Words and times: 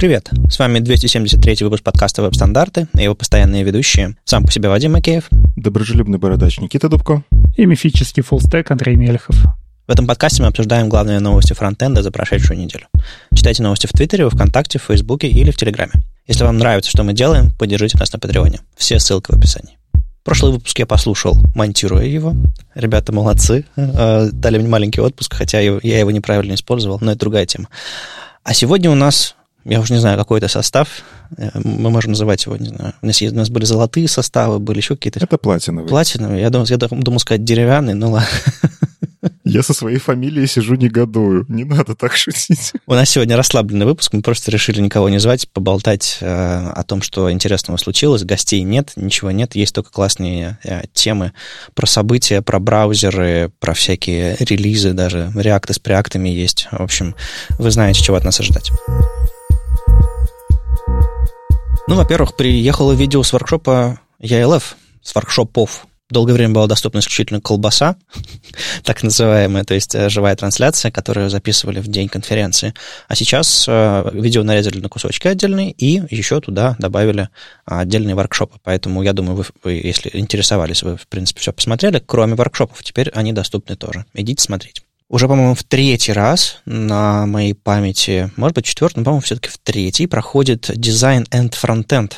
Привет, 0.00 0.30
с 0.48 0.58
вами 0.58 0.78
273 0.78 1.56
выпуск 1.60 1.82
подкаста 1.82 2.22
«Веб-стандарты» 2.22 2.86
и 2.94 3.02
его 3.02 3.14
постоянные 3.14 3.64
ведущие. 3.64 4.16
Сам 4.24 4.44
по 4.44 4.50
себе 4.50 4.70
Вадим 4.70 4.92
Макеев. 4.92 5.28
Доброжелюбный 5.56 6.16
бородач 6.16 6.58
Никита 6.58 6.88
Дубко. 6.88 7.22
И 7.54 7.66
мифический 7.66 8.22
фуллстек 8.22 8.70
Андрей 8.70 8.96
Мельхов. 8.96 9.36
В 9.86 9.90
этом 9.90 10.06
подкасте 10.06 10.40
мы 10.40 10.48
обсуждаем 10.48 10.88
главные 10.88 11.20
новости 11.20 11.52
фронтенда 11.52 12.02
за 12.02 12.10
прошедшую 12.10 12.58
неделю. 12.58 12.86
Читайте 13.34 13.62
новости 13.62 13.88
в 13.88 13.92
Твиттере, 13.92 14.24
во 14.24 14.30
Вконтакте, 14.30 14.78
в 14.78 14.84
Фейсбуке 14.84 15.28
или 15.28 15.50
в 15.50 15.58
Телеграме. 15.58 15.92
Если 16.26 16.44
вам 16.44 16.56
нравится, 16.56 16.90
что 16.90 17.02
мы 17.02 17.12
делаем, 17.12 17.50
поддержите 17.58 17.98
нас 17.98 18.10
на 18.10 18.18
Патреоне. 18.18 18.60
Все 18.78 18.98
ссылки 18.98 19.30
в 19.30 19.36
описании. 19.36 19.76
Прошлый 20.24 20.52
выпуск 20.52 20.78
я 20.78 20.86
послушал, 20.86 21.36
монтируя 21.54 22.06
его. 22.06 22.34
Ребята 22.74 23.12
молодцы. 23.12 23.66
Э, 23.76 24.30
дали 24.32 24.56
мне 24.56 24.68
маленький 24.68 25.02
отпуск, 25.02 25.34
хотя 25.34 25.60
я 25.60 25.98
его 25.98 26.10
неправильно 26.10 26.54
использовал, 26.54 26.96
но 27.02 27.10
это 27.10 27.20
другая 27.20 27.44
тема. 27.44 27.68
А 28.42 28.54
сегодня 28.54 28.90
у 28.90 28.94
нас 28.94 29.36
я 29.64 29.80
уже 29.80 29.94
не 29.94 30.00
знаю, 30.00 30.18
какой 30.18 30.38
это 30.38 30.48
состав. 30.48 30.88
Э, 31.36 31.50
мы 31.54 31.90
можем 31.90 32.12
называть 32.12 32.44
его, 32.46 32.56
не 32.56 32.68
знаю. 32.68 32.94
У 33.02 33.06
нас, 33.06 33.20
есть, 33.20 33.34
у 33.34 33.36
нас 33.36 33.50
были 33.50 33.64
золотые 33.64 34.08
составы, 34.08 34.58
были 34.58 34.78
еще 34.78 34.96
какие-то... 34.96 35.20
Это 35.20 35.38
платиновый. 35.38 35.88
Платиновый. 35.88 36.40
Я 36.40 36.50
думал, 36.50 36.66
я 36.66 36.76
думал 36.76 37.20
сказать 37.20 37.44
деревянный, 37.44 37.94
ну 37.94 38.10
ладно. 38.12 38.28
Я 39.44 39.62
со 39.62 39.74
своей 39.74 39.98
фамилией 39.98 40.46
сижу 40.46 40.76
негодую. 40.76 41.44
Не 41.48 41.64
надо 41.64 41.94
так 41.94 42.16
шутить. 42.16 42.72
У 42.86 42.94
нас 42.94 43.10
сегодня 43.10 43.36
расслабленный 43.36 43.84
выпуск. 43.84 44.12
Мы 44.12 44.22
просто 44.22 44.50
решили 44.50 44.80
никого 44.80 45.08
не 45.08 45.18
звать, 45.18 45.48
поболтать 45.48 46.18
э, 46.20 46.26
о 46.26 46.82
том, 46.84 47.02
что 47.02 47.30
интересного 47.30 47.76
случилось. 47.76 48.22
Гостей 48.22 48.62
нет, 48.62 48.92
ничего 48.96 49.30
нет. 49.30 49.56
Есть 49.56 49.74
только 49.74 49.90
классные 49.90 50.58
э, 50.62 50.82
темы 50.92 51.32
про 51.74 51.86
события, 51.86 52.42
про 52.42 52.60
браузеры, 52.60 53.50
про 53.58 53.74
всякие 53.74 54.36
релизы, 54.38 54.92
даже 54.92 55.32
реакты 55.34 55.74
с 55.74 55.78
преактами 55.78 56.28
есть. 56.28 56.68
В 56.70 56.82
общем, 56.82 57.14
вы 57.58 57.70
знаете, 57.70 58.02
чего 58.02 58.16
от 58.16 58.24
нас 58.24 58.40
ожидать. 58.40 58.70
Ну, 61.90 61.96
во-первых, 61.96 62.36
приехало 62.36 62.92
видео 62.92 63.24
с 63.24 63.32
воркшопа 63.32 63.98
ELF, 64.22 64.62
с 65.02 65.12
воркшопов. 65.12 65.88
Долгое 66.08 66.34
время 66.34 66.54
была 66.54 66.68
доступна 66.68 67.00
исключительно 67.00 67.40
колбаса, 67.40 67.96
так 68.84 69.02
называемая, 69.02 69.64
то 69.64 69.74
есть 69.74 69.96
э, 69.96 70.08
живая 70.08 70.36
трансляция, 70.36 70.92
которую 70.92 71.30
записывали 71.30 71.80
в 71.80 71.88
день 71.88 72.08
конференции. 72.08 72.74
А 73.08 73.16
сейчас 73.16 73.64
э, 73.66 74.08
видео 74.12 74.44
нарезали 74.44 74.78
на 74.78 74.88
кусочки 74.88 75.26
отдельные 75.26 75.72
и 75.72 76.00
еще 76.14 76.40
туда 76.40 76.76
добавили 76.78 77.28
отдельные 77.64 78.14
воркшопы. 78.14 78.58
Поэтому 78.62 79.02
я 79.02 79.12
думаю, 79.12 79.38
вы, 79.38 79.44
вы 79.64 79.72
если 79.72 80.10
интересовались, 80.12 80.84
вы, 80.84 80.96
в 80.96 81.08
принципе, 81.08 81.40
все 81.40 81.52
посмотрели, 81.52 82.00
кроме 82.06 82.36
воркшопов. 82.36 82.84
Теперь 82.84 83.10
они 83.14 83.32
доступны 83.32 83.74
тоже. 83.74 84.04
Идите 84.14 84.44
смотреть 84.44 84.84
уже, 85.10 85.26
по-моему, 85.26 85.54
в 85.56 85.64
третий 85.64 86.12
раз 86.12 86.60
на 86.64 87.26
моей 87.26 87.52
памяти, 87.52 88.30
может 88.36 88.54
быть, 88.54 88.64
четвертый, 88.64 89.00
но, 89.00 89.04
по-моему, 89.04 89.22
все-таки 89.22 89.48
в 89.48 89.58
третий 89.58 90.06
проходит 90.06 90.70
Design 90.70 91.28
and 91.30 91.50
Frontend. 91.50 92.12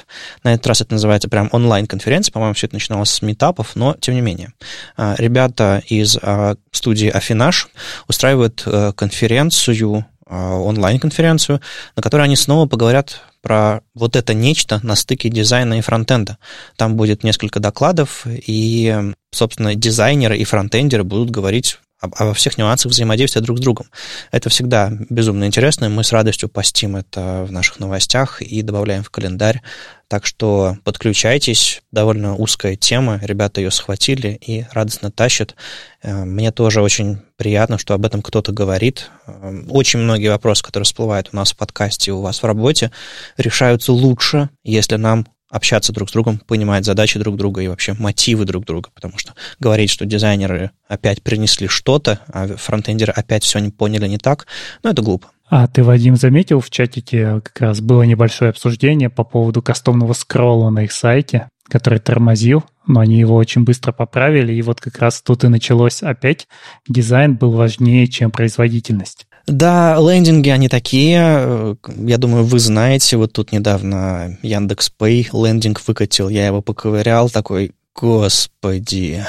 На 0.45 0.53
этот 0.53 0.67
раз 0.67 0.83
это 0.83 0.93
называется 0.93 1.31
прям 1.31 1.49
онлайн-конференция, 1.53 2.33
по-моему, 2.33 2.53
все 2.53 2.67
это 2.67 2.77
начиналось 2.77 3.11
с 3.11 3.23
метапов, 3.23 3.77
но 3.77 3.97
тем 3.99 4.15
не 4.15 4.21
менее. 4.21 4.53
А, 4.99 5.15
ребята 5.17 5.83
из 5.87 6.19
а, 6.21 6.57
студии 6.71 7.09
Афинаж 7.09 7.69
устраивают 8.09 8.63
э, 8.67 8.93
конференцию, 8.95 10.05
а, 10.27 10.57
онлайн-конференцию, 10.57 11.63
на 11.97 12.03
которой 12.03 12.23
они 12.25 12.37
снова 12.37 12.67
поговорят 12.67 13.23
про 13.41 13.81
вот 13.95 14.17
это 14.17 14.35
нечто 14.35 14.81
на 14.83 14.97
стыке 14.97 15.31
дизайна 15.31 15.79
и 15.79 15.81
фронтенда. 15.81 16.37
Там 16.77 16.97
будет 16.97 17.25
несколько 17.25 17.59
докладов, 17.59 18.27
и, 18.27 19.13
собственно, 19.31 19.75
дизайнеры 19.75 20.37
и 20.37 20.45
фронтендеры 20.45 21.05
будут 21.05 21.31
говорить 21.31 21.79
обо 22.03 22.35
всех 22.35 22.59
нюансах 22.59 22.91
взаимодействия 22.91 23.41
друг 23.41 23.59
с 23.59 23.61
другом. 23.61 23.87
Это 24.33 24.51
всегда 24.51 24.91
безумно 25.09 25.45
интересно, 25.45 25.89
мы 25.89 26.05
с 26.05 26.13
радостью 26.13 26.49
постим 26.49 26.97
это 26.97 27.45
в 27.49 27.53
наших 27.53 27.79
новостях 27.79 28.43
и 28.43 28.63
добавляем 28.63 29.03
в 29.03 29.11
календарь. 29.11 29.63
Так 30.09 30.27
что 30.27 30.77
подключайтесь, 30.85 31.81
довольно 31.91 32.37
узкая 32.37 32.77
тема, 32.77 33.19
ребята 33.23 33.63
ее 33.63 33.71
схватили 33.71 34.39
и 34.47 34.67
радостно 34.73 35.11
тащат. 35.11 35.55
Э, 36.03 36.25
мне 36.25 36.53
тоже 36.53 36.83
очень 36.83 37.23
приятно, 37.37 37.79
что 37.79 37.95
об 37.95 38.05
этом 38.05 38.21
кто-то 38.21 38.53
говорит. 38.53 39.11
Э, 39.27 39.63
очень 39.71 40.01
многие 40.01 40.29
вопросы, 40.29 40.63
которые 40.63 40.85
всплывают 40.85 41.31
у 41.33 41.37
нас 41.37 41.53
в 41.53 41.57
подкасте 41.57 42.11
и 42.11 42.15
у 42.15 42.21
вас 42.21 42.43
в 42.43 42.47
работе, 42.47 42.91
решаются 43.39 43.93
лучше, 43.93 44.51
если 44.65 44.97
нам 44.97 45.27
общаться 45.53 45.93
друг 45.93 46.09
с 46.09 46.13
другом, 46.13 46.41
понимать 46.49 46.85
задачи 46.85 47.19
друг 47.19 47.37
друга 47.37 47.61
и 47.61 47.69
вообще 47.69 47.93
мотивы 47.93 48.45
друг 48.47 48.65
друга, 48.65 48.91
потому 48.93 49.19
что 49.19 49.35
говорить, 49.61 49.91
что 49.91 50.07
дизайнеры 50.07 50.71
опять 50.89 51.23
принесли 51.23 51.69
что-то, 51.69 52.21
а 52.27 52.49
фронтендеры 52.57 53.13
опять 53.13 53.45
все 53.45 53.59
не 53.61 53.71
поняли 53.71 54.09
не 54.09 54.19
так, 54.19 54.47
ну, 54.83 54.91
это 54.91 55.03
глупо. 55.03 55.29
А 55.49 55.67
ты, 55.67 55.85
Вадим, 55.85 56.17
заметил 56.17 56.61
в 56.61 56.71
чатике 56.71 57.43
как 57.43 57.61
раз 57.61 57.81
было 57.83 58.05
небольшое 58.05 58.49
обсуждение 58.49 59.11
по 59.11 59.23
поводу 59.23 59.61
кастомного 59.61 60.15
скролла 60.15 60.71
на 60.71 60.85
их 60.85 60.93
сайте, 60.93 61.51
который 61.69 61.99
тормозил, 61.99 62.65
но 62.87 63.01
они 63.01 63.19
его 63.19 63.37
очень 63.37 63.65
быстро 63.65 63.93
поправили, 63.93 64.55
и 64.55 64.63
вот 64.63 64.81
как 64.81 64.99
раз 64.99 65.21
тут 65.21 65.45
и 65.45 65.49
началось 65.49 66.03
опять. 66.03 66.49
Дизайн 66.89 67.37
был 67.37 67.51
важнее, 67.53 68.07
чем 68.07 68.31
производительность. 68.31 69.27
Да, 69.47 69.99
лендинги, 69.99 70.49
они 70.51 70.69
такие. 70.69 71.77
Я 71.97 72.19
думаю, 72.19 72.45
вы 72.45 72.59
знаете, 72.59 73.17
вот 73.17 73.33
тут 73.33 73.53
недавно 73.53 74.39
Яндекс 74.43 74.93
Pay 74.99 75.29
лендинг 75.33 75.81
выкатил, 75.87 76.29
я 76.29 76.47
его 76.47 76.63
поковырял, 76.63 77.29
такой, 77.29 77.73
господи. 77.95 79.25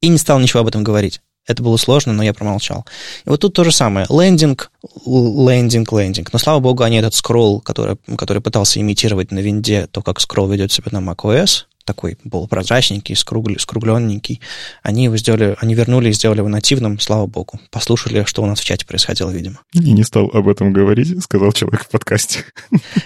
И 0.00 0.08
не 0.08 0.18
стал 0.18 0.38
ничего 0.38 0.60
об 0.60 0.68
этом 0.68 0.84
говорить. 0.84 1.20
Это 1.46 1.62
было 1.62 1.76
сложно, 1.76 2.12
но 2.12 2.22
я 2.22 2.32
промолчал. 2.32 2.86
И 3.24 3.28
вот 3.28 3.40
тут 3.40 3.54
то 3.54 3.64
же 3.64 3.72
самое. 3.72 4.06
Лендинг, 4.08 4.70
лендинг, 5.04 5.92
лендинг. 5.92 6.32
Но, 6.32 6.38
слава 6.38 6.60
богу, 6.60 6.84
они 6.84 6.98
этот 6.98 7.14
скролл, 7.14 7.60
который, 7.60 7.96
который 8.16 8.40
пытался 8.40 8.80
имитировать 8.80 9.32
на 9.32 9.40
винде, 9.40 9.88
то, 9.90 10.02
как 10.02 10.20
скролл 10.20 10.48
ведет 10.48 10.70
себя 10.70 10.88
на 10.92 10.98
macOS, 10.98 11.64
такой 11.84 12.18
был 12.24 12.46
прозрачненький, 12.48 13.16
скругл, 13.16 13.58
скругленненький. 13.58 14.40
Они 14.82 15.04
его 15.04 15.16
сделали, 15.16 15.56
они 15.60 15.74
вернули 15.74 16.10
и 16.10 16.12
сделали 16.12 16.38
его 16.38 16.48
нативным, 16.48 16.98
слава 16.98 17.26
богу. 17.26 17.60
Послушали, 17.70 18.24
что 18.24 18.42
у 18.42 18.46
нас 18.46 18.60
в 18.60 18.64
чате 18.64 18.86
происходило, 18.86 19.30
видимо. 19.30 19.60
И 19.72 19.92
не 19.92 20.04
стал 20.04 20.30
об 20.32 20.48
этом 20.48 20.72
говорить, 20.72 21.22
сказал 21.22 21.52
человек 21.52 21.84
в 21.84 21.88
подкасте. 21.88 22.44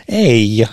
Эй, 0.07 0.67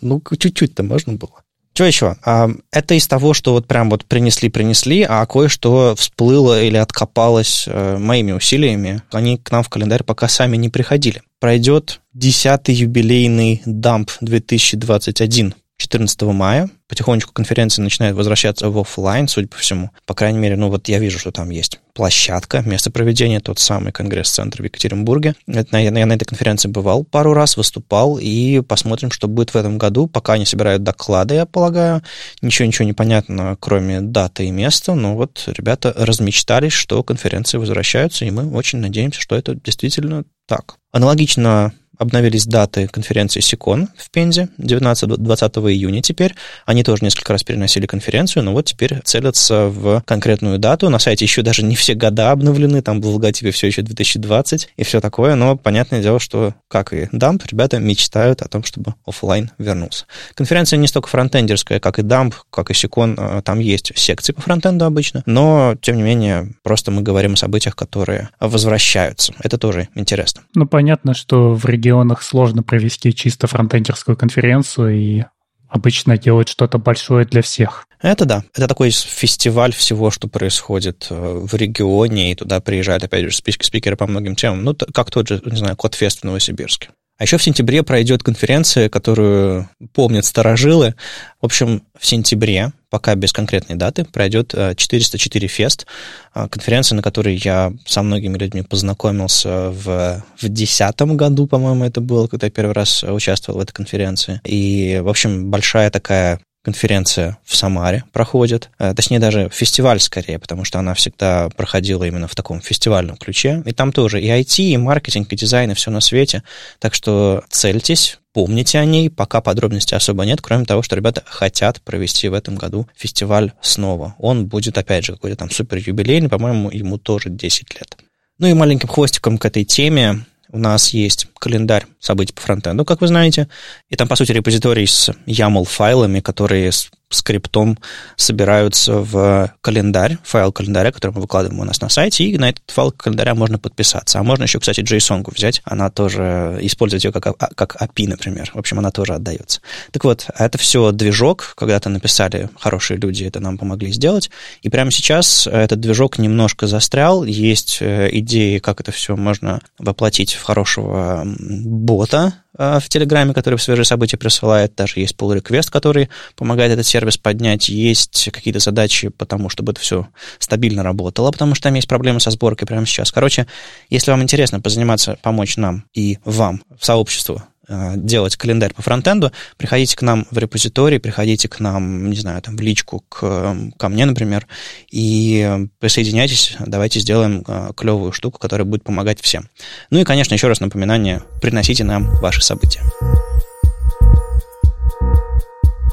ну 0.00 0.22
чуть-чуть-то 0.38 0.82
можно 0.82 1.14
было. 1.14 1.42
Что 1.74 1.84
еще? 1.84 2.16
А, 2.24 2.50
это 2.70 2.94
из 2.94 3.06
того, 3.06 3.32
что 3.32 3.52
вот 3.52 3.66
прям 3.66 3.88
вот 3.88 4.04
принесли-принесли, 4.04 5.06
а 5.08 5.24
кое-что 5.24 5.94
всплыло 5.96 6.62
или 6.62 6.76
откопалось 6.76 7.64
э, 7.66 7.96
моими 7.96 8.32
усилиями. 8.32 9.02
Они 9.10 9.38
к 9.38 9.50
нам 9.50 9.62
в 9.62 9.70
календарь 9.70 10.02
пока 10.02 10.28
сами 10.28 10.58
не 10.58 10.68
приходили. 10.68 11.22
Пройдет 11.40 12.00
10-й 12.14 12.72
юбилейный 12.74 13.62
дамп 13.64 14.10
2021. 14.20 15.54
14 15.82 16.22
мая. 16.22 16.70
Потихонечку 16.88 17.32
конференция 17.32 17.82
начинает 17.82 18.14
возвращаться 18.14 18.70
в 18.70 18.78
офлайн, 18.78 19.26
судя 19.26 19.48
по 19.48 19.56
всему. 19.56 19.90
По 20.06 20.14
крайней 20.14 20.38
мере, 20.38 20.56
ну 20.56 20.68
вот 20.68 20.88
я 20.88 20.98
вижу, 20.98 21.18
что 21.18 21.32
там 21.32 21.50
есть 21.50 21.80
площадка, 21.92 22.62
место 22.62 22.90
проведения, 22.90 23.40
тот 23.40 23.58
самый 23.58 23.92
конгресс-центр 23.92 24.62
в 24.62 24.64
Екатеринбурге. 24.64 25.34
Это, 25.46 25.76
я, 25.78 25.90
я 25.90 26.06
на 26.06 26.12
этой 26.12 26.24
конференции 26.24 26.68
бывал 26.68 27.04
пару 27.04 27.34
раз, 27.34 27.56
выступал, 27.56 28.18
и 28.20 28.60
посмотрим, 28.60 29.10
что 29.10 29.26
будет 29.26 29.54
в 29.54 29.56
этом 29.56 29.76
году. 29.76 30.06
Пока 30.06 30.34
они 30.34 30.46
собирают 30.46 30.84
доклады, 30.84 31.34
я 31.34 31.46
полагаю. 31.46 32.02
Ничего-ничего 32.40 32.84
не 32.84 32.92
понятно, 32.92 33.56
кроме 33.58 34.00
даты 34.00 34.46
и 34.46 34.50
места. 34.50 34.94
Но 34.94 35.16
вот 35.16 35.42
ребята 35.46 35.92
размечтались, 35.96 36.72
что 36.72 37.02
конференции 37.02 37.58
возвращаются, 37.58 38.24
и 38.24 38.30
мы 38.30 38.48
очень 38.50 38.78
надеемся, 38.78 39.20
что 39.20 39.34
это 39.34 39.54
действительно 39.56 40.24
так. 40.46 40.76
Аналогично 40.92 41.72
обновились 42.02 42.46
даты 42.46 42.88
конференции 42.88 43.40
СИКОН 43.40 43.88
в 43.96 44.10
Пензе 44.10 44.48
19-20 44.58 45.72
июня 45.72 46.02
теперь. 46.02 46.34
Они 46.66 46.84
тоже 46.84 47.04
несколько 47.04 47.32
раз 47.32 47.44
переносили 47.44 47.86
конференцию, 47.86 48.44
но 48.44 48.52
вот 48.52 48.66
теперь 48.66 49.00
целятся 49.04 49.68
в 49.68 50.02
конкретную 50.04 50.58
дату. 50.58 50.90
На 50.90 50.98
сайте 50.98 51.24
еще 51.24 51.42
даже 51.42 51.62
не 51.62 51.74
все 51.76 51.94
года 51.94 52.30
обновлены, 52.30 52.82
там 52.82 53.00
в 53.00 53.06
логотипе 53.06 53.50
все 53.50 53.68
еще 53.68 53.82
2020 53.82 54.70
и 54.76 54.84
все 54.84 55.00
такое, 55.00 55.34
но 55.34 55.56
понятное 55.56 56.02
дело, 56.02 56.20
что, 56.20 56.54
как 56.68 56.92
и 56.92 57.08
Дамп, 57.12 57.44
ребята 57.50 57.78
мечтают 57.78 58.42
о 58.42 58.48
том, 58.48 58.64
чтобы 58.64 58.94
офлайн 59.06 59.50
вернулся. 59.58 60.06
Конференция 60.34 60.76
не 60.76 60.88
столько 60.88 61.08
фронтендерская, 61.08 61.80
как 61.80 61.98
и 61.98 62.02
Дамп, 62.02 62.34
как 62.50 62.70
и 62.70 62.74
Сикон, 62.74 63.16
э, 63.18 63.42
там 63.42 63.60
есть 63.60 63.96
секции 63.96 64.32
по 64.32 64.42
фронтенду 64.42 64.84
обычно, 64.84 65.22
но, 65.26 65.76
тем 65.80 65.96
не 65.96 66.02
менее, 66.02 66.52
просто 66.62 66.90
мы 66.90 67.02
говорим 67.02 67.34
о 67.34 67.36
событиях, 67.36 67.76
которые 67.76 68.30
возвращаются. 68.40 69.32
Это 69.40 69.58
тоже 69.58 69.88
интересно. 69.94 70.42
Ну, 70.54 70.66
понятно, 70.66 71.14
что 71.14 71.54
в 71.54 71.64
регионе 71.66 71.91
регионах 71.92 72.22
сложно 72.22 72.62
провести 72.62 73.14
чисто 73.14 73.46
фронтендерскую 73.46 74.16
конференцию 74.16 74.94
и 74.96 75.24
обычно 75.68 76.18
делать 76.18 76.48
что-то 76.48 76.78
большое 76.78 77.24
для 77.26 77.42
всех. 77.42 77.86
Это 78.00 78.24
да. 78.24 78.44
Это 78.54 78.66
такой 78.66 78.90
фестиваль 78.90 79.72
всего, 79.72 80.10
что 80.10 80.28
происходит 80.28 81.06
э, 81.10 81.14
в 81.14 81.54
регионе, 81.54 82.32
и 82.32 82.34
туда 82.34 82.60
приезжают, 82.60 83.04
опять 83.04 83.24
же, 83.24 83.36
спикеры 83.36 83.96
по 83.96 84.06
многим 84.06 84.34
темам. 84.34 84.64
Ну, 84.64 84.76
как 84.92 85.10
тот 85.10 85.28
же, 85.28 85.40
не 85.44 85.56
знаю, 85.56 85.76
Кодфест 85.76 86.20
в 86.20 86.24
Новосибирске. 86.24 86.90
А 87.22 87.24
еще 87.24 87.38
в 87.38 87.42
сентябре 87.44 87.84
пройдет 87.84 88.24
конференция, 88.24 88.88
которую 88.88 89.68
помнят 89.92 90.24
старожилы. 90.24 90.96
В 91.40 91.44
общем, 91.44 91.84
в 91.96 92.04
сентябре, 92.04 92.72
пока 92.90 93.14
без 93.14 93.32
конкретной 93.32 93.76
даты, 93.76 94.04
пройдет 94.04 94.52
404 94.52 95.46
фест, 95.46 95.86
конференция, 96.34 96.96
на 96.96 97.02
которой 97.02 97.36
я 97.36 97.72
со 97.86 98.02
многими 98.02 98.36
людьми 98.36 98.62
познакомился 98.62 99.70
в 99.70 100.24
2010 100.40 101.00
году, 101.14 101.46
по-моему, 101.46 101.84
это 101.84 102.00
было, 102.00 102.26
когда 102.26 102.48
я 102.48 102.50
первый 102.50 102.72
раз 102.72 103.04
участвовал 103.04 103.60
в 103.60 103.62
этой 103.62 103.72
конференции. 103.72 104.40
И, 104.42 105.00
в 105.00 105.08
общем, 105.08 105.48
большая 105.48 105.92
такая 105.92 106.40
конференция 106.62 107.38
в 107.44 107.56
Самаре 107.56 108.04
проходит, 108.12 108.70
э, 108.78 108.94
точнее 108.94 109.18
даже 109.18 109.50
фестиваль 109.52 110.00
скорее, 110.00 110.38
потому 110.38 110.64
что 110.64 110.78
она 110.78 110.94
всегда 110.94 111.48
проходила 111.50 112.04
именно 112.04 112.28
в 112.28 112.34
таком 112.34 112.60
фестивальном 112.60 113.16
ключе. 113.16 113.62
И 113.66 113.72
там 113.72 113.92
тоже 113.92 114.20
и 114.20 114.28
IT, 114.28 114.62
и 114.62 114.76
маркетинг, 114.76 115.32
и 115.32 115.36
дизайн, 115.36 115.72
и 115.72 115.74
все 115.74 115.90
на 115.90 116.00
свете. 116.00 116.42
Так 116.78 116.94
что 116.94 117.42
цельтесь, 117.50 118.18
помните 118.32 118.78
о 118.78 118.84
ней, 118.84 119.10
пока 119.10 119.40
подробностей 119.40 119.96
особо 119.96 120.24
нет, 120.24 120.40
кроме 120.40 120.64
того, 120.64 120.82
что 120.82 120.94
ребята 120.94 121.22
хотят 121.26 121.80
провести 121.82 122.28
в 122.28 122.34
этом 122.34 122.54
году 122.54 122.86
фестиваль 122.96 123.52
снова. 123.60 124.14
Он 124.18 124.46
будет, 124.46 124.78
опять 124.78 125.04
же, 125.04 125.12
какой-то 125.12 125.36
там 125.36 125.50
супер 125.50 125.78
юбилейный, 125.78 126.28
по-моему, 126.28 126.70
ему 126.70 126.96
тоже 126.96 127.28
10 127.28 127.74
лет. 127.74 127.96
Ну 128.38 128.46
и 128.46 128.54
маленьким 128.54 128.88
хвостиком 128.88 129.36
к 129.36 129.44
этой 129.44 129.64
теме 129.64 130.24
у 130.52 130.58
нас 130.58 130.90
есть 130.90 131.26
календарь 131.38 131.86
событий 131.98 132.32
по 132.32 132.42
фронтенду, 132.42 132.84
как 132.84 133.00
вы 133.00 133.08
знаете, 133.08 133.48
и 133.88 133.96
там, 133.96 134.06
по 134.06 134.16
сути, 134.16 134.32
репозиторий 134.32 134.86
с 134.86 135.10
YAML-файлами, 135.26 136.20
которые 136.20 136.70
скриптом 137.14 137.78
собираются 138.16 138.98
в 138.98 139.52
календарь, 139.60 140.18
файл 140.22 140.52
календаря, 140.52 140.92
который 140.92 141.12
мы 141.12 141.20
выкладываем 141.22 141.60
у 141.60 141.64
нас 141.64 141.80
на 141.80 141.88
сайте, 141.88 142.24
и 142.24 142.38
на 142.38 142.50
этот 142.50 142.62
файл 142.68 142.92
календаря 142.92 143.34
можно 143.34 143.58
подписаться. 143.58 144.18
А 144.18 144.22
можно 144.22 144.44
еще, 144.44 144.60
кстати, 144.60 144.80
JSON 144.80 145.24
взять, 145.34 145.62
она 145.64 145.90
тоже, 145.90 146.58
использовать 146.62 147.04
ее 147.04 147.12
как, 147.12 147.26
а, 147.26 147.32
как 147.54 147.76
API, 147.80 148.08
например. 148.08 148.50
В 148.54 148.58
общем, 148.58 148.78
она 148.78 148.90
тоже 148.90 149.14
отдается. 149.14 149.60
Так 149.90 150.04
вот, 150.04 150.26
это 150.36 150.58
все 150.58 150.92
движок, 150.92 151.54
когда-то 151.56 151.88
написали 151.88 152.48
хорошие 152.58 152.98
люди, 152.98 153.24
это 153.24 153.40
нам 153.40 153.58
помогли 153.58 153.92
сделать, 153.92 154.30
и 154.62 154.68
прямо 154.68 154.90
сейчас 154.90 155.46
этот 155.46 155.80
движок 155.80 156.18
немножко 156.18 156.66
застрял, 156.66 157.24
есть 157.24 157.78
э, 157.80 158.08
идеи, 158.12 158.58
как 158.58 158.80
это 158.80 158.92
все 158.92 159.16
можно 159.16 159.60
воплотить 159.78 160.34
в 160.34 160.42
хорошего 160.42 161.24
бота, 161.24 162.34
Э, 162.58 162.78
в 162.80 162.88
Телеграме, 162.88 163.32
который 163.32 163.56
в 163.56 163.62
свежие 163.62 163.84
события 163.84 164.16
присылает. 164.16 164.74
Даже 164.74 165.00
есть 165.00 165.16
pull 165.16 165.40
request, 165.40 165.70
который 165.70 166.10
помогает 166.36 166.72
этот 166.72 166.86
сервис 166.86 167.01
поднять. 167.18 167.68
Есть 167.68 168.30
какие-то 168.32 168.60
задачи 168.60 169.08
по 169.08 169.26
тому, 169.26 169.48
чтобы 169.48 169.72
это 169.72 169.80
все 169.80 170.08
стабильно 170.38 170.82
работало, 170.82 171.30
потому 171.30 171.54
что 171.54 171.64
там 171.64 171.74
есть 171.74 171.88
проблемы 171.88 172.20
со 172.20 172.30
сборкой 172.30 172.66
прямо 172.66 172.86
сейчас. 172.86 173.10
Короче, 173.10 173.46
если 173.90 174.10
вам 174.10 174.22
интересно 174.22 174.60
позаниматься, 174.60 175.18
помочь 175.22 175.56
нам 175.56 175.84
и 175.94 176.18
вам 176.24 176.62
в 176.78 176.84
сообществу 176.84 177.42
Э, 177.68 177.92
делать 177.96 178.36
календарь 178.36 178.74
по 178.74 178.82
фронтенду, 178.82 179.30
приходите 179.56 179.96
к 179.96 180.02
нам 180.02 180.26
в 180.30 180.38
репозиторий, 180.38 180.98
приходите 180.98 181.48
к 181.48 181.60
нам, 181.60 182.10
не 182.10 182.16
знаю, 182.16 182.42
там 182.42 182.56
в 182.56 182.60
личку, 182.60 183.04
к, 183.08 183.56
ко 183.78 183.88
мне, 183.88 184.04
например, 184.04 184.48
и 184.90 185.68
присоединяйтесь, 185.78 186.56
давайте 186.58 186.98
сделаем 186.98 187.44
э, 187.46 187.70
клевую 187.76 188.12
штуку, 188.12 188.38
которая 188.38 188.66
будет 188.66 188.82
помогать 188.82 189.20
всем. 189.20 189.48
Ну 189.90 190.00
и, 190.00 190.04
конечно, 190.04 190.34
еще 190.34 190.48
раз 190.48 190.60
напоминание, 190.60 191.22
приносите 191.40 191.84
нам 191.84 192.14
ваши 192.16 192.42
события. 192.42 192.82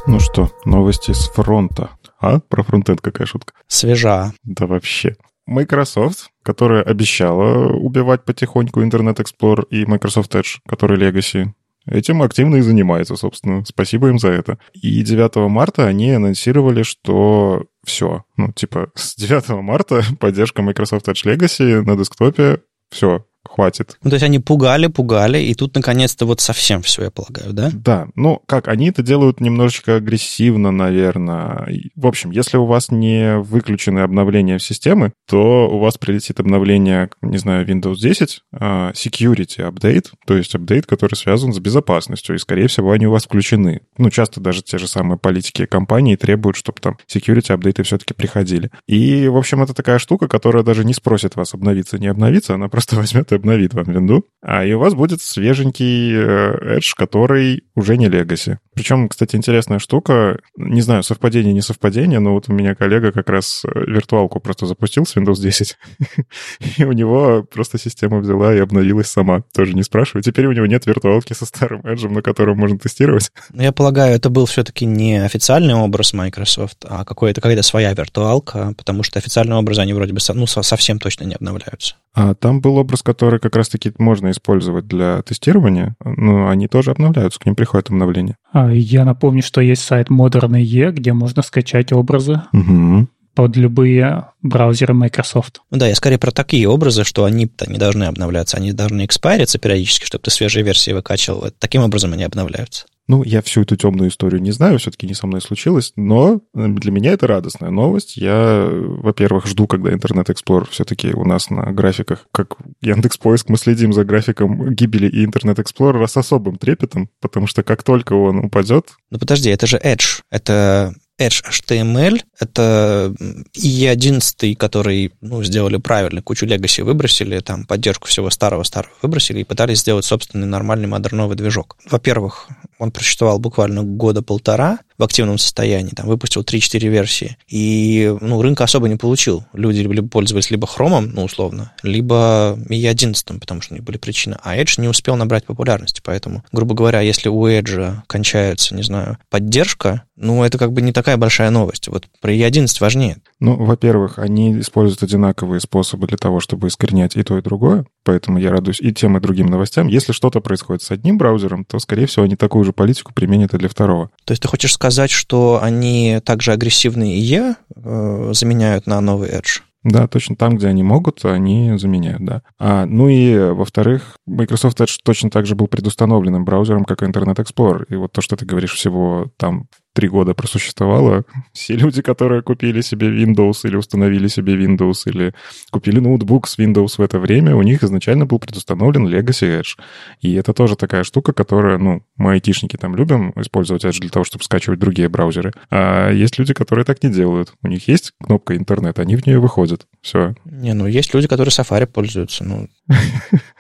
Ну 0.09 0.19
что, 0.19 0.49
новости 0.65 1.11
с 1.11 1.29
фронта. 1.29 1.91
А? 2.19 2.39
Про 2.39 2.63
фронтенд 2.63 2.99
какая 2.99 3.27
шутка? 3.27 3.53
Свежа. 3.67 4.33
Да 4.43 4.65
вообще. 4.65 5.17
Microsoft, 5.45 6.31
которая 6.41 6.81
обещала 6.81 7.71
убивать 7.73 8.25
потихоньку 8.25 8.81
Internet 8.81 9.17
Explorer 9.17 9.67
и 9.69 9.85
Microsoft 9.85 10.33
Edge, 10.33 10.57
который 10.67 10.97
Legacy, 10.97 11.51
этим 11.85 12.23
активно 12.23 12.55
и 12.55 12.61
занимается, 12.61 13.17
собственно. 13.17 13.63
Спасибо 13.65 14.07
им 14.09 14.17
за 14.17 14.29
это. 14.29 14.57
И 14.73 15.03
9 15.03 15.47
марта 15.47 15.85
они 15.85 16.09
анонсировали, 16.09 16.81
что 16.81 17.67
все. 17.83 18.23
Ну, 18.35 18.51
типа, 18.51 18.89
с 18.95 19.15
9 19.15 19.61
марта 19.61 20.01
поддержка 20.19 20.63
Microsoft 20.63 21.07
Edge 21.07 21.23
Legacy 21.23 21.83
на 21.83 21.95
десктопе, 21.95 22.61
все, 22.89 23.27
хватит. 23.59 23.97
Ну, 24.03 24.09
то 24.09 24.15
есть 24.15 24.23
они 24.23 24.39
пугали, 24.39 24.87
пугали, 24.87 25.39
и 25.39 25.53
тут 25.53 25.75
наконец-то 25.75 26.25
вот 26.25 26.39
совсем 26.39 26.81
все, 26.81 27.03
я 27.03 27.11
полагаю, 27.11 27.51
да? 27.51 27.69
Да, 27.73 28.07
ну 28.15 28.41
как, 28.45 28.69
они 28.69 28.89
это 28.89 29.03
делают 29.03 29.41
немножечко 29.41 29.97
агрессивно, 29.97 30.71
наверное. 30.71 31.67
В 31.95 32.07
общем, 32.07 32.31
если 32.31 32.55
у 32.55 32.65
вас 32.65 32.89
не 32.89 33.37
выключены 33.39 33.99
обновления 33.99 34.57
в 34.57 34.63
системы, 34.63 35.11
то 35.27 35.67
у 35.69 35.79
вас 35.79 35.97
прилетит 35.97 36.39
обновление, 36.39 37.09
не 37.21 37.37
знаю, 37.37 37.67
Windows 37.67 37.97
10, 37.97 38.41
а, 38.53 38.91
security 38.93 39.69
update, 39.69 40.07
то 40.25 40.37
есть 40.37 40.55
апдейт, 40.55 40.85
который 40.85 41.15
связан 41.15 41.51
с 41.51 41.59
безопасностью, 41.59 42.35
и, 42.35 42.39
скорее 42.39 42.67
всего, 42.67 42.91
они 42.91 43.07
у 43.07 43.11
вас 43.11 43.25
включены. 43.25 43.81
Ну, 43.97 44.09
часто 44.09 44.39
даже 44.39 44.61
те 44.61 44.77
же 44.77 44.87
самые 44.87 45.19
политики 45.19 45.65
компании 45.65 46.15
требуют, 46.15 46.55
чтобы 46.55 46.79
там 46.79 46.97
security 47.13 47.51
апдейты 47.51 47.83
все-таки 47.83 48.13
приходили. 48.13 48.71
И, 48.87 49.27
в 49.27 49.35
общем, 49.35 49.61
это 49.61 49.73
такая 49.73 49.99
штука, 49.99 50.29
которая 50.29 50.63
даже 50.63 50.85
не 50.85 50.93
спросит 50.93 51.35
вас 51.35 51.53
обновиться, 51.53 51.99
не 51.99 52.07
обновиться, 52.07 52.53
она 52.53 52.69
просто 52.69 52.95
возьмет 53.09 53.31
и 53.33 53.35
обновит 53.49 53.73
вам 53.73 53.85
винду, 53.85 54.25
а 54.41 54.63
и 54.63 54.73
у 54.73 54.79
вас 54.79 54.93
будет 54.93 55.21
свеженький 55.21 56.13
э, 56.13 56.77
Edge, 56.77 56.91
который 56.95 57.63
уже 57.75 57.97
не 57.97 58.07
Legacy. 58.07 58.57
Причем, 58.73 59.09
кстати, 59.09 59.35
интересная 59.35 59.79
штука, 59.79 60.39
не 60.55 60.81
знаю, 60.81 61.03
совпадение, 61.03 61.53
не 61.53 61.61
совпадение, 61.61 62.19
но 62.19 62.33
вот 62.33 62.47
у 62.47 62.53
меня 62.53 62.75
коллега 62.75 63.11
как 63.11 63.27
раз 63.29 63.63
э, 63.65 63.85
виртуалку 63.87 64.39
просто 64.39 64.65
запустил 64.65 65.05
с 65.05 65.15
Windows 65.17 65.41
10, 65.41 65.77
и 66.77 66.83
у 66.85 66.91
него 66.91 67.43
просто 67.43 67.77
система 67.77 68.19
взяла 68.19 68.55
и 68.55 68.59
обновилась 68.59 69.07
сама, 69.07 69.41
тоже 69.53 69.73
не 69.73 69.83
спрашиваю. 69.83 70.23
Теперь 70.23 70.45
у 70.45 70.53
него 70.53 70.65
нет 70.65 70.85
виртуалки 70.85 71.33
со 71.33 71.45
старым 71.45 71.81
Edge, 71.81 72.07
на 72.07 72.21
котором 72.21 72.57
можно 72.57 72.77
тестировать. 72.77 73.31
Ну, 73.51 73.63
я 73.63 73.71
полагаю, 73.71 74.15
это 74.15 74.29
был 74.29 74.45
все-таки 74.45 74.85
не 74.85 75.17
официальный 75.17 75.73
образ 75.73 76.13
Microsoft, 76.13 76.85
а 76.87 77.03
какой-то 77.03 77.41
какая-то 77.41 77.63
своя 77.63 77.93
виртуалка, 77.93 78.73
потому 78.77 79.03
что 79.03 79.19
официальные 79.19 79.57
образы, 79.57 79.81
они 79.81 79.93
вроде 79.93 80.13
бы 80.13 80.19
ну, 80.33 80.47
совсем 80.47 80.99
точно 80.99 81.25
не 81.25 81.35
обновляются. 81.35 81.95
А 82.13 82.33
там 82.33 82.61
был 82.61 82.77
образ, 82.77 83.03
который 83.03 83.28
как 83.37 83.55
раз-таки 83.55 83.93
можно 83.99 84.31
использовать 84.31 84.87
для 84.87 85.21
тестирования, 85.21 85.95
но 86.03 86.49
они 86.49 86.67
тоже 86.67 86.89
обновляются, 86.89 87.39
к 87.39 87.45
ним 87.45 87.55
приходят 87.55 87.89
обновления. 87.89 88.37
А, 88.51 88.71
я 88.71 89.05
напомню, 89.05 89.43
что 89.43 89.61
есть 89.61 89.83
сайт 89.83 90.09
Modern.e, 90.09 90.91
где 90.91 91.13
можно 91.13 91.43
скачать 91.43 91.91
образы. 91.91 92.41
Угу 92.53 93.07
под 93.35 93.55
любые 93.55 94.25
браузеры 94.41 94.93
Microsoft. 94.93 95.61
Ну 95.71 95.77
да, 95.77 95.87
я 95.87 95.95
скорее 95.95 96.17
про 96.17 96.31
такие 96.31 96.67
образы, 96.67 97.05
что 97.05 97.23
они 97.23 97.49
не 97.67 97.77
должны 97.77 98.03
обновляться, 98.03 98.57
они 98.57 98.73
должны 98.73 99.05
экспариться 99.05 99.57
периодически, 99.59 100.03
чтобы 100.03 100.23
ты 100.23 100.31
свежие 100.31 100.65
версии 100.65 100.91
выкачивал. 100.91 101.45
Таким 101.57 101.83
образом 101.83 102.11
они 102.11 102.25
обновляются. 102.25 102.85
Ну, 103.09 103.23
я 103.23 103.41
всю 103.41 103.63
эту 103.63 103.75
темную 103.75 104.11
историю 104.11 104.39
не 104.39 104.51
знаю, 104.51 104.77
все-таки 104.77 105.07
не 105.07 105.15
со 105.15 105.25
мной 105.25 105.41
случилось, 105.41 105.93
но 105.95 106.41
э, 106.53 106.67
для 106.67 106.91
меня 106.91 107.13
это 107.13 107.25
радостная 107.25 107.71
новость. 107.71 108.17
Я, 108.17 108.69
во-первых, 108.71 109.47
жду, 109.47 109.65
когда 109.65 109.91
Internet 109.91 110.27
Explorer 110.27 110.67
все-таки 110.69 111.11
у 111.13 111.25
нас 111.25 111.49
на 111.49 111.71
графиках, 111.71 112.27
как 112.31 112.57
Яндекс 112.81 113.17
Поиск, 113.17 113.49
мы 113.49 113.57
следим 113.57 113.93
за 113.93 114.05
графиком 114.05 114.75
гибели 114.75 115.07
и 115.07 115.25
Internet 115.25 115.55
Explorer 115.55 116.05
с 116.07 116.17
особым 116.17 116.57
трепетом, 116.57 117.09
потому 117.19 117.47
что 117.47 117.63
как 117.63 117.81
только 117.81 118.13
он 118.13 118.45
упадет... 118.45 118.91
Ну, 119.09 119.17
подожди, 119.17 119.49
это 119.49 119.65
же 119.65 119.77
Edge, 119.77 120.21
это 120.29 120.93
Edge 121.19 121.43
HTML— 121.43 122.21
это 122.39 123.13
E11, 123.57 124.55
который 124.55 125.11
ну, 125.19 125.43
сделали 125.43 125.77
правильно, 125.77 126.21
кучу 126.21 126.45
Legacy 126.45 126.83
выбросили, 126.83 127.39
там 127.39 127.65
поддержку 127.65 128.07
всего 128.07 128.29
старого-старого 128.29 128.93
выбросили 129.01 129.39
и 129.39 129.43
пытались 129.43 129.79
сделать 129.79 130.05
собственный 130.05 130.47
нормальный 130.47 130.87
модерновый 130.87 131.35
движок. 131.35 131.75
Во-первых, 131.89 132.47
он 132.79 132.91
просуществовал 132.91 133.39
буквально 133.39 133.83
года 133.83 134.21
полтора 134.21 134.79
в 134.97 135.03
активном 135.03 135.37
состоянии, 135.37 135.91
там 135.91 136.07
выпустил 136.07 136.41
3-4 136.41 136.87
версии, 136.87 137.37
и 137.47 138.13
ну, 138.19 138.41
рынка 138.41 138.63
особо 138.63 138.89
не 138.89 138.95
получил. 138.95 139.45
Люди 139.53 139.79
либо 139.79 140.07
пользовались 140.07 140.49
либо 140.49 140.65
хромом, 140.65 141.11
ну, 141.13 141.23
условно, 141.23 141.73
либо 141.83 142.57
E11, 142.69 143.39
потому 143.39 143.61
что 143.61 143.73
у 143.73 143.77
них 143.77 143.83
были 143.83 143.97
причины, 143.97 144.37
а 144.43 144.57
Edge 144.57 144.81
не 144.81 144.87
успел 144.87 145.15
набрать 145.15 145.45
популярности, 145.45 146.01
поэтому, 146.03 146.43
грубо 146.51 146.73
говоря, 146.73 147.01
если 147.01 147.29
у 147.29 147.47
Edge 147.47 147.97
кончается, 148.07 148.75
не 148.75 148.83
знаю, 148.83 149.17
поддержка, 149.29 150.03
ну, 150.15 150.43
это 150.43 150.57
как 150.57 150.73
бы 150.73 150.81
не 150.81 150.91
такая 150.91 151.15
большая 151.15 151.49
новость. 151.49 151.87
Вот 151.87 152.05
про 152.19 152.33
E11 152.33 152.67
важнее. 152.81 153.17
Ну, 153.39 153.55
во-первых, 153.55 154.19
они 154.19 154.59
используют 154.59 155.03
одинаковые 155.03 155.61
способы 155.61 156.07
для 156.07 156.17
того, 156.17 156.41
чтобы 156.41 156.67
искоренять 156.67 157.15
и 157.15 157.23
то, 157.23 157.37
и 157.37 157.41
другое, 157.41 157.85
поэтому 158.09 158.39
я 158.39 158.49
радуюсь 158.49 158.81
и 158.81 158.91
тем, 158.91 159.17
и 159.17 159.19
другим 159.19 159.45
новостям. 159.45 159.87
Если 159.87 160.13
что-то 160.13 160.41
происходит 160.41 160.81
с 160.81 160.89
одним 160.89 161.19
браузером, 161.19 161.63
то, 161.63 161.77
скорее 161.77 162.07
всего, 162.07 162.25
они 162.25 162.35
такую 162.35 162.65
же 162.65 162.73
политику 162.73 163.13
применят 163.13 163.53
и 163.53 163.57
для 163.59 163.69
второго. 163.69 164.09
То 164.25 164.31
есть 164.31 164.41
ты 164.41 164.47
хочешь 164.47 164.73
сказать, 164.73 165.11
что 165.11 165.59
они 165.61 166.19
также 166.25 166.51
агрессивные 166.51 167.21
IE 167.21 167.53
э, 167.75 168.31
заменяют 168.33 168.87
на 168.87 168.99
новый 168.99 169.29
Edge? 169.29 169.61
Да, 169.83 170.07
точно 170.07 170.35
там, 170.35 170.57
где 170.57 170.69
они 170.69 170.81
могут, 170.81 171.23
они 171.23 171.77
заменяют, 171.77 172.25
да. 172.25 172.41
А, 172.57 172.87
ну 172.87 173.09
и, 173.09 173.37
во-вторых, 173.51 174.17
Microsoft 174.25 174.81
Edge 174.81 174.97
точно 175.03 175.29
так 175.29 175.45
же 175.45 175.53
был 175.53 175.67
предустановленным 175.67 176.45
браузером, 176.45 176.85
как 176.85 177.03
Internet 177.03 177.35
Explorer. 177.35 177.85
И 177.89 177.95
вот 177.95 178.11
то, 178.11 178.21
что 178.21 178.35
ты 178.35 178.45
говоришь, 178.47 178.73
всего 178.73 179.27
там 179.37 179.67
три 179.93 180.07
года 180.07 180.33
просуществовала, 180.33 181.23
все 181.53 181.75
люди, 181.75 182.01
которые 182.01 182.41
купили 182.41 182.81
себе 182.81 183.07
Windows 183.07 183.61
или 183.63 183.75
установили 183.75 184.27
себе 184.27 184.55
Windows 184.55 185.03
или 185.05 185.33
купили 185.71 185.99
ноутбук 185.99 186.47
с 186.47 186.57
Windows 186.57 186.95
в 186.97 187.01
это 187.01 187.19
время, 187.19 187.55
у 187.55 187.61
них 187.61 187.83
изначально 187.83 188.25
был 188.25 188.39
предустановлен 188.39 189.07
Legacy 189.07 189.59
Edge. 189.59 189.77
И 190.21 190.33
это 190.33 190.53
тоже 190.53 190.75
такая 190.75 191.03
штука, 191.03 191.33
которая, 191.33 191.77
ну, 191.77 192.03
мы 192.17 192.33
айтишники 192.33 192.77
там 192.77 192.95
любим 192.95 193.33
использовать 193.35 193.83
Edge 193.83 193.99
для 193.99 194.09
того, 194.09 194.23
чтобы 194.23 194.43
скачивать 194.43 194.79
другие 194.79 195.09
браузеры. 195.09 195.53
А 195.69 196.11
есть 196.11 196.37
люди, 196.37 196.53
которые 196.53 196.85
так 196.85 197.03
не 197.03 197.09
делают. 197.09 197.53
У 197.63 197.67
них 197.67 197.87
есть 197.87 198.13
кнопка 198.23 198.55
интернет, 198.55 198.99
они 198.99 199.15
в 199.15 199.25
нее 199.25 199.39
выходят. 199.39 199.87
Все. 200.01 200.35
Не, 200.45 200.73
ну 200.73 200.87
есть 200.87 201.13
люди, 201.13 201.27
которые 201.27 201.51
Safari 201.51 201.87
пользуются. 201.87 202.43
Ну, 202.43 202.67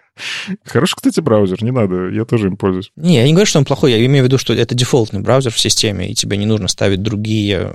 Хороший, 0.65 0.95
кстати, 0.95 1.19
браузер, 1.19 1.63
не 1.63 1.71
надо, 1.71 2.09
я 2.09 2.25
тоже 2.25 2.47
им 2.47 2.57
пользуюсь. 2.57 2.91
Не, 2.95 3.17
я 3.17 3.25
не 3.25 3.33
говорю, 3.33 3.45
что 3.45 3.59
он 3.59 3.65
плохой, 3.65 3.91
я 3.91 4.05
имею 4.05 4.23
в 4.23 4.27
виду, 4.27 4.37
что 4.37 4.53
это 4.53 4.75
дефолтный 4.75 5.21
браузер 5.21 5.51
в 5.51 5.59
системе, 5.59 6.09
и 6.09 6.15
тебе 6.15 6.37
не 6.37 6.45
нужно 6.45 6.67
ставить 6.67 7.01
другие... 7.01 7.71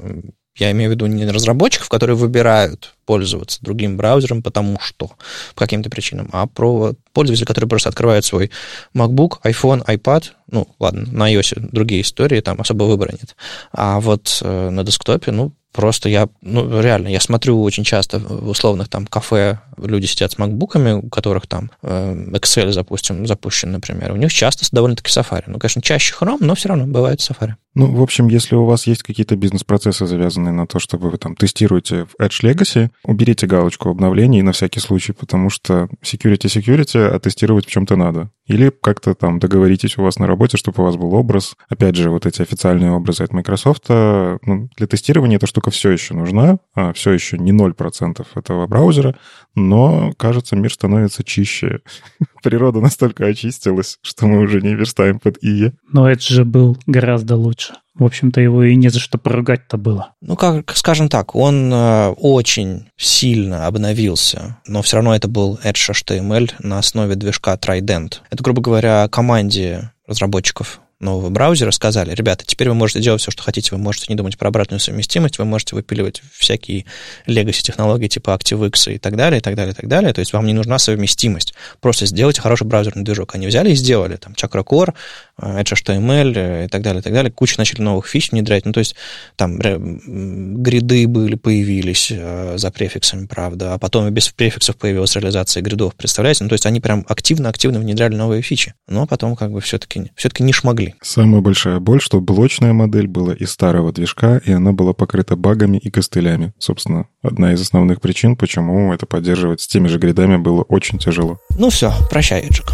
Я 0.57 0.71
имею 0.71 0.91
в 0.91 0.95
виду 0.95 1.07
не 1.07 1.27
разработчиков, 1.27 1.89
которые 1.89 2.17
выбирают 2.17 2.94
пользоваться 3.05 3.59
другим 3.63 3.97
браузером, 3.97 4.43
потому 4.43 4.79
что, 4.81 5.09
по 5.55 5.61
каким-то 5.61 5.91
причинам, 5.91 6.29
а 6.33 6.47
про 6.47 6.95
пользователей, 7.13 7.47
которые 7.47 7.69
просто 7.69 7.89
открывают 7.89 8.25
свой 8.25 8.51
MacBook, 8.95 9.41
iPhone, 9.45 9.85
iPad, 9.87 10.25
ну, 10.51 10.69
ладно, 10.79 11.07
на 11.11 11.33
iOS 11.33 11.71
другие 11.73 12.03
истории, 12.03 12.41
там 12.41 12.61
особо 12.61 12.85
выбора 12.85 13.13
нет. 13.13 13.37
А 13.73 14.01
вот 14.01 14.39
э, 14.43 14.71
на 14.71 14.85
десктопе, 14.85 15.33
ну, 15.33 15.53
Просто 15.75 16.09
я, 16.09 16.29
ну, 16.41 16.81
реально, 16.81 17.09
я 17.09 17.19
смотрю 17.19 17.61
очень 17.61 17.83
часто 17.83 18.21
в 18.21 18.49
условных 18.49 18.89
там 18.89 19.09
кафе, 19.09 19.59
люди 19.77 20.07
сидят 20.07 20.31
с 20.31 20.39
макбуками, 20.39 20.93
у 20.93 21.09
которых 21.09 21.49
там 21.49 21.73
э, 21.83 22.15
Excel, 22.31 22.71
запустим, 22.71 23.27
запущен, 23.27 23.73
например. 23.73 24.13
У 24.13 24.17
них 24.17 24.33
часто 24.33 24.65
довольно-таки 24.71 25.11
Safari. 25.11 25.43
Ну, 25.49 25.59
конечно, 25.59 25.83
чаще 25.83 26.15
Chrome, 26.15 26.37
но 26.39 26.55
все 26.55 26.69
равно 26.69 26.87
бывает 26.87 27.19
Safari. 27.19 27.55
Ну, 27.75 27.93
в 27.93 28.01
общем, 28.01 28.29
если 28.29 28.55
у 28.55 28.65
вас 28.67 28.87
есть 28.87 29.03
какие-то 29.03 29.35
бизнес-процессы, 29.35 30.07
завязанные 30.07 30.53
на 30.53 30.69
то, 30.69 30.79
что 30.79 30.97
вы 30.97 31.19
там 31.19 31.35
тестируете 31.35 32.05
в 32.05 32.23
Edge 32.23 32.45
Legacy, 32.45 32.91
уберите 33.05 33.47
галочку 33.47 33.91
обновлений 33.91 34.43
на 34.43 34.53
всякий 34.53 34.81
случай, 34.81 35.13
потому 35.13 35.51
что 35.51 35.89
security 36.03 36.47
security, 36.47 36.99
а 36.99 37.19
тестировать 37.19 37.67
в 37.67 37.71
чем-то 37.71 37.97
надо. 37.97 38.31
Или 38.47 38.71
как-то 38.71 39.15
там 39.15 39.39
договоритесь 39.39 39.97
у 39.97 40.03
вас 40.03 40.19
на 40.19 40.27
работе, 40.27 40.57
чтобы 40.57 40.83
у 40.83 40.87
вас 40.87 40.97
был 40.97 41.15
образ. 41.15 41.57
Опять 41.69 41.97
же, 41.97 42.11
вот 42.11 42.27
эти 42.27 42.43
официальные 42.43 42.91
образы 42.91 43.25
от 43.25 43.33
Microsoft, 43.33 43.89
ну, 43.89 44.69
для 44.77 44.87
тестирования 44.87 45.37
эта 45.37 45.47
штука 45.47 45.71
все 45.71 45.91
еще 45.91 46.15
нужна, 46.15 46.59
а 46.75 46.93
все 46.93 47.13
еще 47.13 47.39
не 47.39 47.53
0% 47.53 48.27
этого 48.35 48.67
браузера, 48.67 49.17
но, 49.55 50.13
кажется, 50.17 50.57
мир 50.57 50.73
становится 50.73 51.25
чище. 51.25 51.81
Природа 52.43 52.81
настолько 52.81 53.27
очистилась, 53.27 53.99
что 54.03 54.27
мы 54.27 54.41
уже 54.41 54.61
не 54.61 54.75
верстаем 54.75 55.19
под 55.19 55.43
ИЕ. 55.43 55.73
Но 55.91 56.11
это 56.11 56.23
же 56.23 56.45
был 56.45 56.77
гораздо 56.87 57.37
лучше. 57.37 57.75
В 57.95 58.05
общем-то, 58.05 58.41
его 58.41 58.65
и 58.65 58.75
не 58.75 58.89
за 58.89 58.99
что 58.99 59.19
поругать-то 59.19 59.77
было. 59.77 60.15
Ну, 60.21 60.35
как, 60.35 60.77
скажем 60.77 61.09
так, 61.09 61.37
он 61.37 61.73
э, 61.73 62.09
очень 62.09 62.89
сильно 62.97 63.67
обновился, 63.67 64.59
но 64.67 64.83
все 64.83 64.97
равно 64.97 65.15
это 65.15 65.29
был 65.29 65.61
Edge 65.63 65.93
HTML 65.93 66.53
на 66.59 66.79
основе 66.79 67.15
движка 67.15 67.55
Trident. 67.55 68.15
Это, 68.31 68.43
грубо 68.43 68.61
говоря, 68.61 69.09
команде 69.09 69.93
разработчиков 70.09 70.81
нового 71.01 71.31
браузера 71.31 71.71
сказали, 71.71 72.15
ребята, 72.15 72.45
теперь 72.47 72.69
вы 72.69 72.75
можете 72.75 73.01
делать 73.01 73.21
все, 73.21 73.31
что 73.31 73.43
хотите, 73.43 73.71
вы 73.73 73.79
можете 73.79 74.07
не 74.09 74.15
думать 74.15 74.39
про 74.39 74.49
обратную 74.49 74.81
совместимость, 74.81 75.39
вы 75.39 75.45
можете 75.45 75.75
выпиливать 75.75 76.23
всякие 76.33 76.87
legacy 77.27 77.63
технологии 77.63 78.09
типа 78.09 78.31
ActiveX 78.31 78.95
и 78.95 78.99
так 78.99 79.17
далее, 79.17 79.39
и 79.39 79.43
так 79.43 79.55
далее, 79.55 79.73
и 79.73 79.77
так 79.77 79.89
далее. 79.89 80.13
То 80.13 80.21
есть 80.21 80.33
вам 80.33 80.47
не 80.47 80.53
нужна 80.53 80.79
совместимость. 80.79 81.55
Просто 81.81 82.07
сделайте 82.07 82.41
хороший 82.41 82.67
браузерный 82.67 83.05
движок. 83.05 83.35
Они 83.35 83.47
взяли 83.47 83.71
и 83.71 83.75
сделали 83.75 84.17
там 84.17 84.33
Chakra 84.35 84.65
Core, 84.65 84.95
э, 85.41 85.63
Edge 85.63 85.75
HTML 85.75 86.33
э, 86.37 86.65
и 86.67 86.69
так 86.69 86.83
далее, 86.83 87.01
и 87.01 87.03
так 87.03 87.13
далее. 87.13 87.31
Куча 87.33 87.55
начали 87.59 87.83
новых 87.83 88.07
фич 88.07 88.31
внедрять. 88.33 88.65
Ну, 88.67 88.73
то 88.73 88.81
есть 88.81 88.95
там 89.37 89.59
гриды 89.59 91.07
были, 91.07 91.35
появились 91.35 92.11
э, 92.11 92.55
за 92.57 92.71
префиксами, 92.71 93.27
правда, 93.27 93.75
а 93.75 93.79
потом 93.79 94.07
и 94.09 94.11
без 94.11 94.29
префиксов 94.29 94.77
появилась 94.77 95.15
реализация 95.17 95.63
гридов, 95.63 95.95
представляете? 95.95 96.45
Ну, 96.45 96.49
то 96.49 96.55
есть 96.55 96.67
они 96.67 96.81
прям 96.81 97.05
активно-активно 97.09 97.79
внедряли 97.81 98.15
новые 98.15 98.43
фичи, 98.43 98.75
но 98.89 99.07
потом 99.07 99.37
как 99.37 99.51
бы 99.51 99.61
все-таки 99.61 100.11
все-таки 100.17 100.43
не 100.43 100.53
шмогли. 100.53 100.84
Самая 101.03 101.41
большая 101.41 101.81
боль, 101.81 102.01
что 102.01 102.21
блочная 102.21 102.73
модель 102.73 103.07
была 103.07 103.35
из 103.35 103.51
старого 103.51 103.93
движка, 103.93 104.39
и 104.45 104.53
она 104.53 104.73
была 104.73 104.93
покрыта 104.93 105.37
багами 105.37 105.79
и 105.79 105.91
костылями. 105.91 106.53
Собственно, 106.59 107.07
одна 107.23 107.53
из 107.53 107.61
основных 107.61 108.01
причин, 108.01 108.37
почему 108.37 108.93
это 108.93 109.07
поддерживать 109.07 109.61
с 109.61 109.67
теми 109.67 109.89
же 109.89 109.99
гридами 109.99 110.37
было 110.37 110.63
очень 110.63 110.99
тяжело. 110.99 111.39
Ну 111.59 111.71
все, 111.71 111.93
прощай, 112.11 112.41
Эджик. 112.41 112.67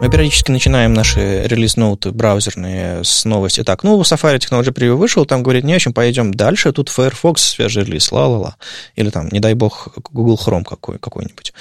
Мы 0.00 0.08
периодически 0.08 0.50
начинаем 0.50 0.94
наши 0.94 1.42
релиз-ноуты 1.46 2.10
браузерные 2.12 3.04
с 3.04 3.26
новости. 3.26 3.62
Так, 3.62 3.82
ну, 3.82 4.00
Safari 4.00 4.38
Technology 4.38 4.72
Preview 4.72 4.94
вышел, 4.94 5.26
там 5.26 5.42
говорит, 5.42 5.62
не, 5.62 5.74
общем, 5.74 5.92
пойдем 5.92 6.32
дальше, 6.32 6.72
тут 6.72 6.88
Firefox 6.88 7.42
свежий 7.42 7.84
релиз, 7.84 8.10
ла-ла-ла. 8.10 8.56
Или 8.96 9.10
там, 9.10 9.28
не 9.30 9.40
дай 9.40 9.52
бог, 9.52 9.88
Google 10.10 10.40
Chrome 10.42 10.64
какой, 10.64 10.98
какой-нибудь. 10.98 11.52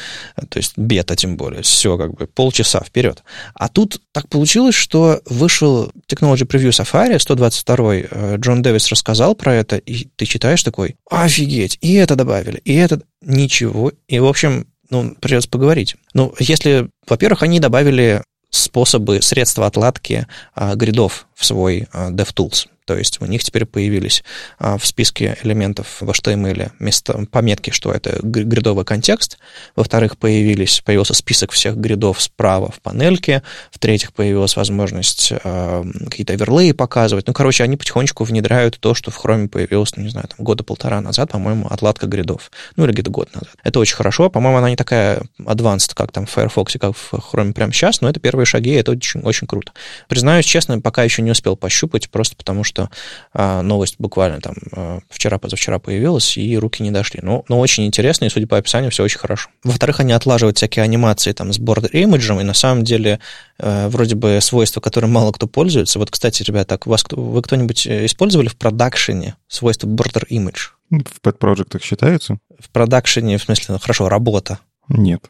То 0.48 0.58
есть 0.58 0.78
бета 0.78 1.18
тем 1.18 1.36
более. 1.36 1.64
Все 1.64 1.98
как 1.98 2.14
бы 2.14 2.28
полчаса 2.28 2.80
вперед. 2.80 3.24
А 3.56 3.68
тут 3.68 4.02
так 4.14 4.30
получилось, 4.30 4.76
что 4.76 5.22
вышел 5.26 5.92
Technology 6.08 6.48
Preview 6.48 6.70
Safari, 6.70 7.20
122 7.20 7.96
э, 7.96 8.38
Джон 8.38 8.62
Дэвис 8.62 8.88
рассказал 8.88 9.36
про 9.36 9.54
это, 9.54 9.76
и 9.76 10.08
ты 10.16 10.26
читаешь 10.26 10.64
такой, 10.64 10.96
офигеть, 11.10 11.78
и 11.82 11.96
это 11.96 12.16
добавили, 12.16 12.62
и 12.64 12.74
это... 12.76 13.02
Ничего. 13.22 13.92
И, 14.08 14.18
в 14.20 14.26
общем, 14.26 14.66
ну, 14.90 15.16
придется 15.20 15.50
поговорить. 15.50 15.96
Ну, 16.14 16.34
если, 16.40 16.90
во-первых, 17.08 17.44
они 17.44 17.60
добавили 17.60 18.24
способы, 18.50 19.22
средства 19.22 19.68
отладки 19.68 20.28
а, 20.56 20.76
гридов 20.76 21.28
в 21.36 21.46
свой 21.46 21.88
а, 21.92 22.10
DevTools. 22.12 22.68
То 22.90 22.98
есть 22.98 23.22
у 23.22 23.26
них 23.28 23.44
теперь 23.44 23.68
появились 23.68 24.24
а, 24.58 24.80
в 24.80 24.84
списке 24.84 25.38
элементов 25.44 26.02
в 26.02 26.10
HTML 26.10 26.72
место, 26.80 27.28
пометки, 27.32 27.70
что 27.70 27.92
это 27.92 28.18
гридовый 28.24 28.84
контекст. 28.84 29.38
Во-вторых, 29.76 30.18
появились, 30.18 30.82
появился 30.82 31.14
список 31.14 31.52
всех 31.52 31.78
гридов 31.78 32.20
справа 32.20 32.72
в 32.72 32.82
панельке. 32.82 33.44
В-третьих, 33.70 34.12
появилась 34.12 34.56
возможность 34.56 35.32
а, 35.44 35.86
какие-то 36.10 36.34
оверлеи 36.34 36.72
показывать. 36.72 37.28
Ну, 37.28 37.34
короче, 37.34 37.64
они 37.64 37.78
потихонечку 37.78 38.24
внедряют 38.24 38.80
то, 38.80 38.96
что 38.96 39.12
в 39.12 39.24
Chrome 39.24 39.50
появилось, 39.50 39.96
ну, 39.96 40.02
не 40.02 40.10
знаю, 40.10 40.28
там, 40.28 40.44
года 40.44 40.64
полтора 40.64 41.00
назад, 41.00 41.30
по-моему, 41.30 41.68
отладка 41.70 42.08
гридов. 42.08 42.50
Ну, 42.76 42.86
или 42.86 42.92
где-то 42.92 43.12
год 43.12 43.32
назад. 43.36 43.54
Это 43.64 43.80
очень 43.80 43.98
хорошо. 43.98 44.32
По-моему, 44.32 44.58
она 44.58 44.72
не 44.72 44.78
такая 44.78 45.22
advanced, 45.38 45.92
как 45.94 46.12
там 46.12 46.26
в 46.26 46.32
Firefox, 46.32 46.78
как 46.82 46.98
в 46.98 47.14
Chrome 47.14 47.54
прямо 47.54 47.72
сейчас, 47.72 48.02
но 48.02 48.10
это 48.10 48.20
первые 48.20 48.48
шаги, 48.48 48.72
это 48.72 48.94
очень, 48.94 49.22
очень 49.22 49.46
круто. 49.46 49.74
Признаюсь 50.08 50.46
честно, 50.46 50.82
пока 50.82 51.04
еще 51.04 51.22
не 51.22 51.30
успел 51.30 51.56
пощупать, 51.56 52.10
просто 52.10 52.36
потому 52.36 52.64
что 52.64 52.79
что 52.80 52.90
а, 53.34 53.62
новость 53.62 53.96
буквально 54.00 54.40
там 54.40 54.56
а, 54.72 55.00
вчера-позавчера 55.10 55.80
появилась, 55.80 56.38
и 56.38 56.58
руки 56.58 56.82
не 56.84 56.92
дошли. 56.92 57.20
Но, 57.22 57.44
но 57.50 57.60
очень 57.60 57.86
интересно, 57.86 58.26
и 58.26 58.30
судя 58.30 58.48
по 58.48 58.58
описанию, 58.58 58.92
все 58.92 59.04
очень 59.04 59.20
хорошо. 59.20 59.50
Во-вторых, 59.64 60.00
они 60.00 60.14
отлаживают 60.14 60.58
всякие 60.58 60.84
анимации 60.84 61.32
там 61.34 61.52
с 61.52 61.60
бордер 61.60 61.90
имиджем, 61.92 62.40
и 62.40 62.44
на 62.44 62.54
самом 62.54 62.84
деле 62.84 63.20
а, 63.60 63.90
вроде 63.90 64.16
бы 64.16 64.40
свойства, 64.42 64.80
которым 64.80 65.12
мало 65.12 65.32
кто 65.32 65.48
пользуется. 65.48 66.00
Вот, 66.00 66.12
кстати, 66.12 66.44
ребята, 66.44 66.70
так 66.70 66.88
у 66.88 66.90
вас, 66.90 67.04
вы 67.10 67.42
кто-нибудь 67.42 67.88
э, 67.88 68.06
использовали 68.06 68.48
в 68.48 68.56
продакшене 68.56 69.36
свойства 69.48 69.88
border 69.88 70.26
image? 70.30 70.70
В 70.90 71.22
pet 71.22 71.34
проектах 71.34 71.84
считаются? 71.84 72.38
В 72.60 72.70
продакшене, 72.70 73.38
в 73.38 73.44
смысле, 73.44 73.66
ну, 73.74 73.80
хорошо, 73.80 74.10
работа. 74.10 74.60
Нет. 74.88 75.30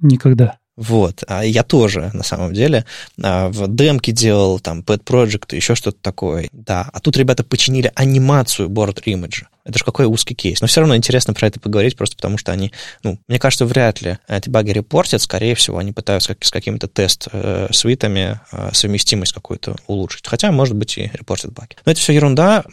Никогда. 0.00 0.58
Вот, 0.76 1.24
а 1.26 1.42
я 1.42 1.62
тоже, 1.62 2.10
на 2.12 2.22
самом 2.22 2.52
деле, 2.52 2.84
а, 3.22 3.48
в 3.48 3.66
демке 3.74 4.12
делал, 4.12 4.60
там, 4.60 4.80
Pet 4.80 5.02
Project, 5.04 5.56
еще 5.56 5.74
что-то 5.74 5.98
такое, 6.02 6.48
да. 6.52 6.88
А 6.92 7.00
тут 7.00 7.16
ребята 7.16 7.44
починили 7.44 7.90
анимацию 7.94 8.68
борт 8.68 9.00
имиджа. 9.06 9.48
Это 9.66 9.78
же 9.78 9.84
какой 9.84 10.06
узкий 10.06 10.34
кейс. 10.34 10.60
Но 10.60 10.68
все 10.68 10.80
равно 10.80 10.96
интересно 10.96 11.34
про 11.34 11.48
это 11.48 11.58
поговорить, 11.58 11.96
просто 11.96 12.16
потому 12.16 12.38
что 12.38 12.52
они, 12.52 12.72
ну, 13.02 13.18
мне 13.26 13.38
кажется, 13.38 13.66
вряд 13.66 14.00
ли 14.00 14.18
эти 14.28 14.48
баги 14.48 14.70
репортят. 14.70 15.20
Скорее 15.20 15.54
всего, 15.54 15.78
они 15.78 15.92
пытаются 15.92 16.36
с 16.40 16.50
какими-то 16.50 16.86
тест-свитами 16.86 18.40
э, 18.52 18.70
совместимость 18.72 19.32
какую-то 19.32 19.76
улучшить. 19.86 20.26
Хотя, 20.26 20.52
может 20.52 20.76
быть, 20.76 20.96
и 20.98 21.10
репортят 21.12 21.52
баги. 21.52 21.76
Но 21.84 21.92
это 21.92 22.00
все 22.00 22.12
ерунда. 22.12 22.64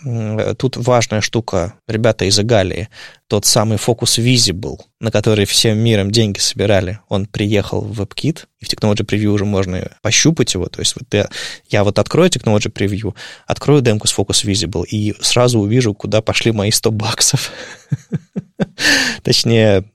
Тут 0.57 0.77
важная 0.77 1.21
штука. 1.21 1.73
Ребята 1.87 2.25
из 2.25 2.39
Игалии, 2.39 2.89
тот 3.27 3.45
самый 3.45 3.77
Focus 3.77 4.19
Visible, 4.19 4.77
на 4.99 5.09
который 5.09 5.45
всем 5.45 5.79
миром 5.79 6.11
деньги 6.11 6.37
собирали, 6.37 6.99
он 7.09 7.25
приехал 7.25 7.81
в 7.81 7.99
WebKit, 7.99 8.45
и 8.63 8.65
в 8.65 8.69
Technology 8.69 9.05
Preview 9.05 9.27
уже 9.27 9.45
можно 9.45 9.91
пощупать 10.01 10.53
его. 10.53 10.67
То 10.67 10.79
есть 10.79 10.95
вот 10.95 11.13
я, 11.13 11.29
я 11.69 11.83
вот 11.83 11.99
открою 11.99 12.29
Technology 12.29 12.71
Preview, 12.71 13.13
открою 13.45 13.81
демку 13.81 14.07
с 14.07 14.17
Focus 14.17 14.45
Visible 14.45 14.85
и 14.85 15.13
сразу 15.21 15.59
увижу, 15.59 15.93
куда 15.93 16.21
пошли 16.21 16.51
мои 16.51 16.71
100 16.71 16.91
баксов. 16.91 17.51
Точнее, 19.23 19.85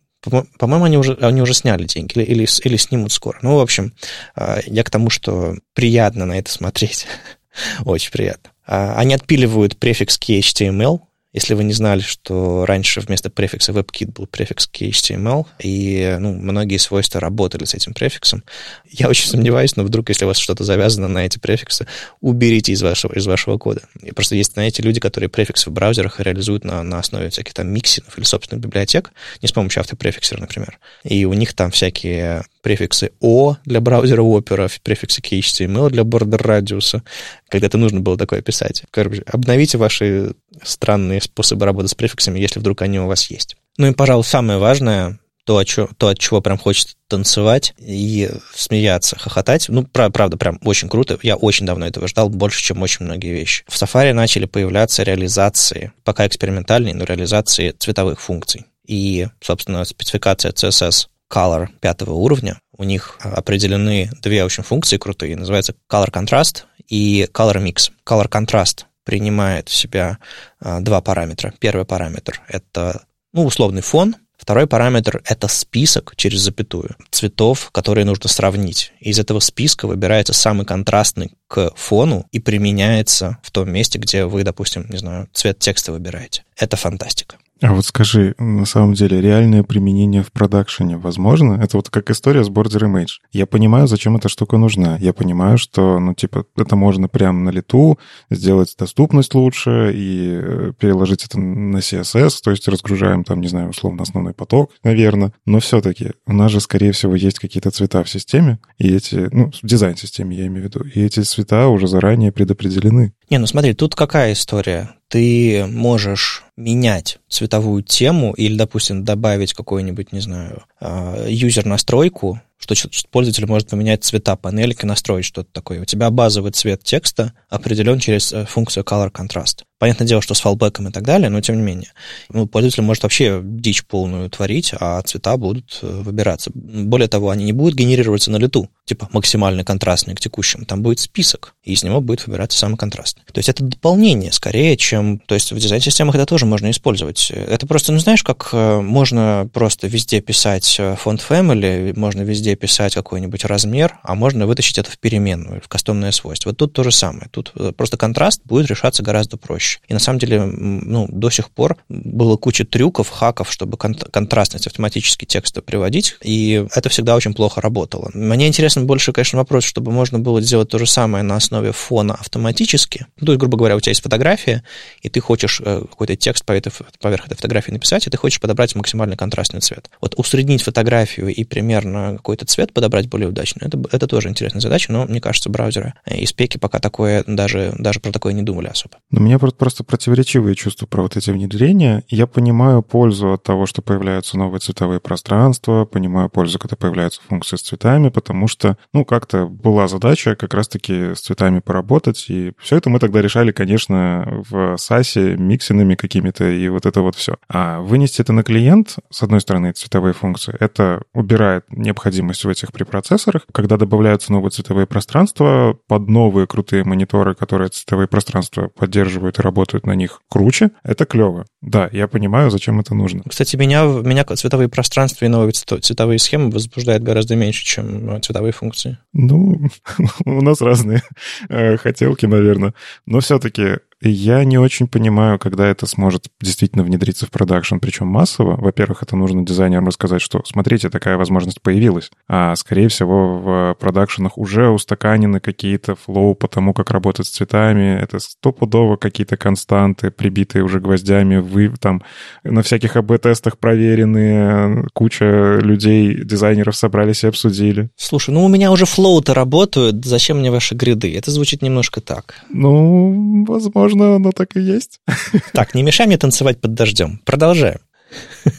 по-моему, 0.58 0.84
они 0.84 0.98
уже, 0.98 1.14
они 1.20 1.42
уже 1.42 1.54
сняли 1.54 1.84
деньги 1.84 2.12
или, 2.14 2.24
или, 2.24 2.48
или 2.64 2.76
снимут 2.76 3.12
скоро. 3.12 3.38
Ну, 3.42 3.56
в 3.56 3.60
общем, 3.60 3.94
а, 4.34 4.58
я 4.66 4.82
к 4.82 4.90
тому, 4.90 5.10
что 5.10 5.56
приятно 5.74 6.26
на 6.26 6.38
это 6.38 6.50
смотреть. 6.50 7.06
Очень 7.84 8.10
приятно. 8.10 8.50
А, 8.66 8.94
они 8.96 9.14
отпиливают 9.14 9.78
префикс 9.78 10.18
HTML, 10.18 11.00
Если 11.34 11.52
вы 11.52 11.64
не 11.64 11.74
знали, 11.74 12.00
что 12.00 12.64
раньше 12.64 13.00
вместо 13.00 13.28
префикса 13.28 13.72
WebKit 13.72 14.12
был 14.12 14.26
префикс 14.26 14.68
HTML, 14.72 15.46
и 15.58 16.16
ну, 16.18 16.32
многие 16.32 16.78
свойства 16.78 17.20
работали 17.20 17.66
с 17.66 17.74
этим 17.74 17.92
префиксом, 17.92 18.44
я 18.90 19.08
очень 19.08 19.28
сомневаюсь, 19.28 19.76
но 19.76 19.84
вдруг, 19.84 20.08
если 20.08 20.24
у 20.24 20.28
вас 20.28 20.38
что-то 20.38 20.64
завязано 20.64 21.06
на 21.06 21.26
эти 21.26 21.38
префиксы, 21.38 21.86
уберите 22.22 22.72
из 22.72 22.82
вашего, 22.82 23.12
из 23.12 23.26
вашего 23.26 23.58
кода. 23.58 23.82
И 24.00 24.12
просто 24.12 24.36
есть, 24.36 24.54
знаете, 24.54 24.82
люди, 24.82 25.00
которые 25.00 25.28
префиксы 25.28 25.68
в 25.68 25.72
браузерах 25.72 26.18
реализуют 26.18 26.64
на, 26.64 26.82
на 26.82 26.98
основе 26.98 27.28
всяких 27.28 27.52
там 27.52 27.68
миксинов 27.68 28.16
или 28.16 28.24
собственных 28.24 28.64
библиотек, 28.64 29.12
не 29.42 29.48
с 29.48 29.52
помощью 29.52 29.80
автопрефиксера, 29.80 30.40
например. 30.40 30.78
И 31.04 31.26
у 31.26 31.34
них 31.34 31.52
там 31.52 31.70
всякие 31.70 32.44
префиксы 32.68 33.12
O 33.22 33.56
для 33.64 33.80
браузера 33.80 34.20
Opera, 34.20 34.70
префиксы 34.82 35.22
HTML 35.22 35.88
для 35.88 36.04
бордер 36.04 36.42
радиуса. 36.42 37.02
Когда-то 37.48 37.78
нужно 37.78 38.00
было 38.00 38.18
такое 38.18 38.42
писать. 38.42 38.82
Короче, 38.90 39.22
обновите 39.26 39.78
ваши 39.78 40.34
странные 40.62 41.22
способы 41.22 41.64
работы 41.64 41.88
с 41.88 41.94
префиксами, 41.94 42.38
если 42.38 42.60
вдруг 42.60 42.82
они 42.82 43.00
у 43.00 43.06
вас 43.06 43.30
есть. 43.30 43.56
Ну 43.78 43.86
и, 43.86 43.94
пожалуй, 43.94 44.22
самое 44.24 44.58
важное, 44.58 45.18
то, 45.46 45.56
от 45.56 45.66
чего, 45.66 45.88
то, 45.96 46.08
от 46.08 46.18
чего 46.18 46.42
прям 46.42 46.58
хочется 46.58 46.94
танцевать 47.08 47.72
и 47.78 48.28
смеяться, 48.54 49.18
хохотать. 49.18 49.70
Ну, 49.70 49.84
правда, 49.84 50.36
прям 50.36 50.60
очень 50.62 50.90
круто. 50.90 51.18
Я 51.22 51.36
очень 51.36 51.64
давно 51.64 51.86
этого 51.86 52.06
ждал, 52.06 52.28
больше, 52.28 52.62
чем 52.62 52.82
очень 52.82 53.06
многие 53.06 53.32
вещи. 53.32 53.64
В 53.66 53.80
Safari 53.80 54.12
начали 54.12 54.44
появляться 54.44 55.04
реализации, 55.04 55.92
пока 56.04 56.26
экспериментальные, 56.26 56.94
но 56.94 57.04
реализации 57.04 57.70
цветовых 57.70 58.20
функций. 58.20 58.66
И, 58.86 59.26
собственно, 59.40 59.86
спецификация 59.86 60.52
CSS 60.52 61.06
Color 61.32 61.68
пятого 61.80 62.14
уровня. 62.14 62.60
У 62.76 62.84
них 62.84 63.18
определены 63.20 64.10
две 64.22 64.44
очень 64.44 64.62
функции 64.62 64.96
крутые. 64.96 65.36
Называется 65.36 65.74
Color 65.90 66.10
Contrast 66.10 66.64
и 66.88 67.28
Color 67.32 67.62
Mix. 67.62 67.90
Color 68.06 68.28
Contrast 68.28 68.84
принимает 69.04 69.68
в 69.68 69.74
себя 69.74 70.18
а, 70.60 70.80
два 70.80 71.00
параметра. 71.00 71.54
Первый 71.58 71.86
параметр— 71.86 72.42
это 72.48 73.02
ну, 73.32 73.44
условный 73.44 73.82
фон, 73.82 74.16
Второй 74.38 74.68
параметр— 74.68 75.20
это 75.24 75.48
список 75.48 76.14
через 76.16 76.40
запятую 76.40 76.94
цветов, 77.10 77.70
которые 77.72 78.04
нужно 78.04 78.28
сравнить. 78.28 78.92
Из 79.00 79.18
этого 79.18 79.40
списка 79.40 79.88
выбирается 79.88 80.32
самый 80.32 80.64
контрастный 80.64 81.32
к 81.48 81.72
фону 81.74 82.24
и 82.30 82.38
применяется 82.38 83.38
в 83.42 83.50
том 83.50 83.68
месте, 83.70 83.98
где 83.98 84.26
вы, 84.26 84.44
допустим, 84.44 84.86
не 84.88 84.96
знаю, 84.96 85.28
цвет 85.32 85.58
текста 85.58 85.90
выбираете. 85.90 86.44
Это 86.56 86.76
фантастика. 86.76 87.36
А 87.60 87.72
вот 87.72 87.84
скажи, 87.84 88.34
на 88.38 88.64
самом 88.66 88.94
деле, 88.94 89.20
реальное 89.20 89.62
применение 89.62 90.22
в 90.22 90.30
продакшене 90.30 90.96
возможно? 90.96 91.54
Это 91.54 91.76
вот 91.76 91.90
как 91.90 92.10
история 92.10 92.44
с 92.44 92.50
Border 92.50 92.82
Image. 92.82 93.18
Я 93.32 93.46
понимаю, 93.46 93.88
зачем 93.88 94.16
эта 94.16 94.28
штука 94.28 94.58
нужна. 94.58 94.96
Я 94.98 95.12
понимаю, 95.12 95.58
что, 95.58 95.98
ну, 95.98 96.14
типа, 96.14 96.46
это 96.56 96.76
можно 96.76 97.08
прямо 97.08 97.40
на 97.40 97.50
лету 97.50 97.98
сделать 98.30 98.74
доступность 98.78 99.34
лучше 99.34 99.92
и 99.94 100.38
э, 100.40 100.72
переложить 100.78 101.24
это 101.24 101.40
на 101.40 101.78
CSS, 101.78 102.38
то 102.42 102.50
есть 102.50 102.68
разгружаем 102.68 103.24
там, 103.24 103.40
не 103.40 103.48
знаю, 103.48 103.70
условно, 103.70 104.02
основной 104.02 104.34
поток, 104.34 104.70
наверное. 104.84 105.32
Но 105.44 105.58
все-таки 105.60 106.12
у 106.26 106.32
нас 106.32 106.52
же, 106.52 106.60
скорее 106.60 106.92
всего, 106.92 107.14
есть 107.14 107.38
какие-то 107.38 107.70
цвета 107.70 108.04
в 108.04 108.08
системе, 108.08 108.58
и 108.78 108.94
эти, 108.94 109.28
ну, 109.32 109.50
в 109.50 109.66
дизайн-системе 109.66 110.36
я 110.36 110.46
имею 110.46 110.62
в 110.62 110.64
виду, 110.66 110.84
и 110.84 111.02
эти 111.02 111.20
цвета 111.20 111.68
уже 111.68 111.88
заранее 111.88 112.32
предопределены. 112.32 113.12
Не, 113.30 113.38
ну 113.38 113.46
смотри, 113.46 113.74
тут 113.74 113.94
какая 113.94 114.32
история? 114.32 114.90
Ты 115.08 115.66
можешь 115.66 116.44
менять 116.58 117.18
цветовую 117.28 117.82
тему 117.82 118.32
или, 118.32 118.56
допустим, 118.56 119.04
добавить 119.04 119.54
какой-нибудь, 119.54 120.12
не 120.12 120.20
знаю, 120.20 120.64
а, 120.80 121.26
юзер-настройку, 121.26 122.40
что 122.58 122.74
пользователь 123.10 123.46
может 123.46 123.68
поменять 123.68 124.02
цвета 124.02 124.34
панельки, 124.36 124.84
настроить 124.84 125.24
что-то 125.24 125.48
такое. 125.52 125.80
У 125.80 125.84
тебя 125.84 126.10
базовый 126.10 126.50
цвет 126.50 126.82
текста 126.82 127.32
определен 127.48 128.00
через 128.00 128.32
э, 128.32 128.46
функцию 128.46 128.84
Color 128.84 129.12
Contrast. 129.12 129.62
Понятное 129.78 130.08
дело, 130.08 130.20
что 130.20 130.34
с 130.34 130.40
фалбеком 130.40 130.88
и 130.88 130.90
так 130.90 131.04
далее, 131.04 131.30
но 131.30 131.40
тем 131.40 131.56
не 131.56 131.62
менее. 131.62 131.92
Ну, 132.30 132.48
пользователь 132.48 132.82
может 132.82 133.04
вообще 133.04 133.40
дичь 133.44 133.84
полную 133.84 134.28
творить, 134.28 134.74
а 134.78 135.00
цвета 135.02 135.36
будут 135.36 135.78
э, 135.82 136.00
выбираться. 136.02 136.50
Более 136.52 137.06
того, 137.06 137.30
они 137.30 137.44
не 137.44 137.52
будут 137.52 137.76
генерироваться 137.76 138.32
на 138.32 138.38
лету, 138.38 138.68
типа 138.84 139.08
максимально 139.12 139.64
контрастный 139.64 140.16
к 140.16 140.20
текущему. 140.20 140.64
Там 140.64 140.82
будет 140.82 140.98
список, 140.98 141.54
и 141.62 141.74
из 141.74 141.84
него 141.84 142.00
будет 142.00 142.26
выбираться 142.26 142.58
самый 142.58 142.76
контрастный. 142.76 143.22
То 143.32 143.38
есть 143.38 143.48
это 143.48 143.62
дополнение 143.62 144.32
скорее, 144.32 144.76
чем... 144.76 145.20
То 145.20 145.36
есть 145.36 145.52
в 145.52 145.58
дизайн-системах 145.58 146.16
это 146.16 146.26
тоже 146.26 146.44
можно 146.48 146.70
использовать. 146.70 147.30
Это 147.30 147.66
просто, 147.66 147.92
ну 147.92 147.98
знаешь, 147.98 148.22
как 148.22 148.50
э, 148.52 148.80
можно 148.80 149.48
просто 149.52 149.86
везде 149.86 150.20
писать 150.20 150.80
фонд 150.96 151.24
family, 151.28 151.98
можно 151.98 152.22
везде 152.22 152.56
писать 152.56 152.94
какой-нибудь 152.94 153.44
размер, 153.44 153.98
а 154.02 154.14
можно 154.14 154.46
вытащить 154.46 154.78
это 154.78 154.90
в 154.90 154.98
переменную, 154.98 155.60
в 155.60 155.68
кастомное 155.68 156.12
свойство. 156.12 156.50
Вот 156.50 156.56
тут 156.56 156.72
то 156.72 156.82
же 156.82 156.90
самое. 156.90 157.28
Тут 157.30 157.52
э, 157.54 157.72
просто 157.76 157.96
контраст 157.96 158.40
будет 158.44 158.66
решаться 158.66 159.02
гораздо 159.02 159.36
проще. 159.36 159.80
И 159.88 159.94
на 159.94 160.00
самом 160.00 160.18
деле, 160.18 160.42
ну, 160.42 161.06
до 161.10 161.30
сих 161.30 161.50
пор 161.50 161.76
было 161.88 162.36
куча 162.36 162.64
трюков, 162.64 163.10
хаков, 163.10 163.52
чтобы 163.52 163.76
контрастность 163.76 164.66
автоматически 164.66 165.24
текста 165.24 165.62
приводить, 165.62 166.16
и 166.22 166.66
это 166.74 166.88
всегда 166.88 167.16
очень 167.16 167.34
плохо 167.34 167.60
работало. 167.60 168.10
Мне 168.14 168.46
интересен 168.46 168.86
больше, 168.86 169.12
конечно, 169.12 169.38
вопрос, 169.38 169.64
чтобы 169.64 169.92
можно 169.92 170.18
было 170.18 170.40
сделать 170.40 170.68
то 170.68 170.78
же 170.78 170.86
самое 170.86 171.22
на 171.22 171.36
основе 171.36 171.72
фона 171.72 172.14
автоматически. 172.14 173.06
Ну, 173.20 173.26
то 173.26 173.32
есть, 173.32 173.40
грубо 173.40 173.58
говоря, 173.58 173.76
у 173.76 173.80
тебя 173.80 173.90
есть 173.90 174.02
фотография, 174.02 174.62
и 175.02 175.08
ты 175.08 175.20
хочешь 175.20 175.60
э, 175.64 175.82
какой-то 175.88 176.16
текст 176.16 176.37
поверх 176.42 177.26
этой 177.26 177.34
фотографии 177.36 177.72
написать, 177.72 178.06
и 178.06 178.10
ты 178.10 178.16
хочешь 178.16 178.40
подобрать 178.40 178.74
максимально 178.74 179.16
контрастный 179.16 179.60
цвет. 179.60 179.90
Вот 180.00 180.14
усреднить 180.16 180.62
фотографию 180.62 181.28
и 181.28 181.44
примерно 181.44 182.16
какой-то 182.16 182.46
цвет 182.46 182.72
подобрать 182.72 183.08
более 183.08 183.28
удачно, 183.28 183.64
это, 183.64 183.80
это 183.92 184.06
тоже 184.06 184.28
интересная 184.28 184.60
задача, 184.60 184.92
но, 184.92 185.06
мне 185.06 185.20
кажется, 185.20 185.50
браузеры 185.50 185.94
и 186.06 186.26
спеки 186.26 186.58
пока 186.58 186.78
такое, 186.78 187.24
даже, 187.26 187.74
даже 187.78 188.00
про 188.00 188.12
такое 188.12 188.32
не 188.32 188.42
думали 188.42 188.68
особо. 188.68 188.98
Но 189.10 189.20
меня 189.20 189.38
просто 189.38 189.84
противоречивые 189.84 190.54
чувства 190.54 190.86
про 190.86 191.02
вот 191.02 191.16
эти 191.16 191.30
внедрения. 191.30 192.04
Я 192.08 192.26
понимаю 192.26 192.82
пользу 192.82 193.32
от 193.32 193.42
того, 193.42 193.66
что 193.66 193.82
появляются 193.82 194.36
новые 194.38 194.60
цветовые 194.60 195.00
пространства, 195.00 195.84
понимаю 195.84 196.28
пользу, 196.28 196.58
когда 196.58 196.76
появляются 196.76 197.20
функции 197.26 197.56
с 197.56 197.62
цветами, 197.62 198.08
потому 198.08 198.48
что, 198.48 198.76
ну, 198.92 199.04
как-то 199.04 199.46
была 199.46 199.88
задача 199.88 200.34
как 200.36 200.54
раз-таки 200.54 201.14
с 201.14 201.20
цветами 201.20 201.60
поработать, 201.60 202.26
и 202.28 202.52
все 202.58 202.76
это 202.76 202.90
мы 202.90 202.98
тогда 202.98 203.22
решали, 203.22 203.52
конечно, 203.52 204.44
в 204.48 204.76
SASE 204.76 205.36
миксинами 205.36 205.94
какими-то, 205.94 206.27
и 206.30 206.68
вот 206.68 206.86
это 206.86 207.00
вот 207.00 207.16
все. 207.16 207.36
А 207.48 207.80
вынести 207.80 208.20
это 208.20 208.32
на 208.32 208.42
клиент, 208.42 208.96
с 209.10 209.22
одной 209.22 209.40
стороны, 209.40 209.72
цветовые 209.72 210.14
функции, 210.14 210.54
это 210.58 211.02
убирает 211.12 211.64
необходимость 211.70 212.44
в 212.44 212.48
этих 212.48 212.72
препроцессорах. 212.72 213.46
Когда 213.52 213.76
добавляются 213.76 214.32
новые 214.32 214.50
цветовые 214.50 214.86
пространства 214.86 215.78
под 215.86 216.08
новые 216.08 216.46
крутые 216.46 216.84
мониторы, 216.84 217.34
которые 217.34 217.68
цветовые 217.68 218.08
пространства 218.08 218.68
поддерживают 218.68 219.38
и 219.38 219.42
работают 219.42 219.86
на 219.86 219.92
них 219.92 220.20
круче, 220.28 220.70
это 220.82 221.04
клево. 221.04 221.46
Да, 221.60 221.88
я 221.92 222.08
понимаю, 222.08 222.50
зачем 222.50 222.80
это 222.80 222.94
нужно. 222.94 223.22
Кстати, 223.28 223.56
меня, 223.56 223.84
меня 223.84 224.24
цветовые 224.24 224.68
пространства 224.68 225.24
и 225.24 225.28
новые 225.28 225.52
цветовые 225.52 226.18
схемы 226.18 226.50
возбуждают 226.50 227.02
гораздо 227.02 227.36
меньше, 227.36 227.64
чем 227.64 228.22
цветовые 228.22 228.52
функции. 228.52 228.98
Ну, 229.12 229.60
у 230.24 230.42
нас 230.42 230.60
разные 230.60 231.02
э, 231.48 231.76
хотелки, 231.76 232.26
наверное. 232.26 232.74
Но 233.06 233.20
все-таки 233.20 233.78
я 234.00 234.44
не 234.44 234.58
очень 234.58 234.86
понимаю, 234.86 235.38
когда 235.38 235.66
это 235.66 235.86
сможет 235.86 236.26
действительно 236.40 236.84
внедриться 236.84 237.26
в 237.26 237.30
продакшн, 237.30 237.78
причем 237.78 238.06
массово. 238.06 238.56
Во-первых, 238.56 239.02
это 239.02 239.16
нужно 239.16 239.44
дизайнерам 239.44 239.88
рассказать, 239.88 240.22
что, 240.22 240.42
смотрите, 240.44 240.88
такая 240.88 241.16
возможность 241.16 241.60
появилась. 241.60 242.10
А, 242.28 242.54
скорее 242.54 242.88
всего, 242.88 243.38
в 243.38 243.76
продакшенах 243.80 244.38
уже 244.38 244.68
устаканены 244.68 245.40
какие-то 245.40 245.96
flow 245.96 246.36
по 246.36 246.46
тому, 246.46 246.74
как 246.74 246.92
работать 246.92 247.26
с 247.26 247.30
цветами. 247.30 248.00
Это 248.00 248.20
стопудово 248.20 248.96
какие-то 248.96 249.36
константы, 249.36 250.12
прибитые 250.12 250.62
уже 250.62 250.78
гвоздями. 250.78 251.38
Вы 251.38 251.72
там 251.80 252.02
на 252.44 252.62
всяких 252.62 252.94
АБ-тестах 252.96 253.58
проверенные. 253.58 254.86
Куча 254.92 255.58
людей, 255.60 256.22
дизайнеров 256.22 256.76
собрались 256.76 257.24
и 257.24 257.26
обсудили. 257.26 257.90
Слушай, 257.96 258.30
ну 258.30 258.44
у 258.44 258.48
меня 258.48 258.70
уже 258.70 258.86
флоу-то 258.86 259.34
работают. 259.34 260.04
Зачем 260.04 260.38
мне 260.38 260.52
ваши 260.52 260.76
гриды? 260.76 261.16
Это 261.16 261.32
звучит 261.32 261.62
немножко 261.62 262.00
так. 262.00 262.36
Ну, 262.50 263.44
возможно 263.44 263.87
Возможно, 263.88 264.16
оно 264.16 264.32
так 264.32 264.56
и 264.56 264.60
есть. 264.60 265.00
Так, 265.52 265.74
не 265.74 265.82
мешай 265.82 266.06
мне 266.06 266.18
танцевать 266.18 266.60
под 266.60 266.74
дождем. 266.74 267.20
Продолжаем. 267.24 267.80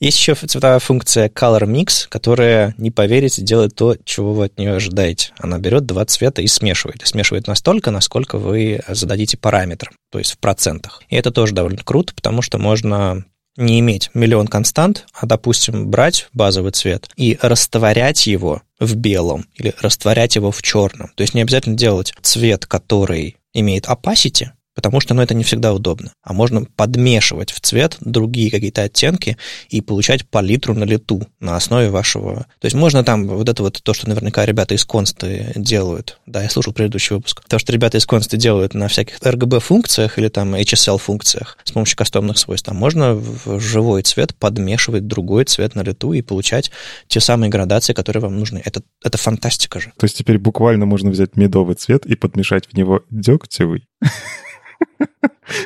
Есть 0.00 0.18
еще 0.18 0.34
цветовая 0.34 0.78
функция 0.78 1.28
Color 1.28 1.62
Mix, 1.62 2.06
которая, 2.08 2.74
не 2.78 2.90
поверите, 2.90 3.42
делает 3.42 3.74
то, 3.74 3.96
чего 4.04 4.32
вы 4.32 4.46
от 4.46 4.58
нее 4.58 4.74
ожидаете. 4.74 5.32
Она 5.38 5.58
берет 5.58 5.86
два 5.86 6.04
цвета 6.04 6.42
и 6.42 6.46
смешивает. 6.46 7.02
И 7.02 7.06
смешивает 7.06 7.46
настолько, 7.46 7.90
насколько 7.90 8.38
вы 8.38 8.80
зададите 8.88 9.36
параметр, 9.36 9.90
то 10.10 10.18
есть 10.18 10.32
в 10.32 10.38
процентах. 10.38 11.02
И 11.08 11.16
это 11.16 11.30
тоже 11.30 11.54
довольно 11.54 11.82
круто, 11.82 12.14
потому 12.14 12.42
что 12.42 12.58
можно 12.58 13.24
не 13.56 13.80
иметь 13.80 14.10
миллион 14.14 14.46
констант, 14.46 15.06
а, 15.12 15.26
допустим, 15.26 15.88
брать 15.88 16.28
базовый 16.32 16.72
цвет 16.72 17.10
и 17.16 17.38
растворять 17.42 18.26
его 18.26 18.62
в 18.78 18.94
белом 18.94 19.46
или 19.54 19.74
растворять 19.80 20.36
его 20.36 20.50
в 20.50 20.62
черном. 20.62 21.10
То 21.14 21.22
есть 21.22 21.34
не 21.34 21.42
обязательно 21.42 21.76
делать 21.76 22.14
цвет, 22.22 22.66
который 22.66 23.36
имеет 23.52 23.86
opacity, 23.86 24.50
потому 24.80 25.00
что 25.02 25.12
ну, 25.12 25.20
это 25.20 25.34
не 25.34 25.44
всегда 25.44 25.74
удобно. 25.74 26.14
А 26.22 26.32
можно 26.32 26.64
подмешивать 26.64 27.52
в 27.52 27.60
цвет 27.60 27.98
другие 28.00 28.50
какие-то 28.50 28.84
оттенки 28.84 29.36
и 29.68 29.82
получать 29.82 30.26
палитру 30.26 30.72
на 30.72 30.84
лету 30.84 31.28
на 31.38 31.54
основе 31.56 31.90
вашего... 31.90 32.46
То 32.60 32.64
есть 32.64 32.74
можно 32.74 33.04
там 33.04 33.28
вот 33.28 33.46
это 33.46 33.62
вот 33.62 33.82
то, 33.82 33.92
что 33.92 34.08
наверняка 34.08 34.46
ребята 34.46 34.74
из 34.74 34.86
Консты 34.86 35.52
делают. 35.54 36.18
Да, 36.24 36.42
я 36.42 36.48
слушал 36.48 36.72
предыдущий 36.72 37.14
выпуск. 37.14 37.42
То, 37.46 37.58
что 37.58 37.74
ребята 37.74 37.98
из 37.98 38.06
Консты 38.06 38.38
делают 38.38 38.72
на 38.72 38.88
всяких 38.88 39.18
RGB-функциях 39.18 40.18
или 40.18 40.28
там 40.28 40.54
HSL-функциях 40.54 41.58
с 41.62 41.72
помощью 41.72 41.98
кастомных 41.98 42.38
свойств. 42.38 42.66
Там 42.66 42.76
можно 42.76 43.14
в 43.14 43.60
живой 43.60 44.00
цвет 44.00 44.34
подмешивать 44.34 45.06
другой 45.06 45.44
цвет 45.44 45.74
на 45.74 45.82
лету 45.82 46.14
и 46.14 46.22
получать 46.22 46.70
те 47.06 47.20
самые 47.20 47.50
градации, 47.50 47.92
которые 47.92 48.22
вам 48.22 48.38
нужны. 48.38 48.62
Это, 48.64 48.80
это 49.04 49.18
фантастика 49.18 49.78
же. 49.78 49.92
То 49.98 50.04
есть 50.04 50.16
теперь 50.16 50.38
буквально 50.38 50.86
можно 50.86 51.10
взять 51.10 51.36
медовый 51.36 51.74
цвет 51.74 52.06
и 52.06 52.14
подмешать 52.14 52.66
в 52.66 52.74
него 52.74 53.02
дегтевый? 53.10 53.86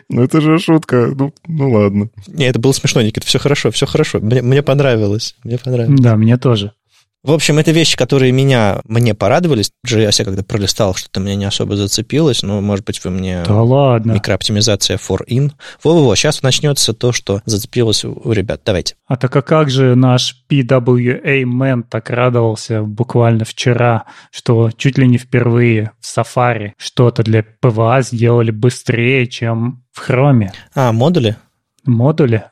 Ну, 0.09 0.23
это 0.23 0.41
же 0.41 0.59
шутка. 0.59 1.13
Ну, 1.15 1.33
ну 1.47 1.71
ладно. 1.71 2.09
Не, 2.27 2.47
это 2.47 2.59
было 2.59 2.73
смешно, 2.73 3.03
Никит. 3.03 3.25
Все 3.25 3.39
хорошо, 3.39 3.71
все 3.71 3.87
хорошо. 3.87 4.19
Мне, 4.21 4.43
мне 4.43 4.63
понравилось. 4.63 5.37
Мне 5.45 5.59
понравилось. 5.59 6.01
Да, 6.01 6.17
мне 6.17 6.37
тоже. 6.39 6.73
В 7.25 7.33
общем, 7.33 7.59
это 7.59 7.71
вещи, 7.71 7.97
которые 7.97 8.33
меня, 8.33 8.83
мне 8.85 9.15
порадовались. 9.15 9.71
JS 9.87 10.17
я 10.19 10.25
когда 10.27 10.43
пролистал, 10.43 10.95
что-то 10.95 11.21
меня 11.21 11.37
не 11.37 11.47
особо 11.47 11.75
зацепилось, 11.75 12.43
но, 12.43 12.61
может 12.61 12.85
быть, 12.85 13.03
вы 13.03 13.11
мне... 13.11 13.43
Да 13.47 13.63
ладно. 13.63 14.13
Микрооптимизация 14.13 14.99
for 14.99 15.27
in. 15.27 15.51
Во-во-во, 15.83 16.15
сейчас 16.17 16.43
начнется 16.43 16.93
то, 16.93 17.13
что 17.13 17.41
зацепилось 17.47 18.05
у 18.05 18.31
ребят. 18.31 18.61
Давайте. 18.67 18.97
А 19.07 19.17
так 19.17 19.35
а 19.37 19.41
как 19.41 19.71
же 19.71 19.95
наш 19.95 20.45
PWA 20.51 21.45
Man 21.45 21.85
так 21.89 22.11
радовался 22.11 22.83
буквально 22.83 23.47
вчера, 23.47 24.05
что 24.31 24.71
чуть 24.71 24.99
ли 24.99 25.09
не 25.09 25.17
впервые 25.17 25.93
в 26.01 26.19
Safari 26.19 26.73
что-то 26.77 27.23
для 27.23 27.41
PWA 27.41 28.03
сделали 28.03 28.51
быстрее, 28.51 29.27
чем 29.29 29.83
в 29.93 30.11
Chrome. 30.11 30.51
А, 30.75 30.93
модули? 30.93 31.37
Модули, 31.87 32.45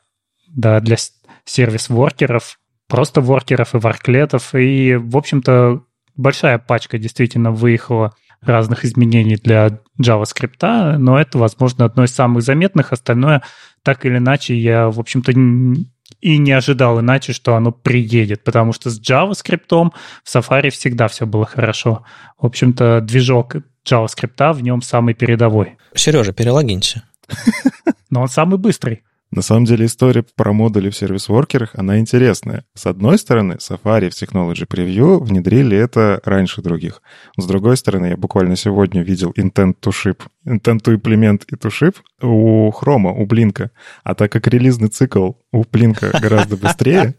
да, 0.47 0.79
для 0.79 0.97
сервис-воркеров 1.45 2.57
просто 2.93 3.21
воркеров 3.21 3.73
и 3.73 3.79
ворклетов. 3.79 4.53
И, 4.53 4.93
в 4.93 5.17
общем-то, 5.17 5.81
большая 6.15 6.59
пачка 6.59 6.99
действительно 6.99 7.49
выехала 7.49 8.13
разных 8.39 8.85
изменений 8.85 9.35
для 9.35 9.79
JavaScript, 9.99 10.97
но 10.97 11.19
это, 11.19 11.39
возможно, 11.39 11.85
одно 11.85 12.03
из 12.03 12.13
самых 12.13 12.43
заметных. 12.43 12.93
Остальное, 12.93 13.41
так 13.81 14.05
или 14.05 14.17
иначе, 14.17 14.55
я, 14.55 14.91
в 14.91 14.99
общем-то, 14.99 15.31
и 15.31 16.37
не 16.37 16.51
ожидал 16.51 16.99
иначе, 16.99 17.33
что 17.33 17.55
оно 17.55 17.71
приедет, 17.71 18.43
потому 18.43 18.73
что 18.73 18.91
с 18.91 19.01
JavaScript 19.01 19.91
в 20.23 20.35
Safari 20.35 20.69
всегда 20.69 21.07
все 21.07 21.25
было 21.25 21.47
хорошо. 21.47 22.05
В 22.37 22.45
общем-то, 22.45 23.01
движок 23.01 23.55
JavaScript 23.89 24.53
в 24.53 24.61
нем 24.61 24.83
самый 24.83 25.15
передовой. 25.15 25.77
Сережа, 25.95 26.31
перелогинься. 26.31 27.05
Но 28.11 28.21
он 28.21 28.27
самый 28.27 28.59
быстрый. 28.59 29.01
На 29.35 29.41
самом 29.41 29.65
деле 29.65 29.87
история 29.87 30.23
про 30.35 30.53
модули 30.53 30.91
в 30.91 30.95
сервис-воркерах, 30.95 31.71
она 31.73 31.97
интересная. 31.97 32.65
С 32.75 32.85
одной 32.85 33.17
стороны, 33.17 33.53
Safari 33.53 34.11
в 34.11 34.13
Technology 34.13 34.67
Preview 34.67 35.23
внедрили 35.23 35.75
это 35.75 36.21
раньше 36.23 36.61
других. 36.61 37.01
С 37.35 37.47
другой 37.47 37.77
стороны, 37.77 38.07
я 38.07 38.17
буквально 38.17 38.55
сегодня 38.55 39.01
видел 39.01 39.33
intent 39.35 39.77
to 39.81 39.91
ship, 39.91 40.19
intent 40.45 40.83
to 40.83 40.95
implement 40.95 41.45
и 41.51 41.55
to 41.55 41.71
ship 41.71 41.95
у 42.21 42.69
Chrome, 42.69 43.11
у 43.11 43.25
Блинка. 43.25 43.71
А 44.03 44.13
так 44.13 44.31
как 44.31 44.47
релизный 44.47 44.89
цикл 44.89 45.31
у 45.51 45.63
Блинка 45.63 46.11
гораздо 46.21 46.55
быстрее, 46.55 47.15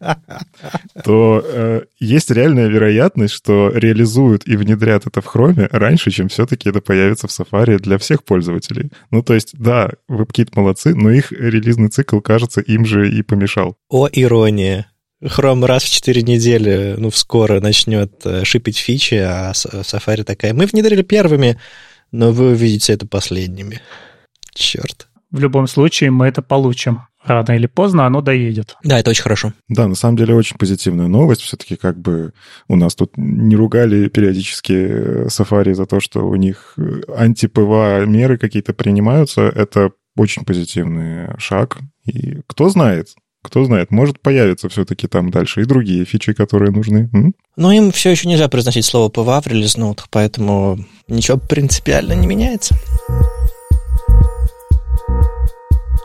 то 1.05 1.43
э, 1.45 1.83
есть 1.99 2.31
реальная 2.31 2.69
вероятность, 2.69 3.35
что 3.35 3.73
реализуют 3.75 4.47
и 4.47 4.57
внедрят 4.57 5.09
это 5.09 5.21
в 5.21 5.35
Chrome 5.35 5.67
раньше, 5.73 6.13
чем 6.13 6.29
все-таки 6.29 6.69
это 6.69 6.81
появится 6.81 7.27
в 7.27 7.31
Safari 7.31 7.79
для 7.79 7.99
всех 7.99 8.23
пользователей. 8.23 8.93
Ну, 9.11 9.23
то 9.23 9.35
есть, 9.35 9.59
да, 9.59 9.91
WebKit 10.09 10.51
молодцы, 10.55 10.95
но 10.95 11.11
их 11.11 11.33
релизный 11.33 11.89
цикл 11.89 12.04
цикл, 12.05 12.21
кажется, 12.21 12.61
им 12.61 12.85
же 12.85 13.09
и 13.09 13.23
помешал. 13.23 13.77
О, 13.89 14.09
ирония. 14.11 14.87
Chrome 15.23 15.65
раз 15.65 15.85
в 15.85 15.91
4 15.91 16.23
недели, 16.23 16.97
ну, 16.99 17.11
скоро 17.11 17.61
начнет 17.61 18.13
э, 18.25 18.45
шипить 18.45 18.77
фичи, 18.77 19.15
а 19.15 19.53
Safari 19.53 20.23
такая, 20.23 20.53
мы 20.53 20.67
внедрили 20.67 21.03
первыми, 21.03 21.59
но 22.13 22.31
вы 22.31 22.51
увидите 22.51 22.93
это 22.93 23.07
последними. 23.07 23.81
Черт. 24.55 25.09
В 25.31 25.39
любом 25.39 25.67
случае 25.67 26.11
мы 26.11 26.27
это 26.27 26.43
получим. 26.43 27.03
Рано 27.25 27.53
или 27.53 27.67
поздно 27.67 28.05
оно 28.05 28.21
доедет. 28.21 28.77
Да, 28.85 29.01
это 29.01 29.11
очень 29.11 29.23
хорошо. 29.23 29.55
Да, 29.69 29.89
на 29.89 29.95
самом 29.95 30.19
деле 30.19 30.35
очень 30.35 30.59
позитивная 30.59 31.07
новость. 31.07 31.41
Все-таки 31.41 31.77
как 31.77 31.99
бы 31.99 32.35
у 32.69 32.77
нас 32.77 32.95
тут 32.95 33.17
не 33.17 33.57
ругали 33.57 34.09
периодически 34.09 34.73
э, 34.73 35.27
Safari 35.29 35.73
за 35.73 35.87
то, 35.87 36.01
что 36.01 36.29
у 36.29 36.37
них 36.37 36.75
э, 36.77 37.01
анти- 37.17 37.72
PWA 37.72 38.05
меры 38.05 38.37
какие-то 38.37 38.75
принимаются. 38.75 39.43
Это 39.43 39.93
очень 40.17 40.45
позитивный 40.45 41.29
шаг. 41.39 41.79
И 42.05 42.41
кто 42.47 42.69
знает, 42.69 43.09
кто 43.43 43.65
знает, 43.65 43.91
может 43.91 44.21
появиться 44.21 44.69
все-таки 44.69 45.07
там 45.07 45.31
дальше 45.31 45.61
и 45.61 45.67
другие 45.67 46.05
фичи, 46.05 46.33
которые 46.33 46.73
нужны. 46.73 47.11
М? 47.13 47.35
Но 47.57 47.73
им 47.73 47.93
все 47.93 48.11
еще 48.11 48.27
нельзя 48.27 48.49
произносить 48.49 48.87
слово 48.87 49.11
PWA 49.11 49.41
в 49.43 49.47
release 49.47 49.80
notes, 49.80 50.09
поэтому 50.11 50.79
ничего 51.09 51.37
принципиально 51.37 52.15
не 52.15 52.27
меняется. 52.27 52.75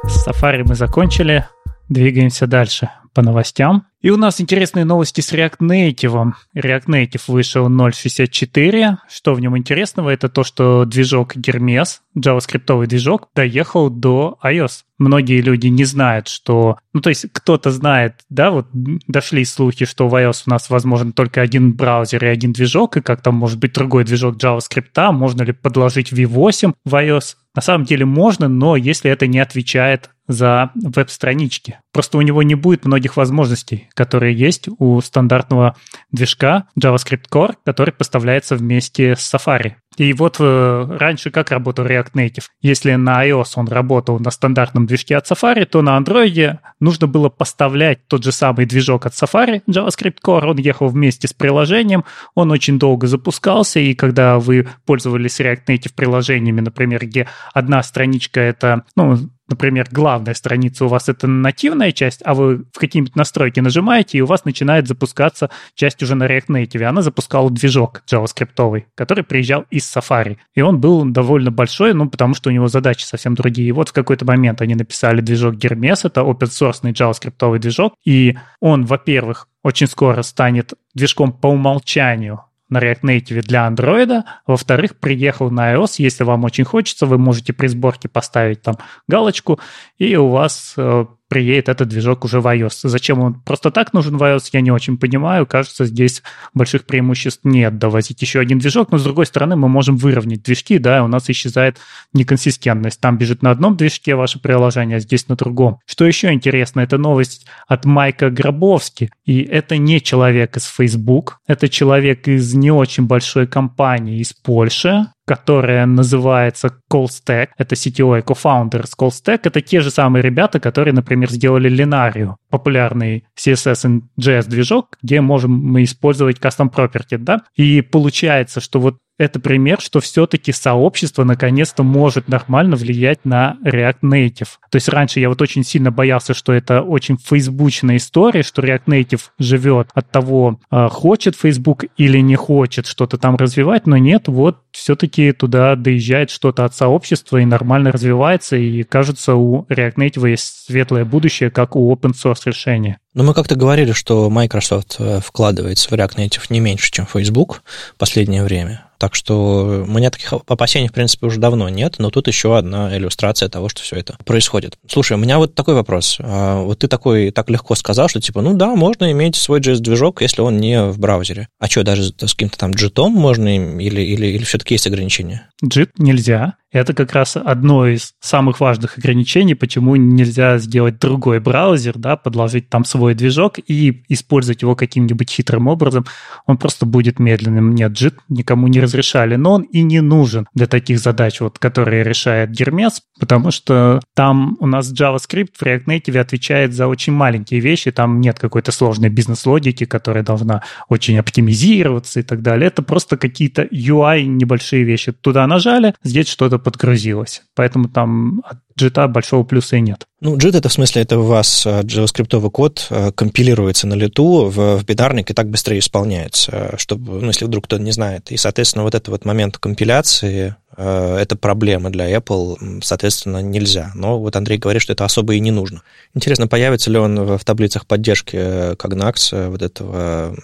С 0.04 0.28
Safari 0.28 0.64
мы 0.66 0.76
закончили, 0.76 1.46
двигаемся 1.90 2.48
дальше 2.48 2.90
по 3.14 3.22
новостям. 3.22 3.86
И 4.02 4.12
у 4.12 4.18
нас 4.18 4.40
интересные 4.40 4.86
новости 4.86 5.20
с 5.20 5.34
React 5.34 5.58
Native. 5.60 6.32
React 6.56 6.86
Native 6.86 7.22
вышел 7.28 7.68
0.64. 7.68 8.98
Что 9.10 9.34
в 9.34 9.42
нем 9.42 9.58
интересного? 9.58 10.10
Это 10.12 10.30
то, 10.30 10.46
что 10.46 10.86
движок 10.86 11.36
Hermes, 11.36 11.98
JavaScript 12.18 12.86
движок, 12.86 13.28
доехал 13.36 13.90
до 13.90 14.38
iOS. 14.42 14.84
Многие 15.00 15.42
люди 15.42 15.68
не 15.68 15.84
знают, 15.84 16.30
что... 16.30 16.78
Ну, 16.94 17.02
то 17.02 17.10
есть 17.10 17.26
кто-то 17.34 17.72
знает, 17.72 18.22
да, 18.30 18.52
вот 18.52 18.68
дошли 18.72 19.44
слухи, 19.44 19.86
что 19.86 20.08
в 20.08 20.16
iOS 20.16 20.44
у 20.46 20.50
нас 20.52 20.70
возможен 20.70 21.12
только 21.12 21.42
один 21.42 21.74
браузер 21.74 22.24
и 22.24 22.28
один 22.28 22.54
движок, 22.54 22.96
и 22.96 23.02
как 23.02 23.22
там 23.22 23.36
может 23.36 23.60
быть 23.60 23.74
другой 23.74 24.06
движок 24.06 24.38
JavaScript, 24.38 25.12
можно 25.12 25.42
ли 25.44 25.52
подложить 25.52 26.14
V8 26.14 26.74
в 26.86 26.96
iOS. 26.96 27.36
На 27.56 27.62
самом 27.62 27.86
деле 27.86 28.06
можно, 28.06 28.48
но 28.48 28.78
если 28.78 29.12
это 29.12 29.28
не 29.28 29.40
отвечает 29.40 30.12
за 30.30 30.70
веб-странички. 30.76 31.80
Просто 31.92 32.20
у 32.20 32.22
него 32.22 32.44
не 32.44 32.54
будет 32.54 32.86
многих 32.86 33.18
возможностей, 33.18 33.90
которые 33.96 34.36
есть 34.36 34.70
у 34.78 35.02
стандартного 35.02 35.76
движка 36.12 36.68
JavaScript 36.80 37.26
Core, 37.32 37.56
который 37.66 37.92
поставляется 37.92 38.56
вместе 38.56 39.16
с 39.16 39.34
Safari. 39.34 39.74
И 39.98 40.14
вот 40.14 40.38
э, 40.40 40.98
раньше 40.98 41.32
как 41.32 41.50
работал 41.50 41.86
React 41.86 42.14
Native? 42.14 42.44
Если 42.62 42.94
на 42.94 43.28
iOS 43.28 43.54
он 43.56 43.68
работал 43.68 44.20
на 44.20 44.30
стандартном 44.30 44.86
движке 44.86 45.18
от 45.18 45.30
Safari, 45.30 45.66
то 45.66 45.82
на 45.82 46.00
Android 46.00 46.60
нужно 46.80 47.08
было 47.08 47.30
поставлять 47.30 48.08
тот 48.08 48.24
же 48.24 48.32
самый 48.32 48.68
движок 48.68 49.08
от 49.08 49.14
Safari, 49.14 49.62
JavaScript 49.68 50.18
Core, 50.24 50.52
он 50.52 50.58
ехал 50.58 50.88
вместе 50.88 51.28
с 51.28 51.34
приложением, 51.34 52.06
он 52.36 52.52
очень 52.52 52.78
долго 52.78 53.08
запускался, 53.08 53.80
и 53.80 53.96
когда 53.96 54.40
вы 54.40 54.68
пользовались 54.86 55.40
React 55.40 55.66
Native 55.68 55.94
приложениями, 55.96 56.62
например, 56.62 57.06
где 57.06 57.28
одна 57.54 57.82
страничка 57.82 58.40
это, 58.40 58.86
ну, 58.96 59.18
например, 59.50 59.88
главная 59.92 60.34
страница 60.34 60.86
у 60.86 60.88
вас 60.88 61.10
это 61.10 61.28
нативная 61.28 61.92
часть, 61.92 62.22
а 62.26 62.34
вы 62.34 62.66
в 62.74 62.80
какие-нибудь 62.80 63.16
настройки 63.16 63.60
нажимаете, 63.60 64.18
и 64.18 64.22
у 64.22 64.26
вас 64.26 64.46
начинает 64.46 64.88
запускаться 64.88 65.50
часть 65.76 66.02
уже 66.04 66.16
на 66.16 66.26
React 66.26 66.48
Native. 66.48 66.84
Она 66.84 67.02
запускала 67.02 67.50
движок 67.50 68.04
JavaScript, 68.12 68.84
который 68.96 69.24
приезжал 69.24 69.66
из 69.70 69.84
Safari. 69.96 70.38
И 70.56 70.62
он 70.62 70.80
был 70.80 71.06
довольно 71.06 71.52
большой, 71.52 71.94
ну, 71.94 72.10
потому 72.10 72.34
что 72.34 72.50
у 72.50 72.54
него 72.54 72.68
задачи 72.68 73.04
совсем 73.04 73.36
другие. 73.36 73.70
И 73.70 73.74
вот 73.74 73.90
в 73.90 73.94
какой-то 73.94 74.26
момент 74.26 74.62
они 74.62 74.76
написали 74.76 75.22
движок 75.22 75.56
Hermes, 75.56 76.02
это 76.04 76.22
open-source 76.22 76.82
JavaScript 76.84 77.60
движок, 77.60 77.94
и 78.06 78.38
он, 78.60 78.86
во-первых, 78.86 79.48
очень 79.64 79.88
скоро 79.88 80.22
станет 80.22 80.74
движком 80.94 81.34
по 81.34 81.48
умолчанию 81.48 82.42
на 82.70 82.80
React 82.80 83.02
Native 83.02 83.42
для 83.42 83.68
Android. 83.68 84.24
Во-вторых, 84.48 84.98
приехал 84.98 85.52
на 85.52 85.74
iOS. 85.74 85.96
Если 85.98 86.24
вам 86.24 86.44
очень 86.44 86.64
хочется, 86.64 87.06
вы 87.06 87.18
можете 87.18 87.54
при 87.54 87.68
сборке 87.68 88.08
поставить 88.10 88.62
там 88.62 88.78
галочку, 89.08 89.60
и 89.98 90.16
у 90.16 90.30
вас 90.30 90.74
э, 90.78 91.06
приедет 91.30 91.70
этот 91.70 91.88
движок 91.88 92.26
уже 92.26 92.42
в 92.42 92.48
iOS. 92.48 92.90
Зачем 92.90 93.20
он 93.20 93.36
просто 93.36 93.72
так 93.72 93.94
нужен 93.94 94.18
в 94.18 94.24
iOS, 94.24 94.50
я 94.52 94.62
не 94.62 94.72
очень 94.72 94.98
понимаю. 94.98 95.46
Кажется, 95.46 95.86
здесь 95.86 96.24
больших 96.54 96.86
преимуществ 96.86 97.42
нет 97.46 97.78
довозить 97.78 98.22
еще 98.22 98.40
один 98.40 98.60
движок, 98.60 98.92
но 98.92 98.98
с 98.98 99.04
другой 99.04 99.28
стороны 99.28 99.56
мы 99.56 99.70
можем 99.70 99.96
выровнять 99.96 100.44
движки, 100.44 100.80
да, 100.80 101.04
у 101.04 101.08
нас 101.08 101.30
исчезает 101.30 101.78
неконсистентность. 102.14 103.00
Там 103.00 103.18
бежит 103.18 103.44
на 103.44 103.52
одном 103.52 103.78
движке 103.78 104.16
ваше 104.16 104.40
приложение, 104.40 104.98
а 104.98 105.00
здесь 105.00 105.28
на 105.28 105.36
другом. 105.36 105.80
Что 105.86 106.06
еще 106.06 106.34
интересно, 106.34 106.82
это 106.82 106.98
новость 106.98 107.46
от 107.68 107.86
Майка 107.86 108.30
Гробовски, 108.30 109.12
и 109.26 109.42
это 109.42 109.78
не 109.78 110.02
человек 110.02 110.58
из 110.58 110.66
Facebook, 110.66 111.40
это 111.48 111.70
человек 111.70 112.28
из 112.28 112.54
не 112.56 112.72
очень 112.72 113.06
большой 113.06 113.46
компании 113.48 114.20
из 114.20 114.34
Польши, 114.34 115.06
которая 115.30 115.86
называется 115.86 116.72
CallStack. 116.92 117.50
Это 117.56 117.76
CTO 117.76 118.18
и 118.18 118.24
co-founder 118.24 118.88
с 118.88 118.98
CallStack. 118.98 119.42
Это 119.44 119.62
те 119.62 119.80
же 119.80 119.92
самые 119.92 120.24
ребята, 120.24 120.60
которые, 120.60 120.92
например, 120.92 121.30
сделали 121.30 121.70
Linario, 121.70 122.38
популярный 122.50 123.26
CSS 123.38 123.88
и 123.88 124.20
JS 124.20 124.48
движок, 124.50 124.98
где 125.04 125.22
можем 125.22 125.52
мы 125.52 125.84
использовать 125.84 126.40
custom 126.40 126.74
property, 126.74 127.20
да? 127.20 127.44
И 127.56 127.82
получается, 127.82 128.60
что 128.60 128.80
вот 128.80 128.98
это 129.20 129.40
пример, 129.40 129.80
что 129.82 130.00
все-таки 130.00 130.52
сообщество 130.52 131.24
наконец-то 131.24 131.84
может 131.84 132.30
нормально 132.30 132.76
влиять 132.78 133.26
на 133.26 133.58
React 133.64 134.00
Native. 134.02 134.48
То 134.72 134.78
есть 134.78 134.88
раньше 134.88 135.20
я 135.20 135.30
вот 135.30 135.42
очень 135.42 135.64
сильно 135.64 135.92
боялся, 135.92 136.34
что 136.34 136.54
это 136.54 136.82
очень 136.82 137.18
фейсбучная 137.18 137.98
история, 137.98 138.44
что 138.44 138.62
React 138.62 138.86
Native 138.86 139.22
живет 139.38 139.90
от 139.94 140.10
того, 140.10 140.60
а, 140.72 140.88
хочет 140.88 141.36
Facebook 141.36 141.86
или 141.98 142.20
не 142.20 142.36
хочет 142.36 142.88
что-то 142.88 143.18
там 143.18 143.36
развивать, 143.36 143.86
но 143.86 143.98
нет, 143.98 144.28
вот 144.28 144.60
все-таки 144.72 145.34
туда 145.34 145.76
доезжает 145.76 146.30
что-то 146.30 146.64
от 146.64 146.74
сообщества 146.74 147.38
и 147.38 147.46
нормально 147.46 147.92
развивается, 147.92 148.56
и 148.56 148.84
кажется, 148.84 149.36
у 149.36 149.66
React 149.70 149.96
Native 149.96 150.30
есть 150.30 150.66
светлое 150.68 151.04
будущее, 151.04 151.52
как 151.52 151.76
у 151.76 151.94
open 151.94 152.14
source 152.14 152.44
решения. 152.46 153.00
Но 153.14 153.24
мы 153.24 153.34
как-то 153.34 153.56
говорили, 153.56 153.92
что 153.92 154.30
Microsoft 154.30 154.98
э, 155.00 155.20
вкладывается 155.20 155.90
в 155.90 155.94
React 155.94 156.18
Native 156.18 156.44
не 156.50 156.60
меньше, 156.60 156.92
чем 156.92 157.08
Facebook 157.08 157.64
в 157.96 157.98
последнее 157.98 158.44
время. 158.44 158.86
Так 159.00 159.16
что 159.16 159.86
у 159.88 159.92
меня 159.92 160.12
таких 160.12 160.34
опасений, 160.34 160.90
в 160.90 160.92
принципе, 160.92 161.26
уже 161.26 161.40
давно 161.40 161.70
нет, 161.70 161.96
но 162.00 162.10
тут 162.10 162.28
еще 162.28 162.58
одна 162.58 162.96
иллюстрация 162.96 163.48
того, 163.48 163.70
что 163.70 163.82
все 163.82 163.96
это 163.96 164.18
происходит. 164.26 164.78
Слушай, 164.88 165.14
у 165.14 165.20
меня 165.20 165.38
вот 165.38 165.56
такой 165.56 165.74
вопрос. 165.74 166.18
А, 166.20 166.62
вот 166.62 166.80
ты 166.80 166.90
такой 166.90 167.32
так 167.32 167.50
легко 167.50 167.76
сказал, 167.76 168.10
что 168.10 168.20
типа, 168.20 168.42
ну 168.42 168.56
да, 168.56 168.76
можно 168.76 169.10
иметь 169.12 169.38
свой 169.38 169.62
JS-движок, 169.62 170.22
если 170.22 170.42
он 170.42 170.58
не 170.58 170.84
в 170.84 171.00
браузере. 171.00 171.48
А 171.60 171.68
что, 171.68 171.84
даже 171.84 172.04
с 172.04 172.34
каким-то 172.34 172.58
там 172.58 172.72
джитом 172.72 173.14
можно 173.14 173.48
или, 173.58 174.02
или, 174.02 174.28
или 174.28 174.44
все-таки 174.44 174.76
есть 174.76 174.86
ограничения? 174.86 175.50
Джит 175.64 175.98
нельзя. 175.98 176.56
Это 176.72 176.94
как 176.94 177.14
раз 177.14 177.36
одно 177.36 177.88
из 177.88 178.14
самых 178.20 178.60
важных 178.60 178.98
ограничений, 179.00 179.56
почему 179.56 179.96
нельзя 179.96 180.60
сделать 180.60 181.00
другой 181.00 181.40
браузер, 181.40 181.98
да, 181.98 182.16
подложить 182.16 182.70
там 182.70 182.86
свой 182.86 183.16
движок 183.16 183.56
и 183.58 184.04
использовать 184.08 184.62
его 184.62 184.76
каким-нибудь 184.76 185.32
хитрым 185.32 185.68
образом. 185.68 186.06
Он 186.46 186.58
просто 186.58 186.86
будет 186.86 187.18
медленным. 187.18 187.74
Нет, 187.74 187.94
JIT 187.94 188.16
никому 188.30 188.68
не 188.68 188.80
разрешали, 188.80 189.36
но 189.36 189.54
он 189.54 189.64
и 189.64 189.82
не 189.82 190.02
нужен 190.02 190.48
для 190.54 190.68
таких 190.68 191.00
задач, 191.00 191.42
вот, 191.42 191.58
которые 191.58 192.04
решает 192.04 192.52
Гермес, 192.52 193.02
потому 193.20 193.50
что 193.50 194.00
там 194.16 194.56
у 194.60 194.68
нас 194.68 194.94
JavaScript 194.94 195.54
в 195.56 195.64
React 195.64 195.86
Native 195.86 196.20
отвечает 196.20 196.74
за 196.74 196.88
очень 196.88 197.14
маленькие 197.14 197.62
вещи, 197.62 197.92
там 197.92 198.22
нет 198.22 198.38
какой-то 198.38 198.72
сложной 198.72 199.10
бизнес-логики, 199.10 199.86
которая 199.86 200.24
должна 200.24 200.62
очень 200.88 201.18
оптимизироваться 201.18 202.20
и 202.20 202.24
так 202.24 202.44
далее. 202.44 202.68
Это 202.68 202.84
просто 202.84 203.18
какие-то 203.18 203.64
UI 203.64 204.24
небольшие 204.24 204.84
вещи. 204.84 205.12
Туда 205.12 205.48
нажали, 205.48 205.96
здесь 206.04 206.28
что-то 206.28 206.59
подгрузилось. 206.60 207.44
Поэтому 207.56 207.90
там 207.90 208.42
от 208.46 208.58
JIT 208.80 209.08
большого 209.08 209.44
плюса 209.44 209.78
и 209.78 209.82
нет. 209.82 210.06
Ну, 210.22 210.38
JIT 210.38 210.58
это 210.58 210.70
в 210.70 210.74
смысле, 210.74 211.02
это 211.02 211.20
у 211.20 211.24
вас 211.24 211.66
э, 211.66 211.82
JavaScript 211.82 212.50
код 212.50 212.88
э, 212.90 213.12
компилируется 213.12 213.88
на 213.88 213.94
лету 213.94 214.46
в, 214.46 214.78
в 214.78 214.86
бинарник 214.86 215.30
и 215.30 215.34
так 215.34 215.50
быстрее 215.50 215.80
исполняется, 215.80 216.76
чтобы, 216.78 217.20
ну, 217.20 217.28
если 217.28 217.46
вдруг 217.46 217.66
кто-то 217.66 217.82
не 217.82 217.92
знает. 217.92 218.32
И, 218.32 218.38
соответственно, 218.38 218.84
вот 218.84 218.96
этот 218.96 219.10
вот 219.10 219.26
момент 219.26 219.58
компиляции, 219.58 220.56
э, 220.78 221.18
это 221.18 221.36
проблема 221.36 221.90
для 221.90 222.10
Apple, 222.12 222.82
соответственно, 222.84 223.42
нельзя. 223.42 223.92
Но 223.96 224.20
вот 224.20 224.36
Андрей 224.36 224.58
говорит, 224.58 224.82
что 224.82 224.94
это 224.94 225.06
особо 225.06 225.36
и 225.36 225.40
не 225.40 225.52
нужно. 225.52 225.82
Интересно, 226.14 226.48
появится 226.48 226.90
ли 226.90 226.98
он 226.98 227.38
в 227.38 227.44
таблицах 227.44 227.86
поддержки 227.86 228.76
Cognax, 228.76 229.50
вот 229.50 229.62
этого 229.62 230.36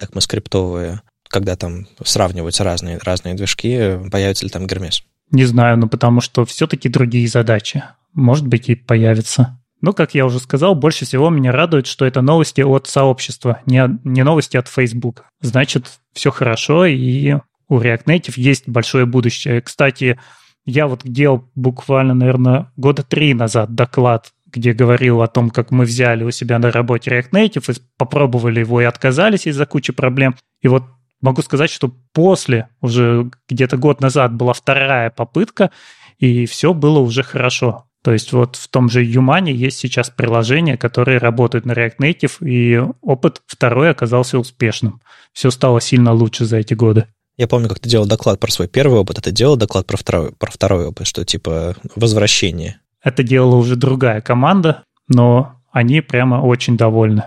ECMAScript, 0.00 0.98
когда 1.28 1.56
там 1.56 1.86
сравниваются 2.04 2.64
разные, 2.64 2.98
разные 3.02 3.34
движки, 3.34 3.98
появится 4.10 4.44
ли 4.44 4.50
там 4.50 4.66
Гермес? 4.66 5.02
Не 5.30 5.44
знаю, 5.44 5.78
но 5.78 5.88
потому 5.88 6.20
что 6.20 6.44
все-таки 6.44 6.88
другие 6.88 7.28
задачи. 7.28 7.84
Может 8.12 8.46
быть, 8.46 8.68
и 8.68 8.74
появится. 8.74 9.60
Ну, 9.80 9.92
как 9.92 10.14
я 10.14 10.24
уже 10.24 10.38
сказал, 10.38 10.74
больше 10.74 11.04
всего 11.04 11.28
меня 11.28 11.52
радует, 11.52 11.86
что 11.86 12.06
это 12.06 12.22
новости 12.22 12.62
от 12.62 12.86
сообщества, 12.86 13.60
не, 13.66 13.98
не 14.04 14.22
новости 14.22 14.56
от 14.56 14.68
Facebook. 14.68 15.24
Значит, 15.40 16.00
все 16.14 16.30
хорошо, 16.30 16.86
и 16.86 17.34
у 17.68 17.78
React 17.78 18.04
Native 18.06 18.34
есть 18.36 18.68
большое 18.68 19.04
будущее. 19.04 19.60
Кстати, 19.60 20.18
я 20.64 20.86
вот 20.86 21.02
делал 21.04 21.50
буквально, 21.54 22.14
наверное, 22.14 22.72
года 22.76 23.02
три 23.02 23.34
назад 23.34 23.74
доклад, 23.74 24.32
где 24.46 24.72
говорил 24.72 25.20
о 25.20 25.28
том, 25.28 25.50
как 25.50 25.70
мы 25.70 25.84
взяли 25.84 26.24
у 26.24 26.30
себя 26.30 26.58
на 26.58 26.70
работе 26.70 27.10
React 27.10 27.30
Native 27.32 27.72
и 27.72 27.82
попробовали 27.98 28.60
его 28.60 28.80
и 28.80 28.84
отказались 28.84 29.46
из-за 29.46 29.66
кучи 29.66 29.92
проблем. 29.92 30.36
И 30.62 30.68
вот 30.68 30.84
могу 31.24 31.40
сказать, 31.40 31.70
что 31.70 31.90
после, 32.12 32.68
уже 32.82 33.30
где-то 33.48 33.78
год 33.78 34.00
назад 34.00 34.34
была 34.34 34.52
вторая 34.52 35.08
попытка, 35.08 35.70
и 36.18 36.44
все 36.44 36.74
было 36.74 36.98
уже 36.98 37.22
хорошо. 37.22 37.86
То 38.02 38.12
есть 38.12 38.32
вот 38.34 38.56
в 38.56 38.68
том 38.68 38.90
же 38.90 39.02
Юмане 39.02 39.54
есть 39.54 39.78
сейчас 39.78 40.10
приложения, 40.10 40.76
которые 40.76 41.16
работают 41.16 41.64
на 41.64 41.72
React 41.72 41.96
Native, 41.98 42.46
и 42.46 42.78
опыт 43.00 43.40
второй 43.46 43.90
оказался 43.90 44.38
успешным. 44.38 45.00
Все 45.32 45.50
стало 45.50 45.80
сильно 45.80 46.12
лучше 46.12 46.44
за 46.44 46.58
эти 46.58 46.74
годы. 46.74 47.06
Я 47.38 47.48
помню, 47.48 47.70
как 47.70 47.80
ты 47.80 47.88
делал 47.88 48.06
доклад 48.06 48.38
про 48.38 48.50
свой 48.50 48.68
первый 48.68 49.00
опыт, 49.00 49.18
а 49.18 49.22
ты 49.22 49.32
делал 49.32 49.56
доклад 49.56 49.86
про 49.86 49.96
второй, 49.96 50.32
про 50.32 50.50
второй 50.50 50.88
опыт, 50.88 51.06
что 51.06 51.24
типа 51.24 51.74
возвращение. 51.96 52.80
Это 53.02 53.22
делала 53.22 53.56
уже 53.56 53.76
другая 53.76 54.20
команда, 54.20 54.84
но 55.08 55.54
они 55.72 56.02
прямо 56.02 56.42
очень 56.42 56.76
довольны. 56.76 57.24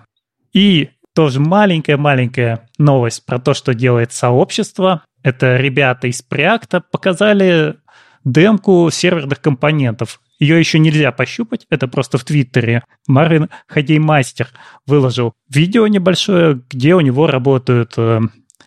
И 0.53 0.89
тоже 1.17 1.39
маленькая-маленькая 1.39 2.69
новость 2.77 3.25
про 3.25 3.39
то, 3.39 3.55
что 3.55 3.73
делает 3.73 4.13
сообщество. 4.13 5.01
Это 5.23 5.57
ребята 5.57 6.05
из 6.05 6.23
Preact 6.23 6.83
показали 6.91 7.77
демку 8.23 8.87
серверных 8.91 9.41
компонентов. 9.41 10.21
Ее 10.37 10.59
еще 10.59 10.77
нельзя 10.77 11.11
пощупать, 11.11 11.65
это 11.71 11.87
просто 11.87 12.19
в 12.19 12.23
Твиттере. 12.23 12.83
Марин 13.07 13.49
Ходеймастер 13.67 14.49
выложил 14.85 15.33
видео 15.49 15.87
небольшое, 15.87 16.61
где 16.69 16.93
у 16.93 16.99
него 16.99 17.25
работают 17.25 17.93
э, 17.97 18.19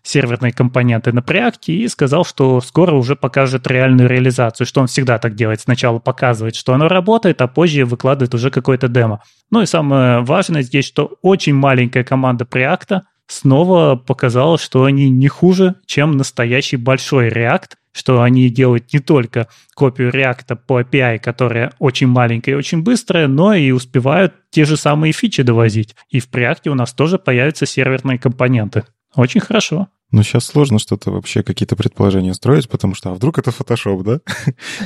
серверные 0.02 0.52
компоненты 0.52 1.12
на 1.12 1.20
Preact 1.20 1.66
и 1.66 1.88
сказал, 1.88 2.24
что 2.24 2.60
скоро 2.60 2.94
уже 2.94 3.16
покажет 3.16 3.66
реальную 3.66 4.08
реализацию, 4.08 4.66
что 4.66 4.80
он 4.80 4.86
всегда 4.86 5.18
так 5.18 5.34
делает. 5.34 5.60
Сначала 5.60 5.98
показывает, 5.98 6.54
что 6.56 6.72
оно 6.72 6.88
работает, 6.88 7.40
а 7.42 7.48
позже 7.48 7.84
выкладывает 7.84 8.34
уже 8.34 8.50
какое-то 8.50 8.88
демо. 8.88 9.22
Ну 9.50 9.62
и 9.62 9.66
самое 9.66 10.20
важное 10.20 10.62
здесь, 10.62 10.86
что 10.86 11.18
очень 11.22 11.54
маленькая 11.54 12.04
команда 12.04 12.44
Preact 12.44 13.00
снова 13.26 13.96
показала, 13.96 14.58
что 14.58 14.84
они 14.84 15.08
не 15.08 15.28
хуже, 15.28 15.76
чем 15.86 16.16
настоящий 16.16 16.76
большой 16.76 17.28
React, 17.28 17.72
что 17.92 18.22
они 18.22 18.48
делают 18.50 18.92
не 18.92 19.00
только 19.00 19.48
копию 19.74 20.10
React 20.10 20.58
по 20.66 20.80
API, 20.80 21.18
которая 21.18 21.72
очень 21.78 22.06
маленькая 22.06 22.52
и 22.52 22.56
очень 22.56 22.82
быстрая, 22.82 23.28
но 23.28 23.54
и 23.54 23.70
успевают 23.72 24.34
те 24.50 24.64
же 24.64 24.76
самые 24.76 25.12
фичи 25.12 25.42
довозить. 25.42 25.96
И 26.08 26.20
в 26.20 26.28
Preact 26.30 26.68
у 26.68 26.74
нас 26.74 26.92
тоже 26.92 27.18
появятся 27.18 27.66
серверные 27.66 28.18
компоненты. 28.18 28.84
Очень 29.14 29.40
хорошо. 29.40 29.88
Но 30.10 30.24
сейчас 30.24 30.44
сложно 30.46 30.80
что-то 30.80 31.12
вообще, 31.12 31.44
какие-то 31.44 31.76
предположения 31.76 32.34
строить, 32.34 32.68
потому 32.68 32.94
что, 32.94 33.10
а 33.10 33.14
вдруг 33.14 33.38
это 33.38 33.50
Photoshop, 33.50 34.02
да? 34.02 34.20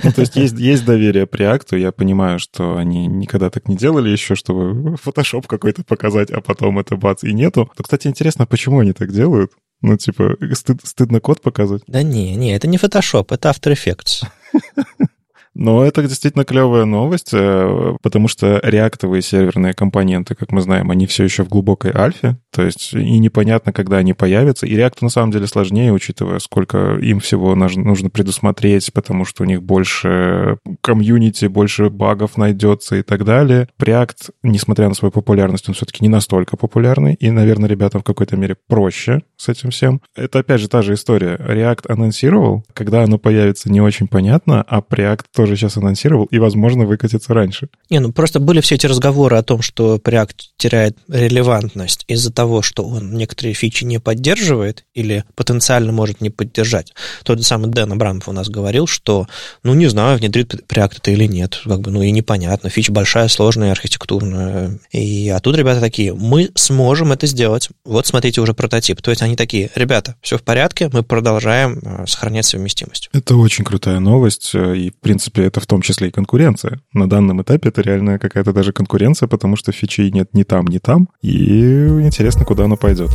ну, 0.03 0.13
то 0.15 0.21
есть, 0.21 0.37
есть 0.37 0.59
есть 0.59 0.85
доверие 0.85 1.25
Preact, 1.25 1.79
я 1.79 1.93
понимаю, 1.93 2.39
что 2.39 2.77
они 2.77 3.07
никогда 3.07 3.49
так 3.49 3.67
не 3.69 3.77
делали 3.77 4.11
еще, 4.11 4.35
чтобы 4.35 4.97
Photoshop 4.97 5.47
какой-то 5.47 5.83
показать, 5.83 6.31
а 6.31 6.43
потом 6.43 6.79
это 6.79 6.97
бац 6.97 7.25
и 7.25 7.33
нету. 7.33 7.71
То, 7.75 7.83
кстати, 7.83 8.07
интересно, 8.07 8.47
почему 8.47 8.81
они 8.81 8.93
так 8.93 9.13
делают? 9.13 9.53
Ну, 9.81 9.97
типа, 9.97 10.37
стыд, 10.53 10.81
стыдно 10.85 11.21
код 11.21 11.41
показывать? 11.41 11.85
Да 11.87 12.03
не, 12.03 12.35
не, 12.37 12.55
это 12.55 12.67
не 12.67 12.77
Photoshop, 12.77 13.27
это 13.31 13.49
After 13.49 13.73
Effects. 13.73 14.27
Но 15.55 15.85
это 15.85 16.03
действительно 16.03 16.45
клевая 16.45 16.85
новость, 16.85 17.31
э, 17.33 17.97
потому 18.03 18.29
что 18.29 18.61
реактовые 18.63 19.23
серверные 19.23 19.73
компоненты, 19.73 20.35
как 20.35 20.51
мы 20.51 20.61
знаем, 20.61 20.91
они 20.91 21.07
все 21.07 21.25
еще 21.25 21.45
в 21.45 21.49
глубокой 21.49 21.93
альфе, 21.95 22.39
то 22.51 22.63
есть 22.63 22.93
и 22.93 23.19
непонятно, 23.19 23.73
когда 23.73 23.99
они 23.99 24.15
появятся. 24.15 24.67
И 24.67 24.75
реакту 24.75 25.05
на 25.05 25.11
самом 25.11 25.31
деле 25.31 25.47
сложнее, 25.47 25.93
учитывая, 25.93 26.39
сколько 26.39 26.97
им 26.97 27.21
всего 27.21 27.55
нужно 27.55 28.11
предусмотреть, 28.11 28.93
потому 28.93 29.25
что 29.25 29.45
у 29.45 29.47
них 29.47 29.63
больше 29.63 30.59
комьюнити, 30.81 31.47
больше 31.47 31.89
багов 31.89 32.37
найдется 32.37 32.97
и 32.97 33.03
так 33.03 33.25
далее. 33.25 33.69
React, 33.81 34.31
несмотря 34.43 34.89
на 34.89 34.95
свою 34.95 35.13
популярность, 35.13 35.69
он 35.69 35.75
все-таки 35.75 36.03
не 36.03 36.09
настолько 36.09 36.57
популярный, 36.57 37.15
и, 37.15 37.31
наверное, 37.31 37.69
ребятам 37.69 38.01
в 38.01 38.05
какой-то 38.05 38.37
мере 38.37 38.57
проще 38.69 39.23
с 39.37 39.49
этим 39.49 39.71
всем. 39.71 40.01
Это, 40.17 40.41
опять 40.41 40.61
же, 40.61 40.69
та 40.69 40.83
же 40.83 40.95
история. 40.95 41.37
React 41.37 41.93
анонсировал, 41.93 42.65
когда 42.73 43.03
оно 43.05 43.19
появится, 43.19 43.71
не 43.71 43.81
очень 43.81 44.09
понятно, 44.09 44.63
а 44.67 44.81
Preact 44.81 45.25
тоже 45.45 45.57
сейчас 45.57 45.77
анонсировал 45.77 46.25
и, 46.25 46.39
возможно, 46.39 46.87
выкатится 46.87 47.35
раньше. 47.35 47.69
Не, 47.91 47.99
ну 47.99 48.13
просто 48.13 48.41
были 48.41 48.63
все 48.63 48.77
эти 48.77 48.87
разговоры 48.87 49.37
о 49.37 49.43
том, 49.43 49.61
что 49.61 49.97
Preact 49.97 50.37
теряет 50.57 50.97
релевантность 51.07 52.05
из-за 52.09 52.33
того, 52.33 52.63
что 52.63 52.83
он 52.83 53.13
некоторые 53.13 53.53
фичи 53.53 53.85
не 53.85 54.01
поддерживает 54.01 54.85
или 54.95 55.25
потенциально 55.35 55.93
может 55.93 56.23
не 56.23 56.31
поддержать. 56.31 56.95
Тот 57.25 57.39
же 57.39 57.45
самый 57.45 57.71
Дэн 57.71 57.93
Абрамов 57.93 58.27
у 58.27 58.33
нас 58.33 58.49
говорил, 58.49 58.87
что, 58.87 59.27
ну, 59.63 59.75
не 59.75 59.87
знаю, 59.89 60.17
внедрит 60.17 60.55
Preact 60.67 60.95
это 60.97 61.11
или 61.11 61.27
нет, 61.27 61.61
как 61.63 61.83
бы, 61.83 61.91
ну, 61.91 62.01
и 62.01 62.11
непонятно. 62.11 62.71
Фича 62.71 62.91
большая, 62.91 63.29
сложная, 63.29 63.73
архитектурная. 63.73 64.79
И, 64.93 65.29
а 65.29 65.41
тут 65.41 65.57
ребята 65.57 65.81
такие, 65.81 66.15
мы 66.15 66.51
сможем 66.55 67.13
это 67.13 67.27
сделать. 67.27 67.69
Вот, 67.85 68.07
смотрите, 68.07 68.41
уже 68.41 68.55
прототип. 68.55 69.03
То 69.03 69.11
есть 69.11 69.21
они 69.21 69.37
такие, 69.37 69.71
ребята, 69.75 70.17
все 70.23 70.39
в 70.39 70.43
порядке, 70.43 70.89
мы 70.91 71.03
продолжаем 71.03 71.81
э, 71.83 72.07
сохранять 72.07 72.47
совместимость. 72.47 73.11
Это 73.13 73.37
очень 73.37 73.65
крутая 73.65 74.01
новость, 74.01 74.53
э, 74.55 74.77
и, 74.77 74.91
в 74.91 74.97
принципе, 74.97 75.34
принципе, 75.35 75.47
это 75.47 75.61
в 75.61 75.67
том 75.67 75.83
числе 75.83 76.09
и 76.09 76.11
конкуренция. 76.11 76.81
На 76.93 77.09
данном 77.09 77.43
этапе 77.43 77.69
это 77.69 77.83
реальная 77.83 78.19
какая-то 78.19 78.53
даже 78.53 78.73
конкуренция, 78.73 79.29
потому 79.29 79.57
что 79.57 79.73
фичей 79.73 80.11
нет 80.11 80.29
ни 80.33 80.45
там, 80.45 80.67
ни 80.67 80.79
там, 80.79 81.09
и 81.23 81.87
интересно, 82.03 82.45
куда 82.45 82.65
она 82.65 82.77
пойдет. 82.77 83.11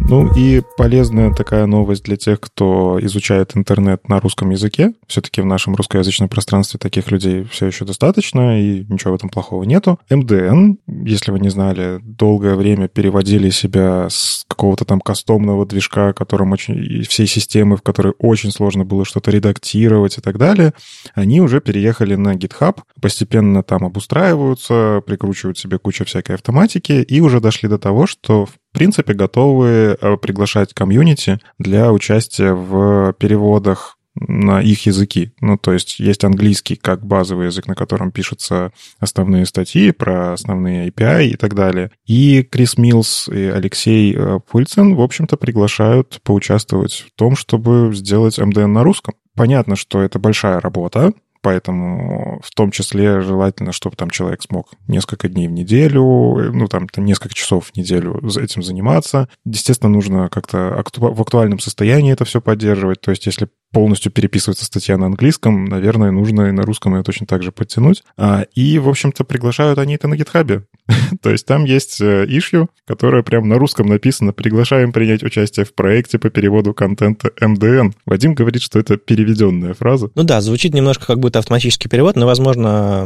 Ну 0.00 0.32
и 0.34 0.62
полезная 0.76 1.32
такая 1.34 1.66
новость 1.66 2.04
для 2.04 2.16
тех, 2.16 2.40
кто 2.40 2.98
изучает 3.02 3.56
интернет 3.56 4.08
на 4.08 4.20
русском 4.20 4.50
языке. 4.50 4.94
Все-таки 5.06 5.40
в 5.40 5.46
нашем 5.46 5.74
русскоязычном 5.74 6.28
пространстве 6.28 6.78
таких 6.78 7.10
людей 7.10 7.44
все 7.44 7.66
еще 7.66 7.84
достаточно, 7.84 8.60
и 8.60 8.84
ничего 8.88 9.12
в 9.12 9.16
этом 9.16 9.28
плохого 9.28 9.64
нету. 9.64 9.98
МДН, 10.08 10.74
если 10.86 11.30
вы 11.30 11.40
не 11.40 11.48
знали, 11.50 11.98
долгое 12.02 12.54
время 12.54 12.88
переводили 12.88 13.50
себя 13.50 14.08
с 14.08 14.44
какого-то 14.48 14.84
там 14.84 15.00
кастомного 15.00 15.66
движка, 15.66 16.12
которым 16.12 16.52
очень... 16.52 17.02
всей 17.02 17.26
системы, 17.26 17.76
в 17.76 17.82
которой 17.82 18.14
очень 18.18 18.50
сложно 18.50 18.84
было 18.84 19.04
что-то 19.04 19.30
редактировать 19.30 20.18
и 20.18 20.20
так 20.20 20.38
далее, 20.38 20.72
они 21.14 21.40
уже 21.40 21.60
переехали 21.60 22.14
на 22.14 22.34
GitHub, 22.34 22.78
постепенно 23.00 23.62
там 23.62 23.84
обустраиваются, 23.84 25.02
прикручивают 25.06 25.58
себе 25.58 25.78
кучу 25.78 26.04
всякой 26.04 26.36
автоматики, 26.36 26.92
и 26.92 27.20
уже 27.20 27.40
дошли 27.40 27.68
до 27.68 27.78
того, 27.78 28.06
что 28.06 28.46
в 28.46 28.52
принципе, 28.72 29.14
готовы 29.14 29.96
э, 30.00 30.16
приглашать 30.16 30.74
комьюнити 30.74 31.40
для 31.58 31.92
участия 31.92 32.52
в 32.52 33.12
переводах 33.14 33.98
на 34.20 34.60
их 34.60 34.86
языки. 34.86 35.32
Ну, 35.40 35.56
то 35.56 35.72
есть 35.72 36.00
есть 36.00 36.24
английский 36.24 36.76
как 36.76 37.04
базовый 37.04 37.46
язык, 37.46 37.66
на 37.66 37.74
котором 37.74 38.10
пишутся 38.10 38.72
основные 38.98 39.46
статьи 39.46 39.90
про 39.92 40.32
основные 40.32 40.88
API 40.88 41.28
и 41.28 41.36
так 41.36 41.54
далее. 41.54 41.90
И 42.06 42.42
Крис 42.42 42.76
Милс 42.78 43.28
и 43.28 43.44
Алексей 43.44 44.14
э, 44.14 44.40
Пульцин, 44.50 44.94
в 44.94 45.00
общем-то, 45.00 45.36
приглашают 45.36 46.20
поучаствовать 46.22 47.06
в 47.06 47.16
том, 47.16 47.36
чтобы 47.36 47.90
сделать 47.94 48.38
MDN 48.38 48.66
на 48.66 48.82
русском. 48.82 49.14
Понятно, 49.34 49.76
что 49.76 50.02
это 50.02 50.18
большая 50.18 50.60
работа, 50.60 51.12
Поэтому 51.40 52.40
в 52.42 52.54
том 52.54 52.70
числе 52.70 53.20
желательно, 53.20 53.72
чтобы 53.72 53.96
там 53.96 54.10
человек 54.10 54.42
смог 54.42 54.70
несколько 54.86 55.28
дней 55.28 55.48
в 55.48 55.52
неделю, 55.52 56.52
ну 56.52 56.66
там, 56.66 56.88
там 56.88 57.04
несколько 57.04 57.34
часов 57.34 57.66
в 57.66 57.76
неделю 57.76 58.20
этим 58.38 58.62
заниматься. 58.62 59.28
Естественно, 59.44 59.90
нужно 59.90 60.28
как-то 60.28 60.78
акту- 60.78 61.12
в 61.12 61.20
актуальном 61.20 61.58
состоянии 61.58 62.12
это 62.12 62.24
все 62.24 62.40
поддерживать. 62.40 63.00
То 63.00 63.10
есть 63.10 63.26
если 63.26 63.48
полностью 63.72 64.10
переписывается 64.10 64.64
статья 64.64 64.96
на 64.96 65.06
английском, 65.06 65.66
наверное, 65.66 66.10
нужно 66.10 66.48
и 66.48 66.52
на 66.52 66.62
русском 66.62 66.96
ее 66.96 67.02
точно 67.02 67.26
так 67.26 67.42
же 67.42 67.52
подтянуть. 67.52 68.02
А, 68.16 68.46
и, 68.54 68.78
в 68.78 68.88
общем-то, 68.88 69.24
приглашают 69.24 69.78
они 69.78 69.94
это 69.94 70.08
на 70.08 70.16
гитхабе. 70.16 70.64
То 71.22 71.30
есть 71.30 71.44
там 71.46 71.64
есть 71.64 72.00
ишью, 72.00 72.64
э, 72.64 72.66
которая 72.86 73.22
прям 73.22 73.48
на 73.48 73.58
русском 73.58 73.86
написано 73.86 74.32
«Приглашаем 74.32 74.92
принять 74.92 75.22
участие 75.22 75.66
в 75.66 75.74
проекте 75.74 76.18
по 76.18 76.30
переводу 76.30 76.72
контента 76.72 77.30
МДН». 77.40 77.90
Вадим 78.06 78.34
говорит, 78.34 78.62
что 78.62 78.78
это 78.78 78.96
переведенная 78.96 79.74
фраза. 79.74 80.10
Ну 80.14 80.22
да, 80.22 80.40
звучит 80.40 80.72
немножко 80.72 81.06
как 81.06 81.18
будто 81.18 81.38
автоматический 81.38 81.88
перевод, 81.88 82.16
но, 82.16 82.26
возможно, 82.26 83.02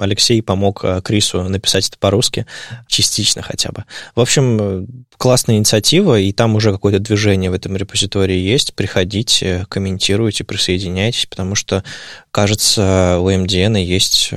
Алексей 0.00 0.40
помог 0.42 0.84
э, 0.84 1.00
Крису 1.02 1.42
написать 1.42 1.88
это 1.88 1.98
по-русски, 1.98 2.46
частично 2.86 3.42
хотя 3.42 3.70
бы. 3.72 3.84
В 4.14 4.20
общем, 4.20 4.58
э, 4.60 4.86
классная 5.16 5.56
инициатива, 5.56 6.18
и 6.18 6.32
там 6.32 6.54
уже 6.54 6.70
какое-то 6.72 7.00
движение 7.00 7.50
в 7.50 7.54
этом 7.54 7.76
репозитории 7.76 8.38
есть. 8.38 8.74
Приходите, 8.74 9.66
комментируйте, 9.68 9.95
присоединяйтесь, 10.42 11.26
потому 11.26 11.54
что, 11.54 11.84
кажется, 12.30 13.18
у 13.20 13.30
MDN 13.30 13.78
есть 13.82 14.30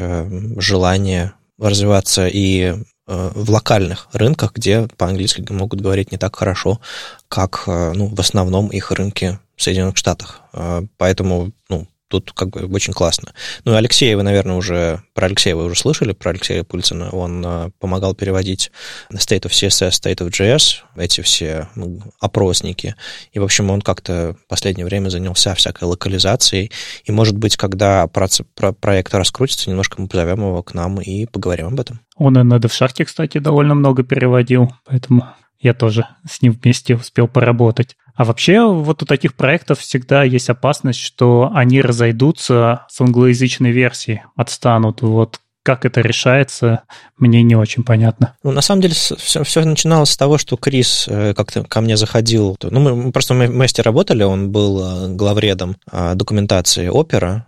желание 0.57 1.33
развиваться 1.59 2.27
и 2.27 2.61
э, 2.63 2.75
в 3.05 3.51
локальных 3.51 4.07
рынках, 4.13 4.53
где 4.53 4.87
по-английски 4.97 5.45
могут 5.49 5.81
говорить 5.81 6.11
не 6.11 6.17
так 6.17 6.35
хорошо, 6.35 6.79
как 7.27 7.63
э, 7.67 7.91
ну, 7.93 8.07
в 8.07 8.19
основном 8.19 8.67
их 8.69 8.91
рынки 8.91 9.39
в 9.55 9.61
Соединенных 9.61 9.97
Штатах. 9.97 10.41
Э, 10.53 10.81
поэтому 10.97 11.51
ну, 11.69 11.87
тут 12.09 12.33
как 12.33 12.49
бы 12.49 12.65
очень 12.75 12.93
классно. 12.93 13.33
Ну, 13.63 13.75
Алексея 13.75 14.17
вы, 14.17 14.23
наверное, 14.23 14.55
уже... 14.55 15.01
Про 15.13 15.27
Алексея 15.27 15.55
вы 15.55 15.65
уже 15.65 15.79
слышали, 15.79 16.11
про 16.11 16.31
Алексея 16.31 16.63
Пульцина. 16.63 17.09
Он 17.11 17.43
э, 17.45 17.69
помогал 17.79 18.15
переводить 18.15 18.71
State 19.13 19.43
of 19.43 19.51
CSS, 19.51 19.91
State 19.91 20.17
of 20.17 20.29
JS, 20.29 20.83
эти 20.97 21.21
все 21.21 21.69
ну, 21.75 22.01
опросники. 22.19 22.95
И, 23.31 23.39
в 23.39 23.43
общем, 23.43 23.69
он 23.69 23.81
как-то 23.81 24.35
в 24.43 24.47
последнее 24.47 24.85
время 24.85 25.09
занялся 25.09 25.53
всякой 25.55 25.85
локализацией. 25.85 26.71
И, 27.05 27.11
может 27.11 27.37
быть, 27.37 27.55
когда 27.55 28.07
про, 28.07 28.27
про 28.55 28.73
проект 28.73 29.13
раскрутится, 29.13 29.69
немножко 29.69 30.01
мы 30.01 30.07
позовем 30.07 30.39
его 30.39 30.63
к 30.63 30.73
нам 30.73 30.99
и 30.99 31.25
поговорим 31.25 31.67
об 31.67 31.79
этом. 31.79 31.99
Он 32.15 32.37
и 32.37 32.43
на 32.43 32.55
DevShark, 32.55 33.05
кстати, 33.05 33.37
довольно 33.37 33.75
много 33.75 34.03
переводил, 34.03 34.73
поэтому 34.85 35.25
я 35.59 35.73
тоже 35.73 36.07
с 36.29 36.41
ним 36.41 36.53
вместе 36.53 36.95
успел 36.95 37.27
поработать. 37.27 37.95
А 38.15 38.25
вообще 38.25 38.61
вот 38.61 39.01
у 39.03 39.05
таких 39.05 39.35
проектов 39.35 39.79
всегда 39.79 40.23
есть 40.23 40.49
опасность, 40.49 40.99
что 40.99 41.51
они 41.53 41.81
разойдутся 41.81 42.85
с 42.89 42.99
англоязычной 42.99 43.71
версии, 43.71 44.23
отстанут. 44.35 45.01
Вот 45.01 45.39
как 45.63 45.85
это 45.85 46.01
решается, 46.01 46.83
мне 47.17 47.43
не 47.43 47.55
очень 47.55 47.83
понятно. 47.83 48.35
Ну, 48.43 48.51
на 48.51 48.61
самом 48.61 48.81
деле, 48.81 48.93
все, 48.93 49.43
все 49.43 49.65
начиналось 49.65 50.09
с 50.09 50.17
того, 50.17 50.37
что 50.37 50.57
Крис 50.57 51.05
э, 51.07 51.33
как-то 51.35 51.63
ко 51.63 51.81
мне 51.81 51.95
заходил. 51.97 52.57
Ну, 52.61 52.95
мы 52.95 53.11
просто 53.11 53.33
мы 53.33 53.47
вместе 53.47 53.81
работали, 53.81 54.23
он 54.23 54.51
был 54.51 54.81
э, 54.81 55.15
главредом 55.15 55.75
э, 55.91 56.15
документации 56.15 56.87
опера, 56.87 57.45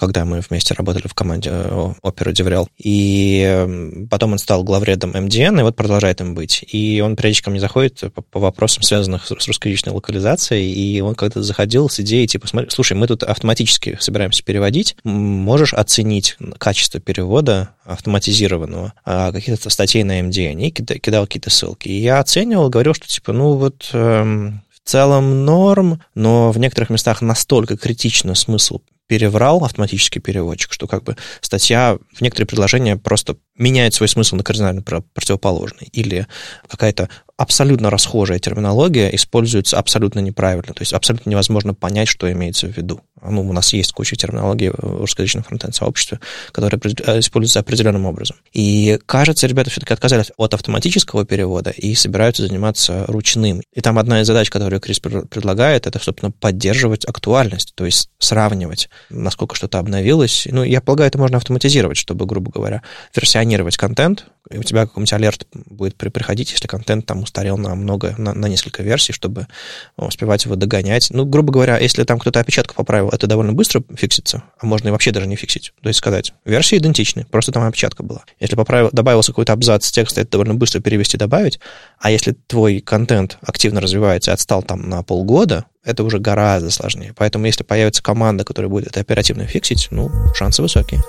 когда 0.00 0.24
мы 0.24 0.40
вместе 0.40 0.74
работали 0.74 1.06
в 1.06 1.14
команде 1.14 1.50
э, 1.52 1.92
Opera 2.02 2.32
DevRel. 2.32 2.66
И 2.78 4.06
потом 4.10 4.32
он 4.32 4.38
стал 4.38 4.64
главредом 4.64 5.12
MDN, 5.12 5.60
и 5.60 5.62
вот 5.62 5.76
продолжает 5.76 6.20
им 6.20 6.34
быть. 6.34 6.64
И 6.72 7.00
он 7.00 7.16
периодически 7.16 7.44
ко 7.44 7.50
мне 7.50 7.60
заходит 7.60 8.02
по, 8.14 8.22
по 8.22 8.40
вопросам, 8.40 8.82
связанным 8.82 9.20
с 9.20 9.30
русскоязычной 9.30 9.92
локализацией, 9.92 10.72
и 10.72 11.00
он 11.00 11.14
когда-то 11.14 11.42
заходил 11.42 11.88
с 11.88 12.00
идеей, 12.00 12.26
типа, 12.26 12.46
слушай, 12.68 12.96
мы 12.96 13.06
тут 13.06 13.22
автоматически 13.22 13.96
собираемся 14.00 14.42
переводить, 14.44 14.96
можешь 15.04 15.74
оценить 15.74 16.36
качество 16.58 17.00
перевода 17.00 17.70
автоматизированного 17.84 18.92
а, 19.04 19.32
каких-то 19.32 19.70
статей 19.70 20.02
на 20.04 20.20
MDN, 20.20 20.60
и 20.60 20.70
кидал 20.70 21.26
какие-то 21.26 21.50
ссылки. 21.50 21.88
И 21.88 22.00
я 22.00 22.18
оценивал, 22.20 22.68
говорил, 22.68 22.94
что, 22.94 23.06
типа, 23.06 23.32
ну 23.32 23.54
вот 23.54 23.90
эм, 23.92 24.62
в 24.70 24.88
целом 24.88 25.44
норм, 25.44 26.00
но 26.14 26.50
в 26.52 26.58
некоторых 26.58 26.90
местах 26.90 27.22
настолько 27.22 27.76
критично 27.76 28.34
смысл 28.34 28.80
переврал 29.12 29.62
автоматический 29.62 30.20
переводчик, 30.20 30.72
что 30.72 30.86
как 30.86 31.04
бы 31.04 31.18
статья 31.42 31.98
в 32.14 32.22
некоторые 32.22 32.46
предложения 32.46 32.96
просто 32.96 33.36
меняет 33.56 33.94
свой 33.94 34.08
смысл 34.08 34.36
на 34.36 34.42
кардинально 34.42 34.82
противоположный. 34.82 35.88
Или 35.92 36.26
какая-то 36.68 37.08
абсолютно 37.36 37.90
расхожая 37.90 38.38
терминология 38.38 39.08
используется 39.14 39.78
абсолютно 39.78 40.20
неправильно. 40.20 40.74
То 40.74 40.82
есть 40.82 40.92
абсолютно 40.92 41.30
невозможно 41.30 41.74
понять, 41.74 42.08
что 42.08 42.30
имеется 42.30 42.68
в 42.68 42.76
виду. 42.76 43.00
Ну, 43.24 43.48
у 43.48 43.52
нас 43.52 43.72
есть 43.72 43.92
куча 43.92 44.16
терминологии 44.16 44.68
в 44.68 45.00
русскоязычном 45.00 45.44
фронтенд-сообществе, 45.44 46.18
которая 46.50 46.80
э, 47.06 47.20
используется 47.20 47.60
определенным 47.60 48.06
образом. 48.06 48.36
И, 48.52 48.98
кажется, 49.06 49.46
ребята 49.46 49.70
все-таки 49.70 49.94
отказались 49.94 50.32
от 50.36 50.54
автоматического 50.54 51.24
перевода 51.24 51.70
и 51.70 51.94
собираются 51.94 52.46
заниматься 52.46 53.04
ручным. 53.06 53.62
И 53.72 53.80
там 53.80 53.98
одна 53.98 54.22
из 54.22 54.26
задач, 54.26 54.50
которую 54.50 54.80
Крис 54.80 54.98
предлагает, 54.98 55.86
это, 55.86 56.02
собственно, 56.02 56.32
поддерживать 56.32 57.04
актуальность, 57.04 57.74
то 57.76 57.84
есть 57.84 58.10
сравнивать, 58.18 58.88
насколько 59.08 59.54
что-то 59.54 59.78
обновилось. 59.78 60.48
Ну, 60.50 60.64
я 60.64 60.80
полагаю, 60.80 61.08
это 61.08 61.18
можно 61.18 61.36
автоматизировать, 61.36 61.96
чтобы, 61.96 62.26
грубо 62.26 62.50
говоря, 62.50 62.82
версионировать 63.42 63.76
контент, 63.76 64.26
и 64.50 64.58
у 64.58 64.62
тебя 64.62 64.86
какой-нибудь 64.86 65.12
алерт 65.12 65.46
будет 65.66 65.96
приходить, 65.96 66.52
если 66.52 66.66
контент 66.68 67.06
там 67.06 67.22
устарел 67.22 67.58
на 67.58 67.74
много, 67.74 68.14
на, 68.18 68.32
на 68.34 68.46
несколько 68.46 68.82
версий, 68.82 69.12
чтобы 69.12 69.46
успевать 69.96 70.44
его 70.44 70.54
догонять. 70.56 71.08
Ну, 71.10 71.24
грубо 71.24 71.52
говоря, 71.52 71.78
если 71.78 72.04
там 72.04 72.18
кто-то 72.18 72.40
опечатку 72.40 72.74
поправил, 72.74 73.08
это 73.08 73.26
довольно 73.26 73.52
быстро 73.52 73.82
фиксится, 73.96 74.44
а 74.60 74.66
можно 74.66 74.88
и 74.88 74.90
вообще 74.90 75.10
даже 75.10 75.26
не 75.26 75.36
фиксить. 75.36 75.72
То 75.82 75.88
есть 75.88 75.98
сказать, 75.98 76.34
версии 76.44 76.78
идентичны, 76.78 77.24
просто 77.30 77.50
там 77.50 77.64
опечатка 77.64 78.02
была. 78.02 78.22
Если 78.40 78.56
поправил, 78.56 78.90
добавился 78.92 79.32
какой-то 79.32 79.52
абзац 79.52 79.90
текста, 79.90 80.20
это 80.20 80.32
довольно 80.32 80.54
быстро 80.54 80.80
перевести, 80.80 81.16
добавить. 81.16 81.58
А 81.98 82.10
если 82.10 82.32
твой 82.46 82.80
контент 82.80 83.38
активно 83.42 83.80
развивается 83.80 84.30
и 84.30 84.34
отстал 84.34 84.62
там 84.62 84.88
на 84.88 85.02
полгода, 85.02 85.64
это 85.84 86.04
уже 86.04 86.18
гораздо 86.20 86.70
сложнее. 86.70 87.12
Поэтому 87.16 87.46
если 87.46 87.64
появится 87.64 88.02
команда, 88.02 88.44
которая 88.44 88.68
будет 88.68 88.86
это 88.86 89.00
оперативно 89.00 89.46
фиксить, 89.46 89.88
ну, 89.90 90.10
шансы 90.34 90.62
высокие. 90.62 91.02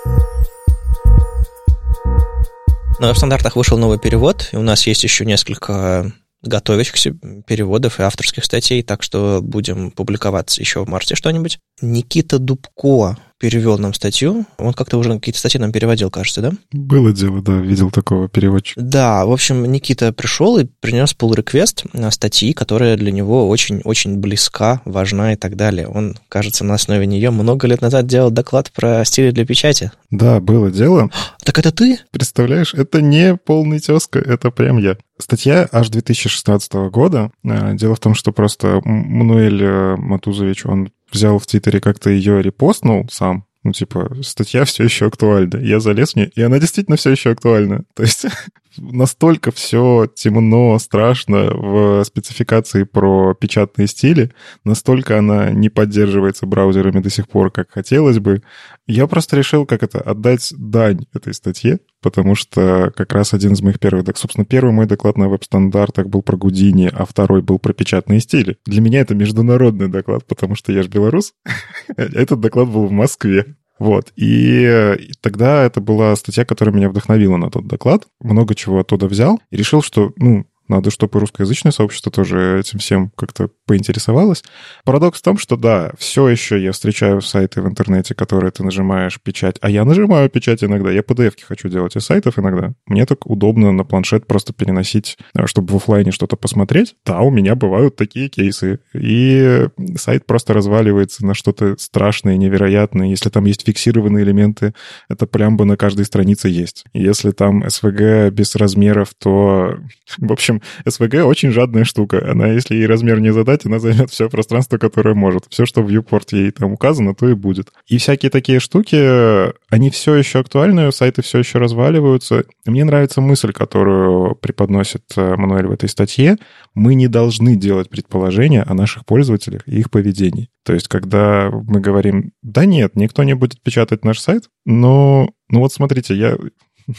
В 3.00 3.14
стандартах 3.14 3.56
вышел 3.56 3.76
новый 3.76 3.98
перевод, 3.98 4.50
и 4.52 4.56
у 4.56 4.62
нас 4.62 4.86
есть 4.86 5.04
еще 5.04 5.24
несколько 5.24 6.12
готовящихся 6.42 7.16
переводов 7.46 7.98
и 7.98 8.02
авторских 8.02 8.44
статей, 8.44 8.82
так 8.82 9.02
что 9.02 9.40
будем 9.42 9.90
публиковаться 9.90 10.60
еще 10.60 10.84
в 10.84 10.88
марте 10.88 11.14
что-нибудь. 11.14 11.58
Никита 11.80 12.38
Дубко 12.38 13.16
перевел 13.38 13.78
нам 13.78 13.92
статью. 13.94 14.46
Он 14.58 14.72
как-то 14.72 14.98
уже 14.98 15.12
какие-то 15.14 15.38
статьи 15.38 15.60
нам 15.60 15.72
переводил, 15.72 16.10
кажется, 16.10 16.40
да? 16.40 16.52
Было 16.72 17.12
дело, 17.12 17.42
да, 17.42 17.56
видел 17.58 17.90
такого 17.90 18.28
переводчика. 18.28 18.80
Да, 18.80 19.26
в 19.26 19.32
общем, 19.32 19.64
Никита 19.64 20.12
пришел 20.12 20.58
и 20.58 20.66
принес 20.80 21.14
pull 21.18 21.34
request 21.34 21.88
на 21.92 22.10
статьи, 22.10 22.52
которая 22.52 22.96
для 22.96 23.12
него 23.12 23.48
очень-очень 23.48 24.18
близка, 24.18 24.80
важна 24.84 25.32
и 25.32 25.36
так 25.36 25.56
далее. 25.56 25.88
Он, 25.88 26.16
кажется, 26.28 26.64
на 26.64 26.74
основе 26.74 27.06
нее 27.06 27.30
много 27.30 27.66
лет 27.66 27.80
назад 27.80 28.06
делал 28.06 28.30
доклад 28.30 28.70
про 28.72 29.04
стили 29.04 29.30
для 29.30 29.44
печати. 29.44 29.90
Да, 30.10 30.40
было 30.40 30.70
дело. 30.70 31.10
Так 31.44 31.58
это 31.58 31.72
ты? 31.72 31.98
Представляешь, 32.10 32.72
это 32.72 33.02
не 33.02 33.36
полный 33.36 33.78
тезка, 33.78 34.18
это 34.18 34.50
прям 34.50 34.78
я. 34.78 34.96
Статья 35.18 35.68
аж 35.70 35.90
2016 35.90 36.72
года. 36.90 37.30
Э, 37.44 37.74
дело 37.74 37.94
в 37.94 38.00
том, 38.00 38.14
что 38.14 38.32
просто 38.32 38.80
Мануэль 38.84 39.62
э, 39.62 39.96
Матузович, 39.96 40.64
он 40.64 40.90
взял 41.14 41.38
в 41.38 41.46
Твиттере 41.46 41.80
как-то 41.80 42.10
ее 42.10 42.42
репостнул 42.42 43.06
сам, 43.10 43.46
ну, 43.62 43.72
типа, 43.72 44.14
статья 44.22 44.64
все 44.64 44.84
еще 44.84 45.06
актуальна. 45.06 45.56
Я 45.58 45.80
залез 45.80 46.12
в 46.12 46.16
нее, 46.16 46.30
и 46.34 46.42
она 46.42 46.58
действительно 46.58 46.96
все 46.96 47.10
еще 47.10 47.30
актуальна. 47.30 47.84
То 47.94 48.02
есть 48.02 48.26
настолько 48.78 49.50
все 49.50 50.06
темно, 50.14 50.78
страшно 50.78 51.50
в 51.52 52.04
спецификации 52.04 52.84
про 52.84 53.34
печатные 53.34 53.86
стили, 53.86 54.32
настолько 54.64 55.18
она 55.18 55.50
не 55.50 55.68
поддерживается 55.68 56.46
браузерами 56.46 57.00
до 57.00 57.10
сих 57.10 57.28
пор, 57.28 57.50
как 57.50 57.70
хотелось 57.70 58.18
бы. 58.18 58.42
Я 58.86 59.06
просто 59.06 59.36
решил, 59.36 59.66
как 59.66 59.82
это, 59.82 60.00
отдать 60.00 60.52
дань 60.56 61.06
этой 61.14 61.34
статье, 61.34 61.80
потому 62.02 62.34
что 62.34 62.92
как 62.94 63.12
раз 63.12 63.32
один 63.32 63.52
из 63.52 63.62
моих 63.62 63.78
первых... 63.80 64.04
Собственно, 64.16 64.44
первый 64.44 64.72
мой 64.72 64.86
доклад 64.86 65.16
на 65.16 65.28
веб-стандартах 65.28 66.06
был 66.06 66.22
про 66.22 66.36
Гудини, 66.36 66.90
а 66.92 67.06
второй 67.06 67.40
был 67.40 67.58
про 67.58 67.72
печатные 67.72 68.20
стили. 68.20 68.58
Для 68.66 68.80
меня 68.80 69.00
это 69.00 69.14
международный 69.14 69.88
доклад, 69.88 70.26
потому 70.26 70.54
что 70.54 70.72
я 70.72 70.82
же 70.82 70.88
белорус. 70.88 71.32
Этот 71.96 72.40
доклад 72.40 72.68
был 72.68 72.86
в 72.86 72.92
Москве. 72.92 73.56
Вот. 73.78 74.12
И 74.16 74.96
тогда 75.20 75.64
это 75.64 75.80
была 75.80 76.14
статья, 76.16 76.44
которая 76.44 76.74
меня 76.74 76.88
вдохновила 76.88 77.36
на 77.36 77.50
тот 77.50 77.66
доклад. 77.66 78.06
Много 78.20 78.54
чего 78.54 78.80
оттуда 78.80 79.06
взял 79.06 79.40
и 79.50 79.56
решил, 79.56 79.82
что, 79.82 80.12
ну, 80.16 80.46
надо, 80.68 80.90
чтобы 80.90 81.20
русскоязычное 81.20 81.72
сообщество 81.72 82.10
тоже 82.10 82.60
этим 82.60 82.78
всем 82.78 83.10
как-то 83.16 83.50
поинтересовалось. 83.66 84.42
Парадокс 84.84 85.20
в 85.20 85.22
том, 85.22 85.38
что 85.38 85.56
да, 85.56 85.92
все 85.98 86.28
еще 86.28 86.62
я 86.62 86.72
встречаю 86.72 87.20
сайты 87.20 87.60
в 87.60 87.66
интернете, 87.66 88.14
которые 88.14 88.50
ты 88.50 88.64
нажимаешь 88.64 89.20
печать, 89.20 89.56
а 89.60 89.70
я 89.70 89.84
нажимаю 89.84 90.28
печать 90.30 90.64
иногда, 90.64 90.90
я 90.90 91.00
pdf 91.00 91.34
хочу 91.46 91.68
делать 91.68 91.96
из 91.96 92.04
сайтов 92.04 92.38
иногда. 92.38 92.72
Мне 92.86 93.06
так 93.06 93.26
удобно 93.26 93.72
на 93.72 93.84
планшет 93.84 94.26
просто 94.26 94.52
переносить, 94.52 95.18
э, 95.34 95.46
чтобы 95.46 95.72
в 95.72 95.76
офлайне 95.76 96.12
что-то 96.12 96.36
посмотреть. 96.36 96.96
Да, 97.04 97.20
у 97.20 97.30
меня 97.30 97.54
бывают 97.54 97.96
такие 97.96 98.28
кейсы. 98.28 98.80
И 98.94 99.68
сайт 99.96 100.26
просто 100.26 100.54
разваливается 100.54 101.26
на 101.26 101.34
что-то 101.34 101.76
страшное, 101.78 102.36
невероятное. 102.36 103.08
Если 103.08 103.30
там 103.30 103.44
есть 103.44 103.64
фиксированные 103.66 104.24
элементы, 104.24 104.74
это 105.08 105.26
прям 105.26 105.56
бы 105.56 105.64
на 105.64 105.76
каждой 105.76 106.04
странице 106.04 106.48
есть. 106.48 106.84
Если 106.92 107.30
там 107.30 107.62
SVG 107.64 108.30
без 108.30 108.54
размеров, 108.56 109.14
то, 109.18 109.78
в 110.18 110.32
общем, 110.32 110.53
общем, 110.54 110.62
SVG 110.84 111.22
очень 111.22 111.50
жадная 111.50 111.84
штука. 111.84 112.30
Она, 112.30 112.48
если 112.48 112.74
ей 112.74 112.86
размер 112.86 113.20
не 113.20 113.32
задать, 113.32 113.66
она 113.66 113.78
займет 113.78 114.10
все 114.10 114.28
пространство, 114.28 114.78
которое 114.78 115.14
может. 115.14 115.44
Все, 115.48 115.66
что 115.66 115.82
в 115.82 115.88
viewport 115.88 116.28
ей 116.32 116.50
там 116.50 116.72
указано, 116.72 117.14
то 117.14 117.28
и 117.28 117.34
будет. 117.34 117.72
И 117.86 117.98
всякие 117.98 118.30
такие 118.30 118.60
штуки, 118.60 119.52
они 119.72 119.90
все 119.90 120.14
еще 120.14 120.40
актуальны, 120.40 120.90
сайты 120.92 121.22
все 121.22 121.38
еще 121.38 121.58
разваливаются. 121.58 122.44
Мне 122.66 122.84
нравится 122.84 123.20
мысль, 123.20 123.52
которую 123.52 124.36
преподносит 124.36 125.04
э, 125.16 125.36
Мануэль 125.36 125.66
в 125.66 125.72
этой 125.72 125.88
статье. 125.88 126.36
Мы 126.74 126.94
не 126.94 127.08
должны 127.08 127.56
делать 127.56 127.90
предположения 127.90 128.62
о 128.62 128.74
наших 128.74 129.04
пользователях 129.04 129.62
и 129.66 129.78
их 129.78 129.90
поведении. 129.90 130.48
То 130.64 130.72
есть, 130.72 130.88
когда 130.88 131.50
мы 131.50 131.80
говорим, 131.80 132.32
да 132.42 132.64
нет, 132.64 132.96
никто 132.96 133.22
не 133.22 133.34
будет 133.34 133.60
печатать 133.60 134.04
наш 134.04 134.18
сайт, 134.18 134.44
но 134.64 135.28
ну 135.50 135.60
вот 135.60 135.72
смотрите, 135.72 136.16
я 136.16 136.36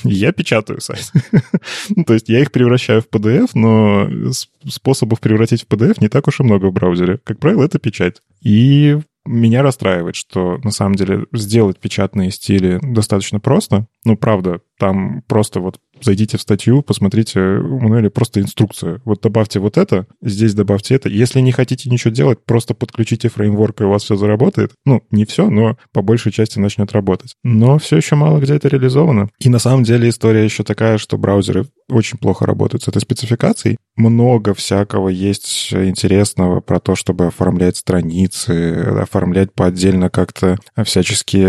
я 0.03 0.31
печатаю 0.31 0.81
сайт. 0.81 1.11
Ну, 1.89 2.03
то 2.03 2.13
есть 2.13 2.29
я 2.29 2.41
их 2.41 2.51
превращаю 2.51 3.01
в 3.01 3.09
PDF, 3.09 3.51
но 3.53 4.09
способов 4.67 5.19
превратить 5.19 5.63
в 5.63 5.67
PDF 5.67 5.97
не 5.99 6.09
так 6.09 6.27
уж 6.27 6.39
и 6.39 6.43
много 6.43 6.67
в 6.67 6.73
браузере. 6.73 7.19
Как 7.23 7.39
правило, 7.39 7.63
это 7.63 7.79
печать. 7.79 8.21
И 8.41 8.97
меня 9.25 9.63
расстраивает, 9.63 10.15
что 10.15 10.57
на 10.63 10.71
самом 10.71 10.95
деле 10.95 11.25
сделать 11.33 11.79
печатные 11.79 12.31
стили 12.31 12.79
достаточно 12.81 13.39
просто. 13.39 13.87
Ну, 14.03 14.17
правда, 14.17 14.61
там 14.77 15.23
просто 15.27 15.59
вот 15.59 15.79
зайдите 16.01 16.37
в 16.37 16.41
статью, 16.41 16.81
посмотрите, 16.81 17.39
у 17.39 17.79
Мануэля 17.79 18.09
просто 18.09 18.41
инструкция. 18.41 19.01
Вот 19.05 19.21
добавьте 19.21 19.59
вот 19.59 19.77
это, 19.77 20.07
здесь 20.21 20.53
добавьте 20.53 20.95
это. 20.95 21.09
Если 21.09 21.39
не 21.39 21.51
хотите 21.51 21.89
ничего 21.89 22.11
делать, 22.11 22.39
просто 22.45 22.73
подключите 22.73 23.29
фреймворк, 23.29 23.81
и 23.81 23.83
у 23.85 23.89
вас 23.89 24.03
все 24.03 24.15
заработает. 24.15 24.71
Ну, 24.85 25.03
не 25.11 25.25
все, 25.25 25.49
но 25.49 25.77
по 25.91 26.01
большей 26.01 26.31
части 26.31 26.59
начнет 26.59 26.91
работать. 26.91 27.35
Но 27.43 27.77
все 27.77 27.97
еще 27.97 28.15
мало 28.15 28.39
где 28.39 28.55
это 28.55 28.67
реализовано. 28.67 29.29
И 29.39 29.49
на 29.49 29.59
самом 29.59 29.83
деле 29.83 30.09
история 30.09 30.43
еще 30.43 30.63
такая, 30.63 30.97
что 30.97 31.17
браузеры 31.17 31.65
очень 31.89 32.17
плохо 32.17 32.45
работают 32.45 32.83
с 32.83 32.87
этой 32.87 33.01
спецификацией. 33.01 33.77
Много 33.95 34.53
всякого 34.53 35.09
есть 35.09 35.73
интересного 35.73 36.59
про 36.59 36.79
то, 36.79 36.95
чтобы 36.95 37.27
оформлять 37.27 37.77
страницы, 37.77 38.73
оформлять 39.01 39.53
по 39.53 39.67
отдельно 39.67 40.09
как-то 40.09 40.57
всячески, 40.83 41.41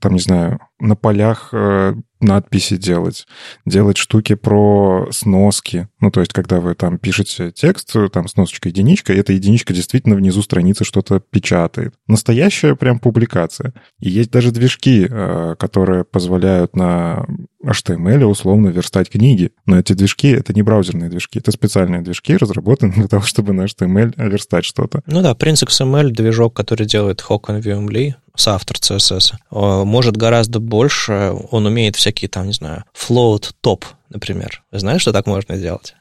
там, 0.00 0.14
не 0.14 0.20
знаю, 0.20 0.60
на 0.78 0.96
полях 0.96 1.50
э, 1.52 1.94
надписи 2.20 2.76
делать, 2.76 3.26
делать 3.64 3.96
штуки 3.96 4.34
про 4.34 5.08
сноски. 5.10 5.88
Ну, 6.00 6.10
то 6.10 6.20
есть, 6.20 6.32
когда 6.32 6.60
вы 6.60 6.74
там 6.74 6.98
пишете 6.98 7.50
текст, 7.50 7.94
там 8.12 8.28
сносочка 8.28 8.68
единичка, 8.68 9.12
эта 9.12 9.32
единичка 9.32 9.74
действительно 9.74 10.16
внизу 10.16 10.42
страницы 10.42 10.84
что-то 10.84 11.20
печатает. 11.20 11.94
Настоящая 12.06 12.74
прям 12.74 12.98
публикация. 12.98 13.74
И 14.00 14.08
есть 14.10 14.30
даже 14.30 14.50
движки, 14.50 15.06
э, 15.08 15.56
которые 15.58 16.04
позволяют 16.04 16.76
на 16.76 17.26
HTML 17.66 18.24
условно 18.24 18.68
верстать 18.68 19.10
книги. 19.10 19.52
Но 19.66 19.78
эти 19.78 19.92
движки— 19.92 20.28
это 20.30 20.52
не 20.52 20.62
браузерные 20.62 21.10
движки, 21.10 21.38
это 21.38 21.50
специальные 21.50 22.02
движки, 22.02 22.36
разработанные 22.36 22.94
для 22.96 23.08
того, 23.08 23.22
чтобы 23.22 23.52
на 23.52 23.62
HTML 23.62 24.14
верстать 24.16 24.64
что-то. 24.64 25.02
Ну 25.06 25.22
да, 25.22 25.32
Prince 25.32 25.66
XML— 25.66 26.10
движок, 26.10 26.54
который 26.54 26.86
делает 26.86 27.24
Hokan 27.28 27.60
VML, 27.60 28.14
соавтор 28.36 28.76
CSS, 28.76 29.32
э, 29.50 29.84
может 29.84 30.16
гораздо 30.16 30.60
больше. 30.60 31.32
Он 31.50 31.66
умеет 31.66 31.96
всякие 31.96 32.28
там, 32.28 32.46
не 32.46 32.52
знаю, 32.52 32.84
float 32.94 33.52
top, 33.62 33.84
например. 34.10 34.62
Вы 34.70 34.78
знаете, 34.78 35.00
что 35.00 35.12
так 35.12 35.26
можно 35.26 35.56
сделать? 35.56 35.94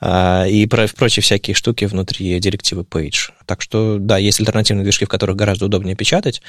А, 0.00 0.46
и 0.46 0.66
прочие 0.66 1.22
всякие 1.22 1.54
штуки 1.54 1.84
внутри 1.84 2.38
директивы 2.38 2.82
page. 2.82 3.30
Так 3.46 3.60
что, 3.60 3.98
да, 3.98 4.16
есть 4.16 4.40
альтернативные 4.40 4.84
движки, 4.84 5.04
в 5.04 5.08
которых 5.08 5.36
гораздо 5.36 5.66
удобнее 5.66 5.96
печатать, 5.96 6.42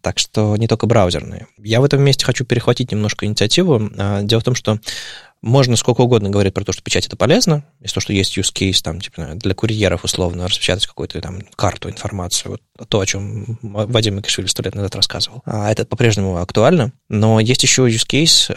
так 0.00 0.18
что 0.18 0.56
не 0.56 0.66
только 0.66 0.86
браузерные. 0.86 1.46
Я 1.58 1.80
в 1.80 1.84
этом 1.84 2.02
месте 2.02 2.24
хочу 2.24 2.44
перехватить 2.44 2.92
немножко 2.92 3.26
инициативу. 3.26 3.90
А, 3.96 4.22
дело 4.22 4.40
в 4.40 4.44
том, 4.44 4.54
что 4.54 4.78
можно 5.42 5.76
сколько 5.76 6.02
угодно 6.02 6.30
говорить 6.30 6.54
про 6.54 6.64
то, 6.64 6.72
что 6.72 6.82
печать 6.82 7.06
это 7.06 7.16
полезно, 7.16 7.64
из 7.80 7.92
того, 7.92 8.02
что 8.02 8.12
есть 8.12 8.36
use 8.36 8.52
case 8.52 8.82
там, 8.82 9.00
типа, 9.00 9.30
для 9.34 9.54
курьеров 9.54 10.04
условно 10.04 10.46
распечатать 10.46 10.86
какую-то 10.86 11.20
там 11.20 11.40
карту, 11.56 11.88
информацию, 11.88 12.52
вот 12.76 12.88
то, 12.88 13.00
о 13.00 13.06
чем 13.06 13.58
Вадим 13.62 14.16
Микашвили 14.16 14.46
сто 14.46 14.62
лет 14.62 14.74
назад 14.74 14.94
рассказывал. 14.96 15.42
А 15.44 15.70
это 15.70 15.84
по-прежнему 15.84 16.38
актуально, 16.38 16.92
но 17.08 17.40
есть 17.40 17.62
еще 17.62 17.82
use 17.88 18.06
case, 18.06 18.52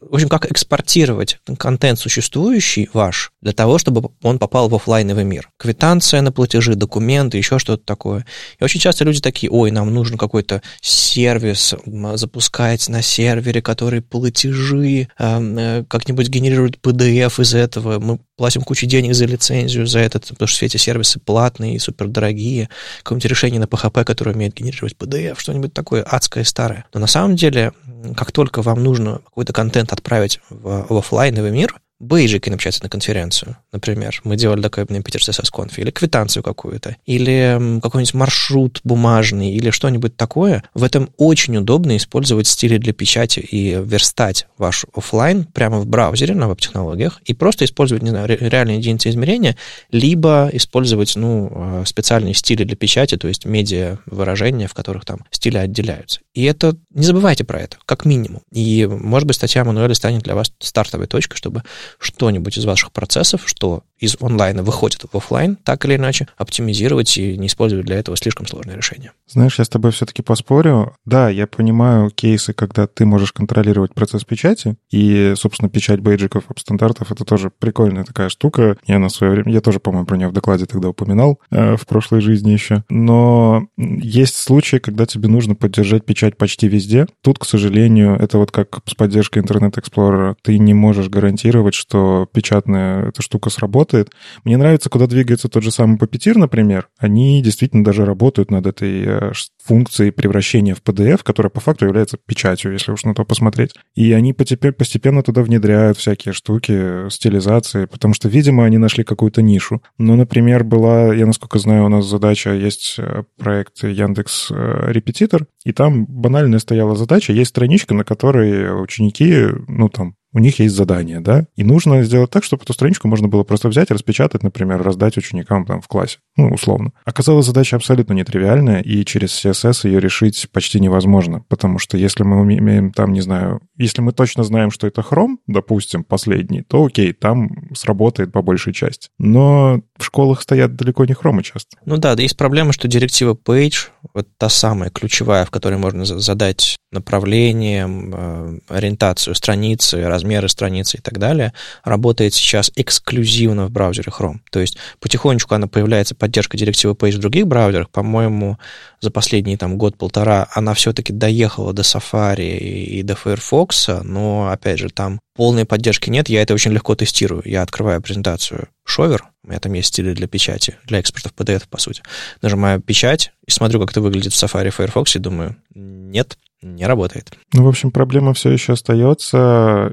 в 0.00 0.14
общем, 0.14 0.28
как 0.28 0.50
экспортировать 0.50 1.38
контент 1.58 1.98
существующий 1.98 2.88
ваш 2.92 3.32
для 3.40 3.52
того, 3.52 3.78
чтобы 3.78 4.10
он 4.22 4.38
попал 4.38 4.68
в 4.68 4.74
офлайновый 4.74 5.24
мир. 5.24 5.50
Квитанция 5.56 6.20
на 6.20 6.32
платежи, 6.32 6.74
документы, 6.74 7.38
еще 7.38 7.58
что-то 7.58 7.84
такое. 7.84 8.26
И 8.58 8.64
очень 8.64 8.80
часто 8.80 9.04
люди 9.04 9.20
такие, 9.20 9.50
ой, 9.50 9.70
нам 9.70 9.92
нужен 9.92 10.18
какой-то 10.18 10.62
сервис 10.80 11.74
запускать 12.14 12.88
на 12.88 13.02
сервере, 13.02 13.62
который 13.62 14.02
платежи, 14.02 15.08
э, 15.18 15.84
как-нибудь 15.98 16.28
генерирует 16.28 16.78
PDF 16.80 17.40
из 17.42 17.54
этого, 17.54 17.98
мы 17.98 18.18
платим 18.36 18.62
кучу 18.62 18.86
денег 18.86 19.14
за 19.14 19.26
лицензию, 19.26 19.86
за 19.86 19.98
это, 19.98 20.20
потому 20.20 20.46
что 20.46 20.56
все 20.56 20.66
эти 20.66 20.76
сервисы 20.76 21.18
платные 21.18 21.74
и 21.74 21.78
супердорогие, 21.78 22.68
какое-нибудь 23.02 23.30
решение 23.30 23.60
на 23.60 23.64
PHP, 23.64 24.04
которое 24.04 24.32
умеет 24.32 24.54
генерировать 24.54 24.94
PDF, 24.98 25.36
что-нибудь 25.38 25.74
такое 25.74 26.02
адское 26.02 26.44
старое. 26.44 26.86
Но 26.94 27.00
на 27.00 27.06
самом 27.06 27.36
деле, 27.36 27.72
как 28.16 28.32
только 28.32 28.62
вам 28.62 28.82
нужно 28.82 29.20
какой-то 29.24 29.52
контент 29.52 29.92
отправить 29.92 30.40
в, 30.50 30.86
в 30.88 30.96
офлайновый 30.96 31.50
мир, 31.50 31.74
бейджики 32.00 32.48
напечатать 32.48 32.82
на 32.82 32.88
конференцию, 32.88 33.56
например. 33.72 34.20
Мы 34.24 34.36
делали 34.36 34.62
такой 34.62 34.86
на 34.88 35.02
Питер 35.02 35.20
CSS 35.20 35.50
Conf, 35.52 35.72
или 35.76 35.90
квитанцию 35.90 36.42
какую-то, 36.42 36.96
или 37.06 37.80
какой-нибудь 37.80 38.14
маршрут 38.14 38.80
бумажный, 38.84 39.52
или 39.52 39.70
что-нибудь 39.70 40.16
такое. 40.16 40.62
В 40.74 40.84
этом 40.84 41.10
очень 41.16 41.56
удобно 41.56 41.96
использовать 41.96 42.46
стили 42.46 42.78
для 42.78 42.92
печати 42.92 43.40
и 43.40 43.72
верстать 43.82 44.46
ваш 44.58 44.86
офлайн 44.94 45.44
прямо 45.44 45.80
в 45.80 45.86
браузере 45.86 46.34
на 46.34 46.48
веб-технологиях 46.48 47.20
и 47.24 47.34
просто 47.34 47.64
использовать, 47.64 48.02
не 48.02 48.10
знаю, 48.10 48.28
реальные 48.28 48.78
единицы 48.78 49.10
измерения, 49.10 49.56
либо 49.90 50.50
использовать, 50.52 51.16
ну, 51.16 51.50
э, 51.52 51.82
специальные 51.86 52.34
стили 52.34 52.64
для 52.64 52.76
печати, 52.76 53.16
то 53.16 53.28
есть 53.28 53.44
медиа 53.44 53.98
выражения, 54.06 54.68
в 54.68 54.74
которых 54.74 55.04
там 55.04 55.24
стили 55.30 55.56
отделяются. 55.56 56.20
И 56.34 56.44
это, 56.44 56.76
не 56.90 57.04
забывайте 57.04 57.44
про 57.44 57.60
это, 57.60 57.78
как 57.84 58.04
минимум. 58.04 58.42
И, 58.52 58.86
может 58.86 59.26
быть, 59.26 59.36
статья 59.36 59.64
Мануэля 59.64 59.94
станет 59.94 60.22
для 60.22 60.34
вас 60.34 60.52
стартовой 60.60 61.06
точкой, 61.06 61.36
чтобы 61.36 61.62
что-нибудь 61.98 62.58
из 62.58 62.64
ваших 62.64 62.92
процессов, 62.92 63.42
что 63.46 63.82
из 63.98 64.16
онлайна 64.20 64.62
выходит 64.62 65.04
в 65.10 65.16
офлайн, 65.16 65.56
так 65.64 65.84
или 65.84 65.96
иначе, 65.96 66.28
оптимизировать 66.36 67.16
и 67.16 67.36
не 67.36 67.46
использовать 67.48 67.86
для 67.86 67.96
этого 67.96 68.16
слишком 68.16 68.46
сложные 68.46 68.76
решения. 68.76 69.12
Знаешь, 69.26 69.58
я 69.58 69.64
с 69.64 69.68
тобой 69.68 69.92
все-таки 69.92 70.22
поспорю. 70.22 70.94
Да, 71.04 71.28
я 71.28 71.46
понимаю 71.46 72.10
кейсы, 72.10 72.52
когда 72.52 72.86
ты 72.86 73.04
можешь 73.04 73.32
контролировать 73.32 73.94
процесс 73.94 74.24
печати, 74.24 74.76
и, 74.90 75.34
собственно, 75.36 75.68
печать 75.68 76.00
бейджиков 76.00 76.44
стандартов— 76.56 77.12
это 77.12 77.24
тоже 77.24 77.50
прикольная 77.50 78.04
такая 78.04 78.28
штука. 78.28 78.76
Я 78.86 78.98
на 78.98 79.08
свое 79.08 79.32
время, 79.32 79.52
я 79.52 79.60
тоже, 79.60 79.80
по-моему, 79.80 80.06
про 80.06 80.16
нее 80.16 80.28
в 80.28 80.32
докладе 80.32 80.66
тогда 80.66 80.88
упоминал 80.88 81.40
э, 81.50 81.76
в 81.76 81.86
прошлой 81.86 82.20
жизни 82.20 82.50
еще. 82.50 82.84
Но 82.88 83.66
есть 83.76 84.36
случаи, 84.36 84.76
когда 84.76 85.06
тебе 85.06 85.28
нужно 85.28 85.54
поддержать 85.54 86.04
печать 86.04 86.36
почти 86.36 86.68
везде. 86.68 87.06
Тут, 87.22 87.38
к 87.38 87.44
сожалению, 87.44 88.16
это 88.16 88.38
вот 88.38 88.50
как 88.50 88.80
с 88.86 88.94
поддержкой 88.94 89.42
Internet 89.42 89.74
Explorer. 89.74 90.36
Ты 90.42 90.58
не 90.58 90.74
можешь 90.74 91.08
гарантировать, 91.08 91.74
что 91.74 92.28
печатная 92.32 93.08
эта 93.08 93.22
штука 93.22 93.50
сработает, 93.50 93.87
работает. 93.88 94.12
Мне 94.44 94.56
нравится, 94.56 94.90
куда 94.90 95.06
двигается 95.06 95.48
тот 95.48 95.62
же 95.62 95.70
самый 95.70 95.96
Puppeteer, 95.98 96.38
например. 96.38 96.88
Они 96.98 97.42
действительно 97.42 97.84
даже 97.84 98.04
работают 98.04 98.50
над 98.50 98.66
этой 98.66 99.04
э, 99.04 99.32
функцией 99.64 100.12
превращения 100.12 100.74
в 100.74 100.82
PDF, 100.82 101.20
которая 101.22 101.50
по 101.50 101.60
факту 101.60 101.86
является 101.86 102.18
печатью, 102.26 102.72
если 102.72 102.92
уж 102.92 103.04
на 103.04 103.14
то 103.14 103.24
посмотреть. 103.24 103.72
И 103.94 104.12
они 104.12 104.32
постепенно 104.32 105.22
туда 105.22 105.42
внедряют 105.42 105.98
всякие 105.98 106.32
штуки, 106.32 107.08
стилизации, 107.10 107.86
потому 107.86 108.14
что, 108.14 108.28
видимо, 108.28 108.64
они 108.64 108.78
нашли 108.78 109.04
какую-то 109.04 109.42
нишу. 109.42 109.82
Ну, 109.98 110.16
например, 110.16 110.64
была, 110.64 111.14
я 111.14 111.26
насколько 111.26 111.58
знаю, 111.58 111.86
у 111.86 111.88
нас 111.88 112.06
задача, 112.06 112.52
есть 112.52 112.96
э, 112.98 113.24
проект 113.38 113.84
Яндекс 113.84 114.50
э, 114.50 114.92
Репетитор, 114.92 115.46
и 115.64 115.72
там 115.72 116.06
банальная 116.06 116.58
стояла 116.58 116.96
задача, 116.96 117.32
есть 117.32 117.50
страничка, 117.50 117.94
на 117.94 118.04
которой 118.04 118.82
ученики, 118.82 119.46
ну, 119.66 119.88
там, 119.88 120.14
у 120.32 120.38
них 120.38 120.58
есть 120.58 120.74
задание, 120.74 121.20
да, 121.20 121.46
и 121.56 121.64
нужно 121.64 122.02
сделать 122.02 122.30
так, 122.30 122.44
чтобы 122.44 122.62
эту 122.62 122.72
страничку 122.72 123.08
можно 123.08 123.28
было 123.28 123.44
просто 123.44 123.68
взять, 123.68 123.90
распечатать, 123.90 124.42
например, 124.42 124.82
раздать 124.82 125.16
ученикам 125.16 125.64
там 125.64 125.80
в 125.80 125.88
классе, 125.88 126.18
ну, 126.36 126.50
условно. 126.50 126.92
Оказалось, 127.04 127.46
задача 127.46 127.76
абсолютно 127.76 128.12
нетривиальная, 128.12 128.80
и 128.80 129.04
через 129.04 129.44
CSS 129.44 129.88
ее 129.88 130.00
решить 130.00 130.48
почти 130.52 130.80
невозможно, 130.80 131.44
потому 131.48 131.78
что 131.78 131.96
если 131.96 132.22
мы 132.24 132.40
умеем 132.40 132.92
там, 132.92 133.12
не 133.12 133.20
знаю, 133.20 133.60
если 133.76 134.02
мы 134.02 134.12
точно 134.12 134.44
знаем, 134.44 134.70
что 134.70 134.86
это 134.86 135.00
Chrome, 135.00 135.36
допустим, 135.46 136.04
последний, 136.04 136.62
то 136.62 136.84
окей, 136.84 137.12
там 137.12 137.48
сработает 137.74 138.32
по 138.32 138.42
большей 138.42 138.72
части. 138.72 139.08
Но 139.18 139.82
в 139.98 140.04
школах 140.04 140.42
стоят 140.42 140.76
далеко 140.76 141.04
не 141.04 141.14
хромы 141.14 141.42
часто. 141.42 141.76
Ну 141.84 141.96
да, 141.96 142.14
да 142.14 142.22
есть 142.22 142.36
проблема, 142.36 142.72
что 142.72 142.88
директива 142.88 143.34
Page, 143.34 143.88
вот 144.14 144.28
та 144.38 144.48
самая 144.48 144.90
ключевая, 144.90 145.44
в 145.44 145.50
которой 145.50 145.78
можно 145.78 146.04
задать 146.04 146.76
направление, 146.90 147.86
э, 147.88 148.58
ориентацию 148.68 149.34
страницы, 149.34 150.06
размеры 150.06 150.48
страницы 150.48 150.98
и 150.98 151.00
так 151.00 151.18
далее, 151.18 151.52
работает 151.84 152.32
сейчас 152.32 152.70
эксклюзивно 152.76 153.66
в 153.66 153.70
браузере 153.70 154.10
Chrome. 154.16 154.38
То 154.50 154.60
есть 154.60 154.78
потихонечку 155.00 155.54
она 155.54 155.66
появляется 155.66 156.14
поддержка 156.14 156.56
директивы 156.56 156.94
Page 156.94 157.16
в 157.16 157.20
других 157.20 157.46
браузерах. 157.46 157.90
По-моему, 157.90 158.58
за 159.00 159.10
последний 159.10 159.56
там 159.56 159.76
год-полтора 159.76 160.48
она 160.54 160.74
все-таки 160.74 161.12
доехала 161.12 161.72
до 161.72 161.82
Safari 161.82 162.56
и 162.58 163.02
до 163.02 163.16
Firefox, 163.16 163.88
но, 164.04 164.48
опять 164.50 164.78
же, 164.78 164.88
там 164.88 165.20
полной 165.38 165.64
поддержки 165.64 166.10
нет, 166.10 166.28
я 166.28 166.42
это 166.42 166.52
очень 166.52 166.72
легко 166.72 166.96
тестирую. 166.96 167.42
Я 167.44 167.62
открываю 167.62 168.02
презентацию 168.02 168.66
Шовер, 168.84 169.28
у 169.44 169.48
меня 169.48 169.60
там 169.60 169.72
есть 169.72 169.90
стили 169.90 170.12
для 170.12 170.26
печати, 170.26 170.76
для 170.84 170.98
экспортов 170.98 171.32
PDF, 171.36 171.68
по 171.70 171.78
сути. 171.78 172.02
Нажимаю 172.42 172.80
печать 172.80 173.30
и 173.46 173.52
смотрю, 173.52 173.78
как 173.78 173.92
это 173.92 174.00
выглядит 174.00 174.32
в 174.32 174.42
Safari 174.42 174.70
Firefox, 174.70 175.14
и 175.14 175.20
думаю, 175.20 175.54
нет, 175.76 176.36
не 176.62 176.86
работает. 176.86 177.32
Ну, 177.52 177.64
в 177.64 177.68
общем, 177.68 177.90
проблема 177.90 178.34
все 178.34 178.50
еще 178.50 178.72
остается 178.72 179.92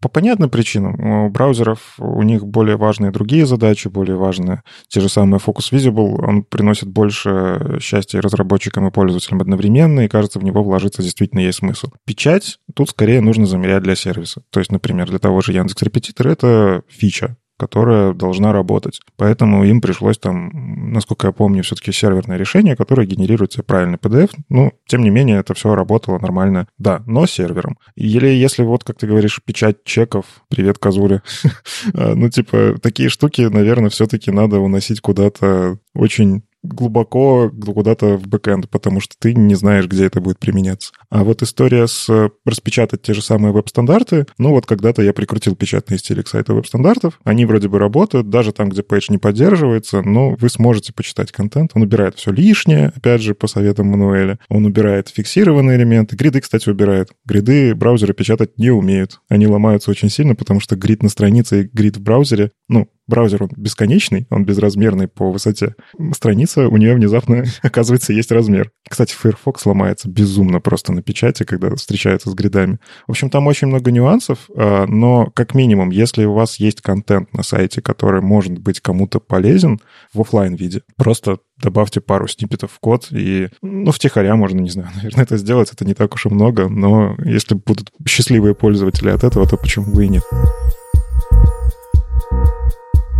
по 0.00 0.08
понятным 0.08 0.50
причинам. 0.50 1.26
У 1.26 1.30
браузеров 1.30 1.94
у 1.98 2.22
них 2.22 2.46
более 2.46 2.76
важные 2.76 3.10
другие 3.10 3.46
задачи, 3.46 3.88
более 3.88 4.16
важные. 4.16 4.62
Те 4.88 5.00
же 5.00 5.08
самые 5.08 5.40
Focus 5.40 5.72
Visible, 5.72 6.24
он 6.24 6.42
приносит 6.44 6.88
больше 6.88 7.78
счастья 7.80 8.20
разработчикам 8.20 8.86
и 8.86 8.90
пользователям 8.90 9.40
одновременно, 9.40 10.00
и, 10.00 10.08
кажется, 10.08 10.38
в 10.38 10.44
него 10.44 10.62
вложиться 10.62 11.02
действительно 11.02 11.40
есть 11.40 11.58
смысл. 11.58 11.88
Печать 12.04 12.58
тут 12.74 12.90
скорее 12.90 13.20
нужно 13.20 13.46
замерять 13.46 13.82
для 13.82 13.96
сервиса. 13.96 14.42
То 14.50 14.60
есть, 14.60 14.70
например, 14.70 15.08
для 15.08 15.18
того 15.18 15.40
же 15.40 15.52
Яндекс 15.52 15.82
Репетитор 15.82 16.28
это 16.28 16.82
фича 16.88 17.36
которая 17.56 18.12
должна 18.12 18.52
работать. 18.52 19.00
Поэтому 19.16 19.64
им 19.64 19.80
пришлось 19.80 20.18
там, 20.18 20.50
насколько 20.92 21.28
я 21.28 21.32
помню, 21.32 21.62
все-таки 21.62 21.92
серверное 21.92 22.36
решение, 22.36 22.76
которое 22.76 23.06
генерирует 23.06 23.52
себе 23.52 23.64
правильный 23.64 23.98
PDF. 23.98 24.30
Ну, 24.48 24.72
тем 24.86 25.02
не 25.02 25.10
менее, 25.10 25.38
это 25.38 25.54
все 25.54 25.74
работало 25.74 26.18
нормально. 26.18 26.68
Да, 26.78 27.02
но 27.06 27.26
сервером. 27.26 27.78
Или 27.94 28.28
если 28.28 28.62
вот, 28.62 28.84
как 28.84 28.98
ты 28.98 29.06
говоришь, 29.06 29.40
печать 29.44 29.84
чеков, 29.84 30.26
привет, 30.48 30.78
козуля. 30.78 31.22
ну, 31.92 32.28
типа, 32.28 32.76
такие 32.82 33.08
штуки, 33.08 33.42
наверное, 33.42 33.90
все-таки 33.90 34.30
надо 34.30 34.60
уносить 34.60 35.00
куда-то 35.00 35.78
очень 35.94 36.42
глубоко 36.68 37.50
куда-то 37.50 38.16
в 38.16 38.26
бэкэнд, 38.26 38.68
потому 38.70 39.00
что 39.00 39.14
ты 39.18 39.34
не 39.34 39.54
знаешь, 39.54 39.86
где 39.86 40.06
это 40.06 40.20
будет 40.20 40.38
применяться. 40.38 40.92
А 41.10 41.24
вот 41.24 41.42
история 41.42 41.86
с 41.86 42.08
э, 42.08 42.30
распечатать 42.44 43.02
те 43.02 43.14
же 43.14 43.22
самые 43.22 43.52
веб-стандарты, 43.52 44.26
ну 44.38 44.50
вот 44.50 44.66
когда-то 44.66 45.02
я 45.02 45.12
прикрутил 45.12 45.56
печатные 45.56 45.98
стили 45.98 46.22
к 46.22 46.28
сайту 46.28 46.54
веб-стандартов, 46.54 47.20
они 47.24 47.44
вроде 47.46 47.68
бы 47.68 47.78
работают, 47.78 48.30
даже 48.30 48.52
там, 48.52 48.68
где 48.68 48.82
пейдж 48.82 49.06
не 49.08 49.18
поддерживается, 49.18 50.02
но 50.02 50.36
вы 50.38 50.48
сможете 50.48 50.92
почитать 50.92 51.32
контент. 51.32 51.72
Он 51.74 51.82
убирает 51.82 52.16
все 52.16 52.32
лишнее, 52.32 52.92
опять 52.94 53.22
же, 53.22 53.34
по 53.34 53.46
советам 53.46 53.88
Мануэля. 53.88 54.38
Он 54.48 54.64
убирает 54.66 55.08
фиксированные 55.08 55.76
элементы. 55.76 56.16
Гриды, 56.16 56.40
кстати, 56.40 56.68
убирает. 56.68 57.10
Гриды 57.24 57.74
браузеры 57.74 58.14
печатать 58.14 58.58
не 58.58 58.70
умеют. 58.70 59.20
Они 59.28 59.46
ломаются 59.46 59.90
очень 59.90 60.10
сильно, 60.10 60.34
потому 60.34 60.60
что 60.60 60.76
grid 60.76 61.02
на 61.02 61.08
странице 61.08 61.62
и 61.62 61.68
грид 61.72 61.96
в 61.96 62.02
браузере, 62.02 62.52
ну, 62.68 62.88
браузер 63.06 63.44
он 63.44 63.50
бесконечный, 63.56 64.26
он 64.30 64.44
безразмерный 64.44 65.08
по 65.08 65.30
высоте. 65.30 65.74
Страница 66.12 66.68
у 66.68 66.76
нее 66.76 66.94
внезапно, 66.94 67.44
оказывается, 67.62 68.12
есть 68.12 68.32
размер. 68.32 68.70
Кстати, 68.88 69.14
Firefox 69.14 69.66
ломается 69.66 70.08
безумно 70.08 70.60
просто 70.60 70.92
на 70.92 71.02
печати, 71.02 71.44
когда 71.44 71.74
встречается 71.74 72.30
с 72.30 72.34
гридами. 72.34 72.78
В 73.06 73.10
общем, 73.10 73.30
там 73.30 73.46
очень 73.46 73.68
много 73.68 73.90
нюансов, 73.90 74.48
а, 74.56 74.86
но 74.86 75.30
как 75.34 75.54
минимум, 75.54 75.90
если 75.90 76.24
у 76.24 76.34
вас 76.34 76.56
есть 76.56 76.80
контент 76.80 77.32
на 77.32 77.42
сайте, 77.42 77.80
который 77.80 78.20
может 78.20 78.58
быть 78.58 78.80
кому-то 78.80 79.20
полезен 79.20 79.80
в 80.12 80.20
офлайн 80.20 80.54
виде 80.54 80.82
просто 80.96 81.38
добавьте 81.62 82.00
пару 82.00 82.28
сниппетов 82.28 82.72
в 82.72 82.80
код, 82.80 83.08
и, 83.10 83.48
ну, 83.62 83.92
втихаря 83.92 84.36
можно, 84.36 84.60
не 84.60 84.70
знаю, 84.70 84.90
наверное, 84.96 85.24
это 85.24 85.36
сделать, 85.36 85.72
это 85.72 85.84
не 85.84 85.94
так 85.94 86.14
уж 86.14 86.26
и 86.26 86.28
много, 86.28 86.68
но 86.68 87.16
если 87.24 87.54
будут 87.54 87.92
счастливые 88.06 88.54
пользователи 88.54 89.10
от 89.10 89.24
этого, 89.24 89.46
то 89.46 89.56
почему 89.56 89.92
бы 89.92 90.04
и 90.04 90.08
нет? 90.08 90.24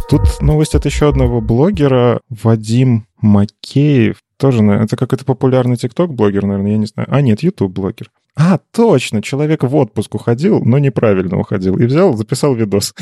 Тут 0.09 0.40
новость 0.40 0.76
от 0.76 0.84
еще 0.84 1.09
одного 1.09 1.40
блогера, 1.40 2.20
Вадим 2.28 3.07
Макеев. 3.20 4.18
Тоже, 4.36 4.62
это 4.62 4.96
какой-то 4.96 5.24
популярный 5.24 5.76
ТикТок-блогер, 5.76 6.44
наверное, 6.44 6.72
я 6.72 6.78
не 6.78 6.86
знаю. 6.86 7.09
А, 7.11 7.20
нет, 7.20 7.42
YouTube-блогер. 7.42 8.12
А, 8.36 8.59
точно, 8.70 9.20
человек 9.20 9.64
в 9.64 9.74
отпуск 9.74 10.14
уходил, 10.14 10.62
но 10.62 10.78
неправильно 10.78 11.38
уходил. 11.38 11.76
И 11.78 11.86
взял, 11.86 12.16
записал 12.16 12.54
видос 12.54 12.94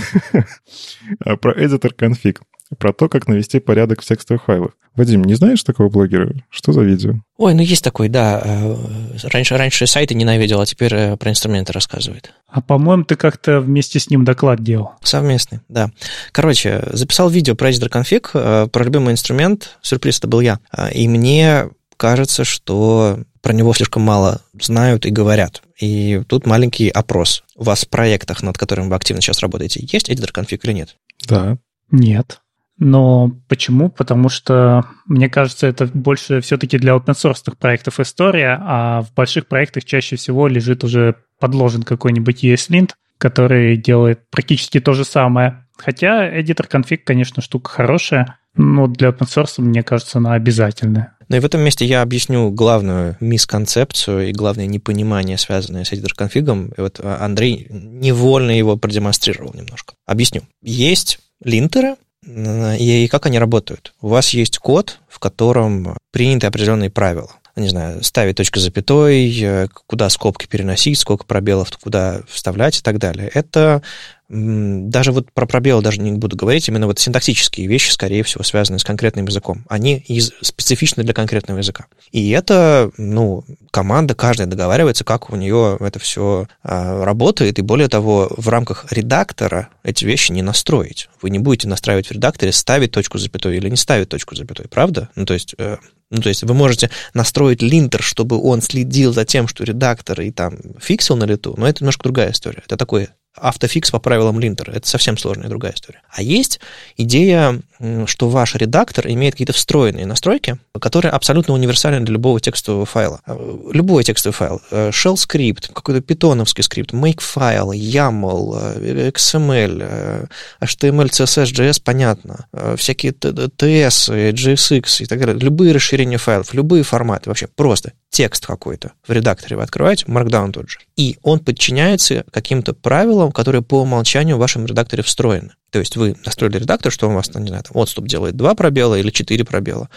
про 1.18 1.52
editor 1.52 1.94
config 1.94 2.38
про 2.78 2.92
то, 2.92 3.08
как 3.08 3.28
навести 3.28 3.60
порядок 3.60 4.02
в 4.02 4.04
текстовых 4.04 4.44
файлах. 4.44 4.72
Вадим, 4.96 5.24
не 5.24 5.34
знаешь 5.34 5.62
такого 5.62 5.88
блогера? 5.88 6.32
Что 6.50 6.72
за 6.72 6.82
видео? 6.82 7.14
Ой, 7.36 7.54
ну 7.54 7.62
есть 7.62 7.82
такой, 7.82 8.08
да. 8.08 8.40
Э, 8.44 8.76
раньше, 9.24 9.56
раньше 9.56 9.86
сайты 9.86 10.14
ненавидел, 10.14 10.60
а 10.60 10.66
теперь 10.66 10.94
э, 10.94 11.16
про 11.16 11.30
инструменты 11.30 11.72
рассказывает. 11.72 12.32
А 12.46 12.60
по-моему, 12.60 13.04
ты 13.04 13.16
как-то 13.16 13.60
вместе 13.60 13.98
с 13.98 14.08
ним 14.08 14.24
доклад 14.24 14.62
делал. 14.62 14.92
Совместный, 15.02 15.60
да. 15.68 15.90
Короче, 16.30 16.84
записал 16.92 17.28
видео 17.28 17.56
про 17.56 17.70
editor 17.70 17.90
config, 17.90 18.30
э, 18.34 18.68
про 18.68 18.84
любимый 18.84 19.12
инструмент. 19.12 19.76
Сюрприз 19.82 20.18
это 20.18 20.28
был 20.28 20.40
я. 20.40 20.60
И 20.92 21.08
мне 21.08 21.70
кажется, 21.96 22.44
что 22.44 23.18
про 23.42 23.52
него 23.52 23.74
слишком 23.74 24.02
мало 24.02 24.42
знают 24.60 25.06
и 25.06 25.10
говорят. 25.10 25.62
И 25.80 26.22
тут 26.28 26.46
маленький 26.46 26.88
опрос. 26.88 27.42
У 27.56 27.64
вас 27.64 27.84
в 27.84 27.88
проектах, 27.88 28.42
над 28.42 28.56
которыми 28.56 28.88
вы 28.88 28.94
активно 28.94 29.20
сейчас 29.20 29.40
работаете, 29.40 29.80
есть 29.90 30.08
editor 30.08 30.32
config 30.32 30.60
или 30.62 30.72
нет? 30.72 30.96
Да. 31.28 31.58
Нет. 31.90 32.40
Но 32.78 33.30
почему? 33.48 33.88
Потому 33.88 34.28
что, 34.28 34.84
мне 35.06 35.28
кажется, 35.28 35.66
это 35.66 35.86
больше 35.86 36.40
все-таки 36.40 36.78
для 36.78 36.94
source 36.96 37.54
проектов 37.58 38.00
история, 38.00 38.58
а 38.60 39.02
в 39.02 39.14
больших 39.14 39.46
проектах 39.46 39.84
чаще 39.84 40.16
всего 40.16 40.48
лежит 40.48 40.82
уже 40.82 41.16
подложен 41.38 41.82
какой-нибудь 41.82 42.44
ESLint, 42.44 42.90
который 43.18 43.76
делает 43.76 44.28
практически 44.30 44.80
то 44.80 44.92
же 44.92 45.04
самое. 45.04 45.66
Хотя 45.76 46.28
editor 46.28 46.68
config, 46.68 46.98
конечно, 46.98 47.42
штука 47.42 47.70
хорошая, 47.70 48.38
но 48.56 48.86
для 48.86 49.10
source, 49.10 49.60
мне 49.60 49.82
кажется, 49.82 50.18
она 50.18 50.34
обязательная. 50.34 51.16
Ну 51.28 51.36
и 51.36 51.40
в 51.40 51.44
этом 51.44 51.62
месте 51.62 51.84
я 51.86 52.02
объясню 52.02 52.50
главную 52.50 53.16
мисконцепцию 53.20 54.28
и 54.28 54.32
главное 54.32 54.66
непонимание, 54.66 55.38
связанное 55.38 55.84
с 55.84 55.92
editor 55.92 56.14
конфигом. 56.14 56.72
И 56.76 56.80
вот 56.80 57.00
Андрей 57.00 57.66
невольно 57.70 58.50
его 58.50 58.76
продемонстрировал 58.76 59.54
немножко. 59.54 59.94
Объясню. 60.06 60.42
Есть 60.62 61.18
линтеры, 61.42 61.94
и 62.26 63.08
как 63.10 63.26
они 63.26 63.38
работают? 63.38 63.94
У 64.00 64.08
вас 64.08 64.30
есть 64.30 64.58
код, 64.58 64.98
в 65.08 65.18
котором 65.18 65.96
приняты 66.10 66.46
определенные 66.46 66.90
правила. 66.90 67.30
Не 67.56 67.68
знаю, 67.68 68.02
ставить 68.02 68.36
точку 68.36 68.58
запятой, 68.58 69.32
э, 69.40 69.68
куда 69.86 70.08
скобки 70.08 70.46
переносить, 70.46 70.98
сколько 70.98 71.24
пробелов 71.24 71.70
куда 71.78 72.22
вставлять 72.28 72.78
и 72.78 72.82
так 72.82 72.98
далее. 72.98 73.30
Это 73.32 73.80
даже 74.28 75.12
вот 75.12 75.30
про 75.32 75.46
пробелы 75.46 75.82
даже 75.82 76.00
не 76.00 76.12
буду 76.12 76.36
говорить, 76.36 76.68
именно 76.68 76.86
вот 76.86 76.98
синтаксические 76.98 77.66
вещи, 77.66 77.90
скорее 77.90 78.22
всего, 78.22 78.42
связаны 78.42 78.78
с 78.78 78.84
конкретным 78.84 79.26
языком. 79.26 79.64
Они 79.68 79.98
из, 80.08 80.32
специфичны 80.40 81.02
для 81.04 81.12
конкретного 81.12 81.58
языка. 81.58 81.86
И 82.10 82.30
это, 82.30 82.90
ну, 82.96 83.44
команда, 83.70 84.14
каждая 84.14 84.46
договаривается, 84.46 85.04
как 85.04 85.30
у 85.30 85.36
нее 85.36 85.76
это 85.78 85.98
все 85.98 86.48
а, 86.62 87.04
работает, 87.04 87.58
и 87.58 87.62
более 87.62 87.88
того, 87.88 88.32
в 88.36 88.48
рамках 88.48 88.86
редактора 88.90 89.68
эти 89.82 90.04
вещи 90.06 90.32
не 90.32 90.42
настроить. 90.42 91.08
Вы 91.20 91.30
не 91.30 91.38
будете 91.38 91.68
настраивать 91.68 92.06
в 92.06 92.12
редакторе, 92.12 92.52
ставить 92.52 92.92
точку 92.92 93.18
запятой 93.18 93.56
или 93.56 93.68
не 93.68 93.76
ставить 93.76 94.08
точку 94.08 94.34
запятой, 94.34 94.68
правда? 94.68 95.10
Ну, 95.16 95.26
то 95.26 95.34
есть 95.34 95.54
э, 95.58 95.76
ну, 96.10 96.22
то 96.22 96.28
есть 96.28 96.44
вы 96.44 96.54
можете 96.54 96.90
настроить 97.12 97.60
линтер, 97.60 98.02
чтобы 98.02 98.40
он 98.40 98.62
следил 98.62 99.12
за 99.12 99.24
тем, 99.24 99.48
что 99.48 99.64
редактор 99.64 100.20
и 100.20 100.30
там 100.30 100.56
фиксил 100.80 101.16
на 101.16 101.24
лету, 101.24 101.54
но 101.56 101.68
это 101.68 101.82
немножко 101.82 102.04
другая 102.04 102.30
история. 102.30 102.62
Это 102.64 102.76
такой 102.76 103.08
автофикс 103.36 103.90
по 103.90 103.98
правилам 103.98 104.38
линтера. 104.38 104.72
Это 104.72 104.88
совсем 104.88 105.18
сложная 105.18 105.48
другая 105.48 105.72
история. 105.72 106.02
А 106.10 106.22
есть 106.22 106.60
идея, 106.96 107.60
что 108.06 108.28
ваш 108.28 108.54
редактор 108.54 109.06
имеет 109.08 109.34
какие-то 109.34 109.52
встроенные 109.52 110.06
настройки, 110.06 110.58
которые 110.80 111.12
абсолютно 111.12 111.54
универсальны 111.54 112.00
для 112.04 112.12
любого 112.12 112.40
текстового 112.40 112.86
файла. 112.86 113.20
Э, 113.26 113.36
любой 113.72 114.04
текстовый 114.04 114.34
файл. 114.34 114.60
Э, 114.70 114.90
shell 114.90 115.16
скрипт, 115.16 115.68
какой-то 115.68 116.00
питоновский 116.00 116.62
скрипт, 116.62 116.92
make 116.92 117.20
файл, 117.20 117.72
YAML, 117.72 118.76
э, 118.76 119.10
XML, 119.10 120.28
HTML, 120.60 121.10
CSS, 121.10 121.52
JS, 121.52 121.82
понятно. 121.82 122.46
Всякие 122.76 123.12
TS, 123.12 124.32
JSX 124.32 125.02
и 125.02 125.06
так 125.06 125.18
далее. 125.18 125.36
Любые 125.36 125.72
расширения 125.72 126.18
файлов, 126.18 126.54
любые 126.54 126.82
форматы. 126.84 127.28
Вообще 127.28 127.48
просто 127.48 127.92
текст 128.14 128.46
какой-то 128.46 128.92
в 129.06 129.12
редакторе 129.12 129.56
вы 129.56 129.62
открываете, 129.64 130.06
Markdown 130.06 130.52
тот 130.52 130.70
же, 130.70 130.78
и 130.96 131.18
он 131.22 131.40
подчиняется 131.40 132.24
каким-то 132.30 132.72
правилам, 132.72 133.23
которые 133.32 133.62
по 133.62 133.82
умолчанию 133.82 134.36
в 134.36 134.40
вашем 134.40 134.66
редакторе 134.66 135.02
встроены. 135.02 135.52
То 135.70 135.80
есть 135.80 135.96
вы 135.96 136.16
настроили 136.24 136.58
редактор, 136.58 136.92
что 136.92 137.08
у 137.08 137.12
вас, 137.12 137.34
не 137.34 137.48
знаю, 137.48 137.64
там, 137.64 137.76
отступ 137.76 138.06
делает 138.06 138.36
два 138.36 138.54
пробела 138.54 138.94
или 138.94 139.10
четыре 139.10 139.44
пробела, 139.44 139.88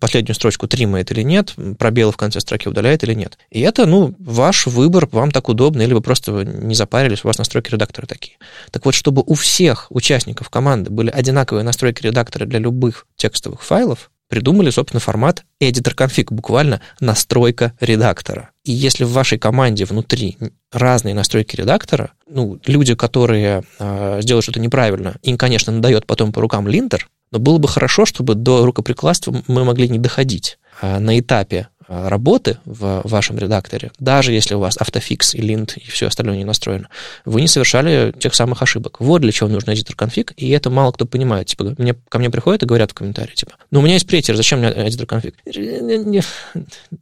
последнюю 0.00 0.34
строчку 0.34 0.66
тримает 0.66 1.10
или 1.12 1.20
нет, 1.22 1.54
пробелы 1.78 2.12
в 2.12 2.16
конце 2.16 2.40
строки 2.40 2.68
удаляет 2.68 3.04
или 3.04 3.12
нет. 3.12 3.38
И 3.50 3.60
это, 3.60 3.84
ну, 3.84 4.14
ваш 4.18 4.66
выбор, 4.66 5.08
вам 5.12 5.30
так 5.30 5.48
удобно, 5.50 5.82
или 5.82 5.92
вы 5.92 6.00
просто 6.00 6.44
не 6.44 6.74
запарились, 6.74 7.22
у 7.22 7.28
вас 7.28 7.36
настройки 7.36 7.70
редактора 7.70 8.06
такие. 8.06 8.38
Так 8.70 8.86
вот, 8.86 8.94
чтобы 8.94 9.22
у 9.26 9.34
всех 9.34 9.88
участников 9.90 10.48
команды 10.48 10.90
были 10.90 11.10
одинаковые 11.10 11.64
настройки 11.64 12.02
редактора 12.02 12.46
для 12.46 12.58
любых 12.58 13.06
текстовых 13.16 13.62
файлов, 13.62 14.10
придумали, 14.28 14.70
собственно, 14.70 15.00
формат 15.00 15.44
editor 15.60 15.94
config, 15.94 16.26
буквально 16.30 16.80
настройка 17.00 17.72
редактора. 17.80 18.50
И 18.64 18.72
если 18.72 19.04
в 19.04 19.12
вашей 19.12 19.38
команде 19.38 19.84
внутри 19.84 20.38
разные 20.72 21.14
настройки 21.14 21.56
редактора, 21.56 22.12
ну, 22.28 22.58
люди, 22.66 22.94
которые 22.94 23.62
э, 23.78 24.18
сделают 24.22 24.44
что-то 24.44 24.60
неправильно, 24.60 25.16
им, 25.22 25.38
конечно, 25.38 25.72
надает 25.72 26.06
потом 26.06 26.32
по 26.32 26.40
рукам 26.40 26.66
линтер, 26.66 27.08
но 27.30 27.38
было 27.38 27.58
бы 27.58 27.68
хорошо, 27.68 28.06
чтобы 28.06 28.34
до 28.34 28.64
рукоприкладства 28.64 29.42
мы 29.46 29.64
могли 29.64 29.88
не 29.88 29.98
доходить. 29.98 30.58
А 30.80 31.00
на 31.00 31.18
этапе 31.18 31.68
работы 31.88 32.58
в 32.64 33.02
вашем 33.04 33.38
редакторе, 33.38 33.92
даже 33.98 34.32
если 34.32 34.54
у 34.54 34.58
вас 34.58 34.76
автофикс 34.76 35.34
и 35.34 35.40
линт 35.40 35.76
и 35.76 35.88
все 35.90 36.06
остальное 36.06 36.36
не 36.36 36.44
настроено, 36.44 36.88
вы 37.24 37.40
не 37.40 37.48
совершали 37.48 38.12
тех 38.18 38.34
самых 38.34 38.62
ошибок. 38.62 39.00
Вот 39.00 39.22
для 39.22 39.32
чего 39.32 39.48
нужен 39.48 39.70
editor 39.70 39.94
конфиг, 39.94 40.32
и 40.36 40.50
это 40.50 40.70
мало 40.70 40.92
кто 40.92 41.06
понимает. 41.06 41.46
Типа, 41.46 41.74
мне, 41.78 41.94
ко 42.08 42.18
мне 42.18 42.30
приходят 42.30 42.62
и 42.62 42.66
говорят 42.66 42.90
в 42.90 42.94
комментарии, 42.94 43.34
типа, 43.34 43.52
ну, 43.70 43.80
у 43.80 43.82
меня 43.82 43.94
есть 43.94 44.06
претер, 44.06 44.36
зачем 44.36 44.60
мне 44.60 44.68
editor 44.68 45.06
конфиг? 45.06 45.34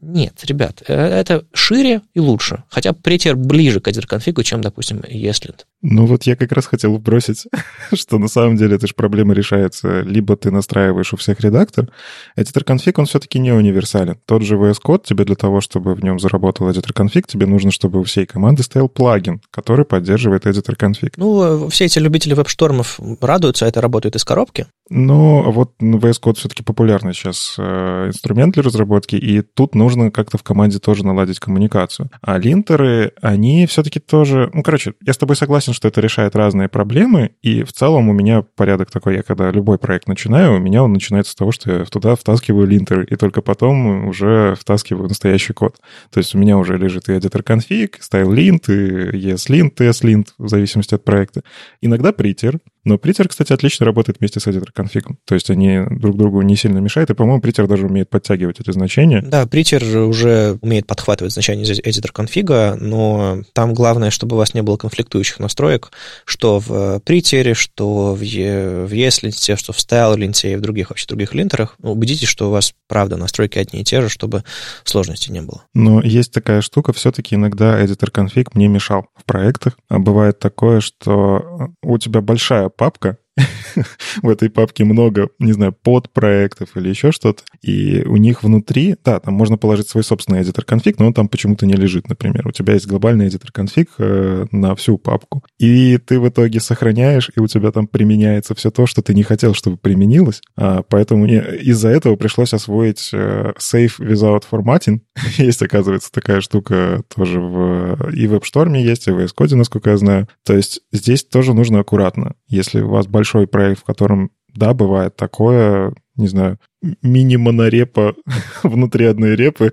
Нет, 0.01 0.45
ребят, 0.45 0.83
э, 0.87 0.95
это 0.95 1.45
шире 1.53 2.03
и 2.15 2.21
лучше. 2.21 2.65
Хотя 2.69 2.93
претер 2.93 3.37
ближе 3.37 3.81
к 3.81 3.89
editor 3.89 4.07
конфигу, 4.07 4.43
чем, 4.43 4.61
допустим, 4.61 4.99
ESLint. 4.99 5.65
Ну, 5.83 6.07
вот 6.07 6.23
я 6.25 6.35
как 6.35 6.51
раз 6.53 6.67
хотел 6.67 6.97
бросить, 6.99 7.47
что 7.93 8.19
на 8.19 8.29
самом 8.29 8.57
деле 8.57 8.77
эта 8.77 8.87
же 8.87 8.95
проблема 8.95 9.35
решается. 9.35 10.01
Либо 10.01 10.37
ты 10.37 10.51
настраиваешь 10.51 11.13
у 11.13 11.17
всех 11.17 11.41
редактор, 11.41 11.91
editor 12.39 12.65
конфиг, 12.65 12.99
он 12.99 13.07
все-таки 13.07 13.39
не 13.39 13.53
универсален. 13.53 14.19
Тот 14.25 14.43
же 14.43 14.57
VS 14.57 14.74
Code 14.83 15.05
тебе 15.05 15.25
для 15.25 15.37
того, 15.37 15.61
чтобы 15.61 15.95
в 15.95 16.03
нем 16.03 16.19
заработал 16.19 16.69
editor 16.69 16.93
конфиг, 16.93 17.27
тебе 17.27 17.47
нужно, 17.47 17.71
чтобы 17.71 18.01
у 18.01 18.05
всей 18.05 18.27
команды 18.27 18.63
стоял 18.63 18.89
плагин, 18.89 19.41
который 19.51 19.85
поддерживает 19.85 20.47
editor 20.47 20.77
конфиг. 20.77 21.17
Ну, 21.17 21.69
все 21.69 21.87
эти 21.87 21.99
любители 21.99 22.35
веб-штормов 22.35 22.99
радуются, 23.21 23.67
это 23.67 23.81
работает 23.81 24.17
из 24.17 24.25
коробки. 24.25 24.67
Ну, 24.91 25.51
вот 25.51 25.73
VS 25.81 26.21
Code 26.23 26.37
все-таки 26.37 26.63
популярный 26.63 27.15
сейчас 27.15 27.57
э, 27.59 28.09
инструмент 28.09 28.55
для 28.55 28.63
разработки, 28.63 29.17
и 29.17 29.41
тут 29.41 29.75
нужно 29.75 30.11
как-то 30.11 30.37
в 30.37 30.43
команде 30.43 30.79
тоже 30.79 31.07
наладить 31.07 31.41
коммуникацию. 31.41 32.11
А 32.21 32.39
линтеры, 32.39 33.13
они 33.23 33.67
все-таки 33.67 33.99
тоже... 33.99 34.51
Ну, 34.53 34.63
короче, 34.63 34.95
я 35.05 35.13
с 35.15 35.19
тобой 35.19 35.37
согласен, 35.37 35.73
что 35.73 35.89
это 35.89 36.01
решает 36.01 36.37
разные 36.37 36.69
проблемы, 36.69 37.33
и 37.43 37.63
в 37.63 37.73
целом 37.73 38.09
у 38.09 38.13
меня 38.13 38.43
порядок 38.43 38.91
такой, 38.91 39.17
я 39.17 39.23
когда 39.23 39.51
любой 39.51 39.79
проект 39.79 40.07
начинаю, 40.07 40.57
у 40.57 40.59
меня 40.59 40.83
он 40.83 40.93
начинается 40.93 41.33
с 41.33 41.37
того, 41.37 41.51
что 41.51 41.73
я 41.73 41.85
туда 41.85 42.15
втаскиваю 42.15 42.67
линтер, 42.67 43.03
и 43.03 43.17
только 43.17 43.41
потом 43.41 44.09
уже 44.09 44.55
втаскиваю 44.65 45.09
настоящий 45.09 45.53
код. 45.53 45.77
То 46.11 46.19
есть 46.19 46.35
у 46.35 46.39
меня 46.39 46.57
уже 46.57 46.79
лежит 46.79 47.09
и 47.09 47.13
editor 47.13 47.45
config, 47.45 48.01
style-lint, 48.01 48.65
и 48.69 49.31
ESLint, 49.31 49.75
TS-lint, 49.75 50.29
в 50.39 50.49
зависимости 50.49 50.95
от 50.95 51.05
проекта. 51.05 51.43
Иногда 51.83 52.13
притер, 52.13 52.59
но 52.85 52.99
Притер, 52.99 53.29
кстати, 53.29 53.53
отлично 53.53 53.87
работает 53.87 54.19
вместе 54.21 54.41
с 54.41 54.47
editor 54.47 54.71
конфигом. 54.73 55.19
То 55.25 55.35
есть 55.35 55.51
они 55.51 55.81
друг 55.91 56.17
другу 56.17 56.43
не 56.43 56.57
сильно 56.57 56.79
мешают, 56.79 57.11
и, 57.11 57.15
по-моему, 57.15 57.41
Притер 57.41 57.67
даже 57.67 57.87
умеет 57.87 58.11
подтягивать 58.11 58.61
эти 58.61 58.71
значения. 58.71 59.23
Да, 59.23 59.47
Притер 59.47 59.83
уже 59.99 60.59
умеет 60.61 60.87
подхватывать 60.87 61.33
значения 61.33 61.63
из 61.63 61.81
editor 61.81 62.13
конфига, 62.13 62.77
но 62.81 63.43
там 63.53 63.75
главное, 63.75 64.11
чтобы 64.11 64.37
у 64.37 64.39
вас 64.39 64.55
не 64.55 64.63
было 64.63 64.77
конфликтующих 64.77 65.39
настроек, 65.39 65.91
что 66.25 66.59
в 66.59 67.01
Притере, 67.01 67.55
что 67.55 68.15
в, 68.15 68.21
e, 68.21 68.85
в 68.85 68.93
ESLint, 68.93 69.57
что 69.57 69.73
в 69.73 69.79
StyleLint 69.79 70.53
и 70.53 70.57
в 70.57 70.61
других 70.61 70.91
вообще 70.91 71.07
других 71.07 71.35
линтерах. 71.35 71.77
Ну, 71.79 71.93
убедитесь, 71.93 72.29
что 72.29 72.49
у 72.49 72.51
вас, 72.51 72.75
правда, 72.89 73.17
настройки 73.17 73.59
одни 73.59 73.81
и 73.81 73.85
те 73.85 74.01
же, 74.01 74.09
чтобы 74.09 74.45
сложностей 74.85 75.33
не 75.33 75.41
было. 75.41 75.65
Но 75.75 76.01
есть 76.03 76.33
такая 76.33 76.61
штука, 76.61 76.93
все-таки 76.93 77.35
иногда 77.35 77.81
editor 77.81 78.11
конфиг 78.11 78.55
мне 78.55 78.69
мешал 78.69 79.07
в 79.15 79.25
проектах. 79.25 79.75
А 79.89 79.99
бывает 79.99 80.39
такое, 80.39 80.81
что 80.81 81.73
у 81.83 81.99
тебя 81.99 82.21
большая 82.21 82.69
папка, 82.77 83.19
в 84.23 84.29
этой 84.29 84.51
папке 84.51 84.85
много, 84.85 85.29
не 85.39 85.53
знаю, 85.53 85.73
подпроектов 85.73 86.77
или 86.77 86.89
еще 86.89 87.13
что-то. 87.13 87.43
И 87.63 88.03
у 88.07 88.17
них 88.17 88.43
внутри, 88.43 88.97
да, 89.05 89.21
там 89.21 89.35
можно 89.35 89.57
положить 89.57 89.89
свой 89.89 90.05
собственный 90.05 90.41
editor 90.41 90.65
конфиг, 90.65 90.99
но 90.99 91.07
он 91.07 91.15
там 91.15 91.29
почему-то 91.29 91.67
не 91.67 91.75
лежит, 91.75 92.09
например. 92.09 92.47
У 92.47 92.53
тебя 92.53 92.75
есть 92.75 92.87
глобальный 92.87 93.27
editor 93.27 93.51
конфиг 93.53 93.91
э, 93.99 94.47
на 94.51 94.75
всю 94.75 94.99
папку. 94.99 95.45
И 95.59 95.99
ты 95.99 96.21
в 96.21 96.29
итоге 96.29 96.61
сохраняешь, 96.61 97.31
и 97.35 97.41
у 97.41 97.47
тебя 97.47 97.73
там 97.73 97.87
применяется 97.87 98.55
все 98.55 98.71
то, 98.71 98.87
что 98.87 99.03
ты 99.03 99.15
не 99.15 99.23
хотел, 99.23 99.55
чтобы 99.55 99.77
применилось. 99.77 100.41
А, 100.57 100.83
поэтому 100.83 101.27
из-за 101.27 101.89
этого 101.89 102.17
пришлось 102.17 102.53
освоить 102.53 103.11
э, 103.13 103.53
Safe 103.59 103.99
Without 103.99 104.45
Formatting. 104.51 105.01
есть, 105.39 105.63
оказывается, 105.63 106.11
такая 106.13 106.41
штука 106.41 107.03
тоже 107.15 107.41
в, 107.41 108.11
и 108.13 108.27
в 108.27 108.35
WebStorm 108.35 108.77
есть, 108.77 109.09
и 109.09 109.11
в 109.11 109.19
VS 109.19 109.31
Code, 109.37 109.57
насколько 109.57 109.91
я 109.91 109.97
знаю. 109.97 110.29
То 110.45 110.55
есть 110.55 110.81
здесь 110.93 111.25
тоже 111.25 111.55
нужно 111.55 111.81
аккуратно. 111.81 112.35
Если 112.49 112.81
у 112.81 112.91
вас 112.91 113.07
большой 113.07 113.24
проект, 113.47 113.81
в 113.81 113.85
котором, 113.85 114.31
да, 114.49 114.75
бывает 114.75 115.17
такое, 115.17 115.95
не 116.17 116.29
знаю, 116.29 116.59
мини-монорепа 117.03 118.15
внутри 118.63 119.07
одной 119.07 119.37
репы. 119.37 119.73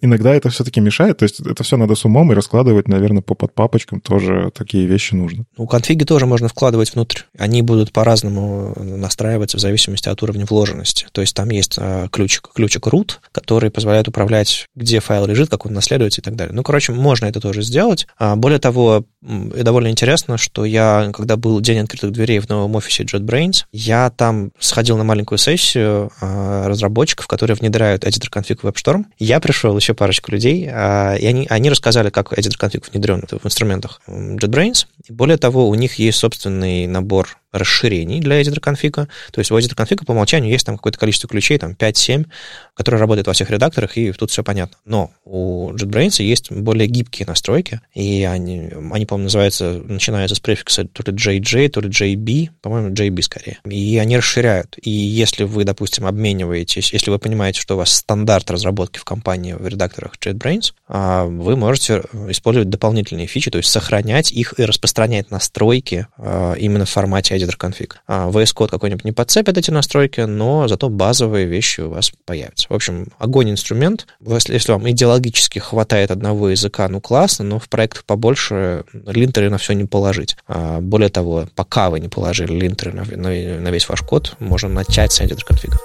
Иногда 0.00 0.34
это 0.34 0.50
все-таки 0.50 0.80
мешает, 0.80 1.18
то 1.18 1.22
есть 1.22 1.40
это 1.40 1.62
все 1.62 1.78
надо 1.78 1.94
с 1.94 2.04
умом 2.04 2.30
и 2.30 2.34
раскладывать, 2.34 2.88
наверное, 2.88 3.22
по 3.22 3.34
подпапочкам 3.34 4.00
тоже 4.00 4.50
такие 4.54 4.86
вещи 4.86 5.14
нужно. 5.14 5.44
Ну, 5.56 5.66
конфиги 5.66 6.04
тоже 6.04 6.26
можно 6.26 6.48
вкладывать 6.48 6.94
внутрь. 6.94 7.22
Они 7.38 7.62
будут 7.62 7.90
по-разному 7.90 8.74
настраиваться 8.76 9.56
в 9.56 9.60
зависимости 9.60 10.10
от 10.10 10.22
уровня 10.22 10.44
вложенности. 10.44 11.06
То 11.12 11.22
есть 11.22 11.34
там 11.34 11.48
есть 11.48 11.76
а, 11.78 12.08
ключик, 12.08 12.50
ключик 12.54 12.86
root, 12.86 13.12
который 13.32 13.70
позволяет 13.70 14.06
управлять, 14.08 14.66
где 14.74 15.00
файл 15.00 15.26
лежит, 15.26 15.48
как 15.48 15.64
он 15.64 15.72
наследуется 15.72 16.20
и 16.20 16.24
так 16.24 16.36
далее. 16.36 16.54
Ну, 16.54 16.62
короче, 16.62 16.92
можно 16.92 17.24
это 17.24 17.40
тоже 17.40 17.62
сделать. 17.62 18.06
А, 18.18 18.36
более 18.36 18.58
того, 18.58 19.06
довольно 19.22 19.88
интересно, 19.88 20.36
что 20.36 20.66
я, 20.66 21.10
когда 21.14 21.38
был 21.38 21.60
день 21.62 21.78
открытых 21.78 22.12
дверей 22.12 22.40
в 22.40 22.48
новом 22.50 22.74
офисе 22.74 23.04
JetBrains, 23.04 23.64
я 23.72 24.10
там 24.10 24.50
сходил 24.58 24.98
на 24.98 25.04
маленькую 25.04 25.38
сессию, 25.38 26.10
Э, 26.23 26.23
разработчиков, 26.66 27.26
которые 27.26 27.56
внедряют 27.56 28.04
editor 28.04 28.30
config 28.30 28.60
в 28.62 28.64
WebStorm. 28.64 29.04
Я 29.18 29.40
пришел, 29.40 29.76
еще 29.76 29.94
парочку 29.94 30.32
людей, 30.32 30.68
э, 30.70 31.18
и 31.18 31.26
они, 31.26 31.46
они 31.48 31.70
рассказали, 31.70 32.10
как 32.10 32.32
editor 32.32 32.58
config 32.60 32.84
внедрен 32.92 33.22
в 33.28 33.46
инструментах 33.46 34.00
JetBrains. 34.06 34.86
Более 35.08 35.36
того, 35.36 35.68
у 35.68 35.74
них 35.74 35.98
есть 35.98 36.18
собственный 36.18 36.86
набор 36.86 37.38
расширений 37.54 38.20
для 38.20 38.40
editor 38.40 38.60
конфига. 38.60 39.08
То 39.32 39.38
есть 39.38 39.50
у 39.50 39.58
editor 39.58 39.74
конфига 39.74 40.04
по 40.04 40.12
умолчанию 40.12 40.50
есть 40.50 40.66
там 40.66 40.76
какое-то 40.76 40.98
количество 40.98 41.28
ключей, 41.28 41.56
там 41.58 41.72
5-7, 41.72 42.26
которые 42.74 43.00
работают 43.00 43.26
во 43.26 43.32
всех 43.32 43.50
редакторах, 43.50 43.96
и 43.96 44.12
тут 44.12 44.30
все 44.30 44.42
понятно. 44.42 44.76
Но 44.84 45.12
у 45.24 45.70
JetBrains 45.72 46.22
есть 46.22 46.50
более 46.50 46.88
гибкие 46.88 47.26
настройки, 47.26 47.80
и 47.94 48.24
они, 48.24 48.70
они 48.92 49.06
по-моему, 49.06 49.24
называются, 49.24 49.80
начинаются 49.84 50.34
с 50.34 50.40
префикса 50.40 50.84
то 50.84 51.10
ли 51.10 51.16
JJ, 51.16 51.68
то 51.68 51.80
ли 51.80 51.88
JB, 51.88 52.50
по-моему, 52.60 52.90
JB 52.90 53.22
скорее. 53.22 53.58
И 53.64 53.96
они 53.98 54.16
расширяют. 54.16 54.76
И 54.82 54.90
если 54.90 55.44
вы, 55.44 55.64
допустим, 55.64 56.06
обмениваетесь, 56.06 56.92
если 56.92 57.10
вы 57.10 57.18
понимаете, 57.18 57.60
что 57.60 57.74
у 57.74 57.78
вас 57.78 57.92
стандарт 57.92 58.50
разработки 58.50 58.98
в 58.98 59.04
компании 59.04 59.52
в 59.52 59.66
редакторах 59.66 60.14
JetBrains, 60.20 60.72
а, 60.88 61.24
вы 61.24 61.56
можете 61.56 62.02
использовать 62.28 62.68
дополнительные 62.68 63.26
фичи, 63.26 63.50
то 63.50 63.58
есть 63.58 63.70
сохранять 63.70 64.32
их 64.32 64.54
и 64.58 64.64
распространять 64.64 65.30
настройки 65.30 66.08
а, 66.18 66.54
именно 66.54 66.84
в 66.84 66.90
формате 66.90 67.36
editor 67.36 67.43
config. 67.52 67.92
А 68.06 68.30
VS 68.30 68.54
Code 68.56 68.68
какой-нибудь 68.68 69.04
не 69.04 69.12
подцепит 69.12 69.58
эти 69.58 69.70
настройки, 69.70 70.20
но 70.20 70.68
зато 70.68 70.88
базовые 70.88 71.46
вещи 71.46 71.80
у 71.80 71.90
вас 71.90 72.12
появятся. 72.24 72.66
В 72.68 72.74
общем, 72.74 73.08
огонь 73.18 73.50
инструмент. 73.50 74.06
Если, 74.20 74.54
если 74.54 74.72
вам 74.72 74.88
идеологически 74.90 75.58
хватает 75.58 76.10
одного 76.10 76.50
языка, 76.50 76.88
ну 76.88 77.00
классно, 77.00 77.44
но 77.44 77.58
в 77.58 77.68
проектах 77.68 78.04
побольше 78.04 78.84
линтеры 78.92 79.50
на 79.50 79.58
все 79.58 79.72
не 79.74 79.84
положить. 79.84 80.36
А 80.46 80.80
более 80.80 81.10
того, 81.10 81.48
пока 81.54 81.90
вы 81.90 82.00
не 82.00 82.08
положили 82.08 82.52
линтеры 82.52 82.92
на, 82.92 83.04
на, 83.04 83.60
на 83.60 83.70
весь 83.70 83.88
ваш 83.88 84.02
код, 84.02 84.34
можно 84.38 84.68
начать 84.68 85.12
с 85.12 85.20
editor 85.20 85.44
конфига. 85.46 85.78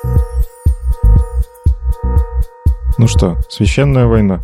Ну 2.99 3.07
что, 3.07 3.37
священная 3.47 4.07
война. 4.07 4.41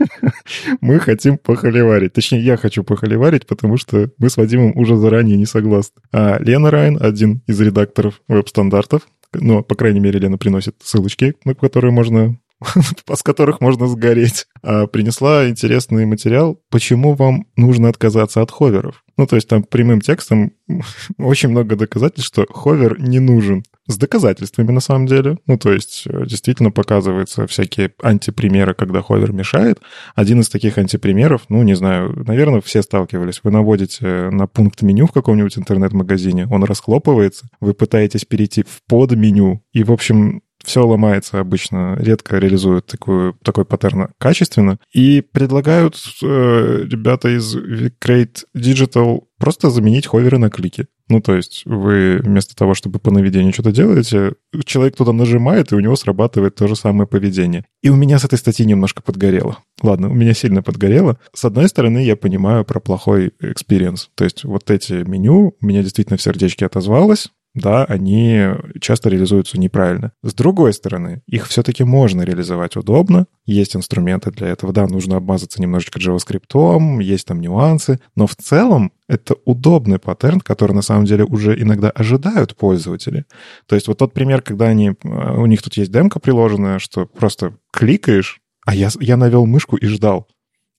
Мы 0.80 0.98
хотим 0.98 1.38
похоливарить. 1.38 2.12
Точнее, 2.12 2.40
я 2.40 2.56
хочу 2.56 2.82
похоливарить, 2.82 3.46
потому 3.46 3.76
что 3.76 4.10
мы 4.18 4.28
с 4.28 4.36
Вадимом 4.36 4.76
уже 4.76 4.96
заранее 4.96 5.36
не 5.36 5.46
согласны. 5.46 6.02
А 6.12 6.36
Лена 6.40 6.72
Райн, 6.72 6.98
один 7.00 7.42
из 7.46 7.60
редакторов 7.60 8.20
веб-стандартов, 8.26 9.02
ну, 9.32 9.62
по 9.62 9.76
крайней 9.76 10.00
мере, 10.00 10.18
Лена 10.18 10.36
приносит 10.36 10.74
ссылочки, 10.82 11.36
на 11.44 11.54
которые 11.54 11.92
можно 11.92 12.36
с 13.14 13.22
которых 13.22 13.60
можно 13.60 13.86
сгореть, 13.86 14.46
а 14.62 14.88
принесла 14.88 15.48
интересный 15.48 16.04
материал, 16.04 16.60
почему 16.70 17.14
вам 17.14 17.46
нужно 17.56 17.88
отказаться 17.88 18.42
от 18.42 18.50
ховеров. 18.50 19.04
Ну, 19.16 19.28
то 19.28 19.36
есть 19.36 19.46
там 19.46 19.62
прямым 19.62 20.00
текстом 20.00 20.54
очень 21.18 21.50
много 21.50 21.76
доказательств, 21.76 22.32
что 22.32 22.46
ховер 22.52 23.00
не 23.00 23.20
нужен. 23.20 23.62
С 23.92 23.98
доказательствами 23.98 24.70
на 24.70 24.80
самом 24.80 25.06
деле. 25.06 25.38
Ну, 25.46 25.58
то 25.58 25.72
есть 25.72 26.04
э, 26.06 26.24
действительно 26.26 26.70
показываются 26.70 27.46
всякие 27.46 27.92
антипримеры, 28.02 28.74
когда 28.74 29.02
ховер 29.02 29.32
мешает. 29.32 29.80
Один 30.14 30.40
из 30.40 30.48
таких 30.48 30.78
антипримеров, 30.78 31.42
ну, 31.48 31.62
не 31.62 31.74
знаю, 31.74 32.24
наверное, 32.26 32.62
все 32.62 32.82
сталкивались. 32.82 33.40
Вы 33.42 33.50
наводите 33.50 34.30
на 34.30 34.46
пункт 34.46 34.80
меню 34.82 35.06
в 35.06 35.12
каком-нибудь 35.12 35.58
интернет-магазине, 35.58 36.46
он 36.50 36.64
расхлопывается, 36.64 37.48
вы 37.60 37.74
пытаетесь 37.74 38.24
перейти 38.24 38.62
в 38.62 38.82
подменю, 38.88 39.62
и, 39.72 39.84
в 39.84 39.92
общем, 39.92 40.42
все 40.64 40.86
ломается 40.86 41.40
обычно, 41.40 41.96
редко 41.98 42.38
реализуют 42.38 42.86
такую, 42.86 43.34
такой 43.42 43.64
паттерн 43.64 44.08
качественно. 44.18 44.78
И 44.92 45.20
предлагают 45.20 45.96
э, 46.22 46.84
ребята 46.84 47.36
из 47.36 47.56
Create 47.56 48.44
Digital 48.56 49.24
просто 49.38 49.70
заменить 49.70 50.06
ховеры 50.06 50.38
на 50.38 50.50
клики. 50.50 50.86
Ну, 51.12 51.20
то 51.20 51.36
есть 51.36 51.64
вы 51.66 52.20
вместо 52.22 52.56
того, 52.56 52.72
чтобы 52.72 52.98
по 52.98 53.10
наведению 53.10 53.52
что-то 53.52 53.70
делаете, 53.70 54.32
человек 54.64 54.96
туда 54.96 55.12
нажимает, 55.12 55.70
и 55.70 55.74
у 55.74 55.80
него 55.80 55.94
срабатывает 55.94 56.54
то 56.54 56.66
же 56.66 56.74
самое 56.74 57.06
поведение. 57.06 57.66
И 57.82 57.90
у 57.90 57.96
меня 57.96 58.18
с 58.18 58.24
этой 58.24 58.38
статьи 58.38 58.64
немножко 58.64 59.02
подгорело. 59.02 59.58
Ладно, 59.82 60.08
у 60.08 60.14
меня 60.14 60.32
сильно 60.32 60.62
подгорело. 60.62 61.18
С 61.34 61.44
одной 61.44 61.68
стороны, 61.68 61.98
я 61.98 62.16
понимаю 62.16 62.64
про 62.64 62.80
плохой 62.80 63.34
experience. 63.40 64.08
То 64.14 64.24
есть 64.24 64.44
вот 64.44 64.70
эти 64.70 65.06
меню, 65.06 65.54
у 65.60 65.66
меня 65.66 65.82
действительно 65.82 66.16
в 66.16 66.22
сердечке 66.22 66.64
отозвалось, 66.64 67.28
да, 67.54 67.84
они 67.84 68.46
часто 68.80 69.10
реализуются 69.10 69.58
неправильно. 69.58 70.12
С 70.22 70.32
другой 70.32 70.72
стороны, 70.72 71.22
их 71.26 71.46
все-таки 71.48 71.84
можно 71.84 72.22
реализовать 72.22 72.76
удобно, 72.76 73.26
есть 73.44 73.76
инструменты 73.76 74.30
для 74.30 74.48
этого, 74.48 74.72
да, 74.72 74.86
нужно 74.86 75.16
обмазаться 75.16 75.60
немножечко 75.60 75.98
JavaScript, 75.98 77.02
есть 77.02 77.26
там 77.26 77.40
нюансы, 77.40 78.00
но 78.16 78.26
в 78.26 78.36
целом 78.36 78.92
это 79.06 79.34
удобный 79.44 79.98
паттерн, 79.98 80.40
который 80.40 80.72
на 80.72 80.82
самом 80.82 81.04
деле 81.04 81.24
уже 81.24 81.60
иногда 81.60 81.90
ожидают 81.90 82.56
пользователи. 82.56 83.26
То 83.66 83.74
есть 83.74 83.86
вот 83.86 83.98
тот 83.98 84.14
пример, 84.14 84.40
когда 84.40 84.66
они, 84.66 84.90
э, 84.90 85.36
у 85.36 85.44
них 85.46 85.62
тут 85.62 85.76
есть 85.76 85.92
демка 85.92 86.20
приложенная, 86.20 86.78
что 86.78 87.04
просто 87.04 87.56
кликаешь, 87.70 88.40
а 88.64 88.74
я, 88.74 88.88
я 89.00 89.16
навел 89.18 89.44
мышку 89.44 89.76
и 89.76 89.86
ждал. 89.86 90.28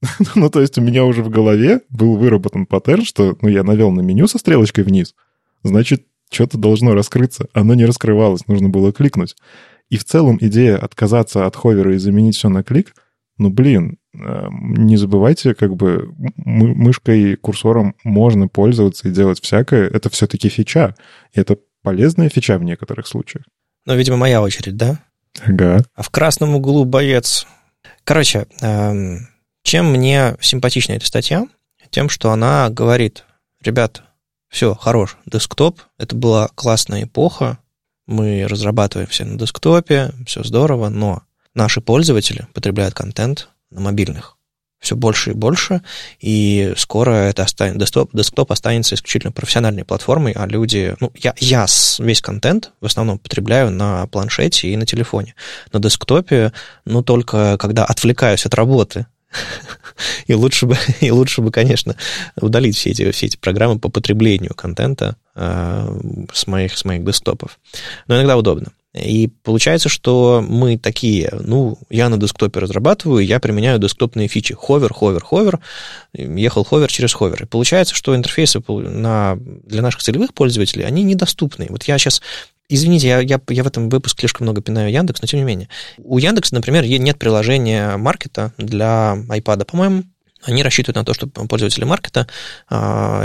ну, 0.35 0.49
то 0.49 0.61
есть 0.61 0.77
у 0.77 0.81
меня 0.81 1.05
уже 1.05 1.21
в 1.21 1.29
голове 1.29 1.81
был 1.89 2.17
выработан 2.17 2.65
паттерн, 2.65 3.03
что 3.03 3.37
ну, 3.41 3.49
я 3.49 3.63
навел 3.63 3.91
на 3.91 4.01
меню 4.01 4.27
со 4.27 4.37
стрелочкой 4.39 4.83
вниз, 4.83 5.13
значит, 5.63 6.05
что-то 6.33 6.57
должно 6.57 6.93
раскрыться. 6.93 7.47
Оно 7.53 7.73
не 7.75 7.85
раскрывалось, 7.85 8.47
нужно 8.47 8.69
было 8.69 8.91
кликнуть. 8.91 9.35
И 9.89 9.97
в 9.97 10.03
целом 10.03 10.37
идея 10.41 10.77
отказаться 10.77 11.45
от 11.45 11.55
ховера 11.55 11.93
и 11.93 11.97
заменить 11.97 12.35
все 12.35 12.49
на 12.49 12.63
клик, 12.63 12.93
ну, 13.37 13.49
блин, 13.49 13.97
э, 14.13 14.47
не 14.51 14.97
забывайте, 14.97 15.55
как 15.55 15.75
бы 15.75 16.13
мышкой 16.37 17.33
и 17.33 17.35
курсором 17.35 17.95
можно 18.03 18.47
пользоваться 18.47 19.07
и 19.07 19.11
делать 19.11 19.41
всякое. 19.41 19.87
Это 19.87 20.09
все-таки 20.09 20.49
фича. 20.49 20.95
И 21.33 21.39
это 21.39 21.57
полезная 21.81 22.29
фича 22.29 22.57
в 22.57 22.63
некоторых 22.63 23.07
случаях. 23.07 23.45
Ну, 23.85 23.95
видимо, 23.95 24.17
моя 24.17 24.41
очередь, 24.41 24.77
да? 24.77 24.99
Ага. 25.43 25.83
А 25.95 26.03
в 26.03 26.09
красном 26.09 26.55
углу 26.55 26.85
боец. 26.85 27.47
Короче, 28.03 28.47
эм, 28.61 29.27
чем 29.63 29.91
мне 29.91 30.35
симпатична 30.39 30.93
эта 30.93 31.07
статья? 31.07 31.47
Тем, 31.89 32.09
что 32.09 32.31
она 32.31 32.69
говорит, 32.69 33.25
ребят, 33.63 34.03
все, 34.53 34.75
хорош, 34.75 35.17
десктоп, 35.25 35.81
это 35.97 36.15
была 36.15 36.47
классная 36.53 37.05
эпоха, 37.05 37.57
мы 38.05 38.45
разрабатываем 38.47 39.09
все 39.09 39.25
на 39.25 39.35
десктопе, 39.35 40.11
все 40.27 40.43
здорово, 40.43 40.89
но 40.89 41.23
наши 41.55 41.81
пользователи 41.81 42.45
потребляют 42.53 42.93
контент 42.93 43.49
на 43.71 43.81
мобильных. 43.81 44.37
Все 44.79 44.95
больше 44.95 45.31
и 45.31 45.33
больше, 45.33 45.81
и 46.19 46.71
скоро 46.77 47.11
это 47.11 47.41
останется, 47.41 47.79
десктоп, 47.79 48.11
десктоп 48.13 48.51
останется 48.51 48.93
исключительно 48.93 49.31
профессиональной 49.31 49.85
платформой, 49.85 50.33
а 50.33 50.45
люди, 50.45 50.95
ну, 50.99 51.11
я, 51.15 51.33
я 51.39 51.65
весь 51.97 52.21
контент 52.21 52.73
в 52.79 52.85
основном 52.85 53.17
потребляю 53.17 53.71
на 53.71 54.05
планшете 54.05 54.67
и 54.67 54.77
на 54.77 54.85
телефоне. 54.85 55.33
На 55.71 55.79
десктопе, 55.79 56.53
ну, 56.85 57.01
только 57.01 57.57
когда 57.57 57.85
отвлекаюсь 57.85 58.45
от 58.45 58.53
работы, 58.53 59.07
И 60.27 60.33
лучше 60.33 60.65
бы, 60.65 60.77
и 61.01 61.11
лучше 61.11 61.41
бы, 61.41 61.51
конечно, 61.51 61.95
удалить 62.39 62.75
все 62.75 62.91
эти, 62.91 63.09
все 63.11 63.27
эти 63.27 63.37
программы 63.37 63.79
по 63.79 63.89
потреблению 63.89 64.53
контента 64.55 65.17
э, 65.35 66.25
с, 66.33 66.47
моих, 66.47 66.77
с 66.77 66.85
моих 66.85 67.03
десктопов. 67.03 67.59
Но 68.07 68.15
иногда 68.15 68.37
удобно. 68.37 68.71
И 68.93 69.27
получается, 69.41 69.89
что 69.89 70.45
мы 70.47 70.77
такие, 70.77 71.33
ну, 71.43 71.79
я 71.89 72.09
на 72.09 72.17
десктопе 72.17 72.59
разрабатываю, 72.59 73.25
я 73.25 73.39
применяю 73.39 73.79
десктопные 73.79 74.27
фичи. 74.27 74.53
Hover, 74.53 74.93
hover, 74.93 75.23
hover, 75.23 75.59
ехал 76.13 76.63
hover 76.63 76.91
через 76.91 77.11
hover. 77.13 77.43
И 77.43 77.47
получается, 77.47 77.95
что 77.95 78.15
интерфейсы 78.15 78.61
на, 78.67 79.35
для 79.39 79.81
наших 79.81 80.03
целевых 80.03 80.35
пользователей, 80.35 80.85
они 80.85 81.01
недоступны. 81.03 81.65
Вот 81.69 81.83
я 81.85 81.97
сейчас 81.97 82.21
Извините, 82.73 83.07
я, 83.07 83.19
я, 83.19 83.39
я 83.49 83.63
в 83.63 83.67
этом 83.67 83.87
выпуске 83.87 84.21
слишком 84.21 84.45
много 84.45 84.59
пинаю 84.59 84.91
Яндекс, 84.91 85.21
но 85.21 85.27
тем 85.27 85.39
не 85.39 85.45
менее. 85.45 85.69
У 85.99 86.17
Яндекса, 86.17 86.55
например, 86.55 86.83
нет 86.83 87.19
приложения 87.19 87.97
маркета 87.97 88.51
для 88.57 89.15
iPad, 89.29 89.65
по-моему. 89.65 90.05
Они 90.41 90.63
рассчитывают 90.63 90.95
на 90.95 91.05
то, 91.05 91.13
что 91.13 91.27
пользователи 91.27 91.83
маркета 91.83 92.27
э, 92.71 92.75